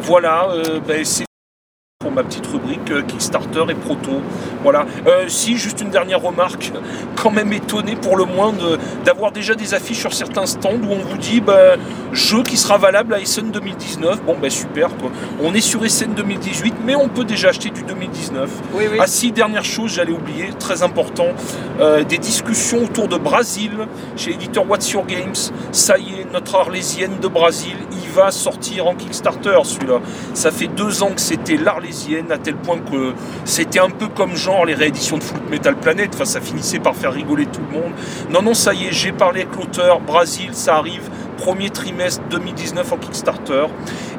Voilà, 0.00 0.48
euh, 0.50 0.80
ben, 0.86 1.04
c'est 1.04 1.25
pour 2.06 2.12
ma 2.14 2.22
petite 2.22 2.46
rubrique 2.46 2.88
euh, 2.92 3.02
Kickstarter 3.02 3.64
et 3.68 3.74
Proto. 3.74 4.22
Voilà. 4.62 4.86
Euh, 5.08 5.24
si, 5.26 5.56
juste 5.56 5.80
une 5.80 5.90
dernière 5.90 6.22
remarque, 6.22 6.70
quand 7.16 7.32
même 7.32 7.52
étonné 7.52 7.96
pour 7.96 8.16
le 8.16 8.24
moins 8.24 8.52
de- 8.52 8.78
d'avoir 9.04 9.32
déjà 9.32 9.56
des 9.56 9.74
affiches 9.74 9.98
sur 9.98 10.14
certains 10.14 10.46
stands 10.46 10.70
où 10.88 10.92
on 10.92 10.98
vous 11.04 11.18
dit 11.18 11.40
ben, 11.40 11.76
jeu 12.12 12.44
qui 12.44 12.56
sera 12.56 12.78
valable 12.78 13.12
à 13.12 13.18
Essen 13.18 13.50
2019. 13.50 14.22
Bon, 14.22 14.36
ben 14.40 14.48
super, 14.50 14.90
quoi. 14.98 15.10
On 15.42 15.52
est 15.52 15.60
sur 15.60 15.84
Essen 15.84 16.14
2018, 16.14 16.74
mais 16.84 16.94
on 16.94 17.08
peut 17.08 17.24
déjà 17.24 17.48
acheter 17.48 17.70
du 17.70 17.82
2019. 17.82 18.48
Oui, 18.74 18.84
oui. 18.88 18.98
Ah 19.00 19.08
si, 19.08 19.32
dernière 19.32 19.64
chose, 19.64 19.94
j'allais 19.94 20.12
oublier, 20.12 20.50
très 20.60 20.84
important, 20.84 21.30
euh, 21.80 22.04
des 22.04 22.18
discussions 22.18 22.84
autour 22.84 23.08
de 23.08 23.16
Brésil 23.16 23.72
chez 24.16 24.30
l'éditeur 24.30 24.64
What's 24.70 24.92
Your 24.92 25.04
Games. 25.06 25.34
Ça 25.72 25.98
y 25.98 26.20
est, 26.20 26.32
notre 26.32 26.54
Arlésienne 26.54 27.18
de 27.20 27.26
Brésil, 27.26 27.74
il 27.90 28.08
va 28.12 28.30
sortir 28.30 28.86
en 28.86 28.94
Kickstarter 28.94 29.58
celui-là. 29.64 29.98
Ça 30.34 30.52
fait 30.52 30.68
deux 30.68 31.02
ans 31.02 31.10
que 31.10 31.20
c'était 31.20 31.56
l'Arlésienne, 31.56 31.95
à 32.30 32.38
tel 32.38 32.56
point 32.56 32.78
que 32.78 33.12
c'était 33.44 33.80
un 33.80 33.90
peu 33.90 34.08
comme 34.08 34.36
genre 34.36 34.64
les 34.64 34.74
rééditions 34.74 35.18
de 35.18 35.22
Full 35.22 35.40
Metal 35.50 35.76
Planet, 35.76 36.10
enfin 36.14 36.24
ça 36.24 36.40
finissait 36.40 36.78
par 36.78 36.94
faire 36.94 37.12
rigoler 37.12 37.46
tout 37.46 37.60
le 37.70 37.78
monde. 37.78 37.92
Non, 38.30 38.42
non, 38.42 38.54
ça 38.54 38.74
y 38.74 38.86
est, 38.86 38.92
j'ai 38.92 39.12
parlé 39.12 39.42
avec 39.42 39.56
l'auteur, 39.56 40.00
Brésil, 40.00 40.50
ça 40.52 40.76
arrive, 40.76 41.08
premier 41.36 41.70
trimestre 41.70 42.22
2019 42.30 42.92
en 42.92 42.96
Kickstarter. 42.96 43.66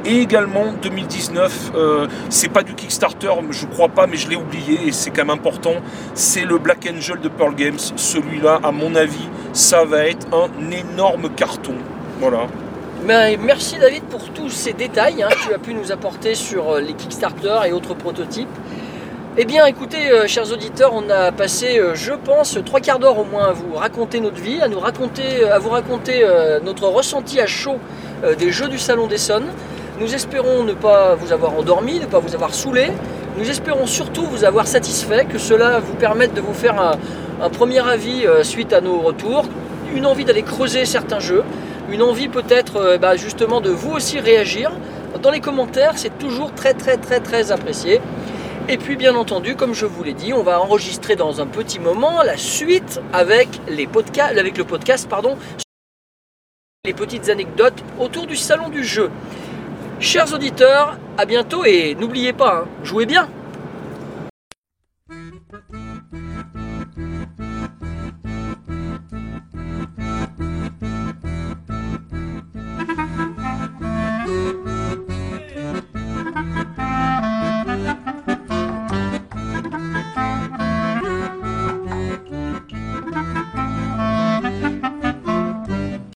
Et 0.05 0.21
également 0.21 0.73
2019, 0.81 1.71
euh, 1.75 2.07
c'est 2.29 2.49
pas 2.49 2.63
du 2.63 2.73
Kickstarter, 2.73 3.31
je 3.49 3.65
crois 3.65 3.89
pas, 3.89 4.07
mais 4.07 4.17
je 4.17 4.29
l'ai 4.29 4.35
oublié 4.35 4.87
et 4.87 4.91
c'est 4.91 5.09
quand 5.09 5.25
même 5.25 5.37
important. 5.37 5.75
C'est 6.13 6.45
le 6.45 6.57
Black 6.57 6.87
Angel 6.91 7.19
de 7.19 7.29
Pearl 7.29 7.55
Games. 7.55 7.79
Celui-là, 7.95 8.59
à 8.63 8.71
mon 8.71 8.95
avis, 8.95 9.27
ça 9.53 9.83
va 9.83 10.05
être 10.05 10.27
un 10.33 10.71
énorme 10.71 11.29
carton. 11.35 11.75
Voilà. 12.19 12.47
Mais 13.05 13.37
merci 13.37 13.77
David 13.77 14.03
pour 14.03 14.29
tous 14.29 14.49
ces 14.49 14.73
détails 14.73 15.23
hein, 15.23 15.29
que 15.29 15.47
tu 15.47 15.53
as 15.53 15.59
pu 15.59 15.73
nous 15.73 15.91
apporter 15.91 16.35
sur 16.35 16.71
euh, 16.71 16.81
les 16.81 16.93
Kickstarter 16.93 17.59
et 17.67 17.71
autres 17.71 17.93
prototypes. 17.93 18.49
Eh 19.37 19.45
bien 19.45 19.65
écoutez, 19.67 20.09
euh, 20.09 20.27
chers 20.27 20.51
auditeurs, 20.51 20.93
on 20.93 21.09
a 21.09 21.31
passé, 21.31 21.77
euh, 21.77 21.93
je 21.93 22.13
pense, 22.13 22.57
trois 22.65 22.79
quarts 22.79 22.99
d'heure 22.99 23.19
au 23.19 23.23
moins 23.23 23.49
à 23.49 23.51
vous 23.51 23.75
raconter 23.75 24.19
notre 24.19 24.41
vie, 24.41 24.59
à, 24.61 24.67
nous 24.67 24.79
raconter, 24.79 25.43
à 25.47 25.59
vous 25.59 25.69
raconter 25.69 26.21
euh, 26.23 26.59
notre 26.59 26.87
ressenti 26.87 27.39
à 27.39 27.45
chaud 27.45 27.77
euh, 28.23 28.33
des 28.33 28.51
jeux 28.51 28.67
du 28.67 28.79
Salon 28.79 29.05
d'Essonne. 29.05 29.45
Nous 29.99 30.15
espérons 30.15 30.63
ne 30.63 30.73
pas 30.73 31.15
vous 31.15 31.31
avoir 31.31 31.53
endormi, 31.53 31.99
ne 31.99 32.05
pas 32.05 32.19
vous 32.19 32.33
avoir 32.33 32.53
saoulé. 32.53 32.87
Nous 33.37 33.47
espérons 33.47 33.85
surtout 33.85 34.25
vous 34.25 34.43
avoir 34.43 34.65
satisfait, 34.65 35.25
que 35.25 35.37
cela 35.37 35.79
vous 35.79 35.93
permette 35.93 36.33
de 36.33 36.41
vous 36.41 36.53
faire 36.53 36.97
un, 37.39 37.49
premier 37.49 37.87
avis 37.87 38.25
euh, 38.25 38.43
suite 38.43 38.73
à 38.73 38.81
nos 38.81 38.97
retours, 38.99 39.45
une 39.95 40.07
envie 40.07 40.25
d'aller 40.25 40.41
creuser 40.41 40.85
certains 40.85 41.19
jeux, 41.19 41.43
une 41.89 42.01
envie 42.01 42.27
peut-être 42.27 42.77
euh, 42.77 42.97
bah, 42.97 43.15
justement 43.15 43.61
de 43.61 43.69
vous 43.69 43.91
aussi 43.91 44.19
réagir. 44.19 44.71
Dans 45.21 45.31
les 45.31 45.39
commentaires, 45.39 45.93
c'est 45.97 46.17
toujours 46.17 46.53
très 46.53 46.73
très 46.73 46.97
très 46.97 47.19
très 47.19 47.51
apprécié. 47.51 48.01
Et 48.69 48.77
puis 48.77 48.97
bien 48.97 49.15
entendu, 49.15 49.55
comme 49.55 49.73
je 49.73 49.85
vous 49.85 50.03
l'ai 50.03 50.13
dit, 50.13 50.33
on 50.33 50.43
va 50.43 50.59
enregistrer 50.59 51.15
dans 51.15 51.39
un 51.39 51.47
petit 51.47 51.79
moment 51.79 52.21
la 52.21 52.35
suite 52.35 52.99
avec, 53.13 53.47
les 53.69 53.87
podcasts, 53.87 54.37
avec 54.37 54.57
le 54.57 54.65
podcast, 54.65 55.07
pardon, 55.09 55.37
les 56.83 56.93
petites 56.93 57.29
anecdotes 57.29 57.81
autour 57.99 58.27
du 58.27 58.35
salon 58.35 58.69
du 58.69 58.83
jeu. 58.83 59.09
Chers 59.99 60.33
auditeurs, 60.33 60.97
à 61.17 61.25
bientôt 61.25 61.63
et 61.65 61.95
n'oubliez 61.95 62.33
pas, 62.33 62.63
hein, 62.63 62.67
jouez 62.83 63.05
bien 63.05 63.29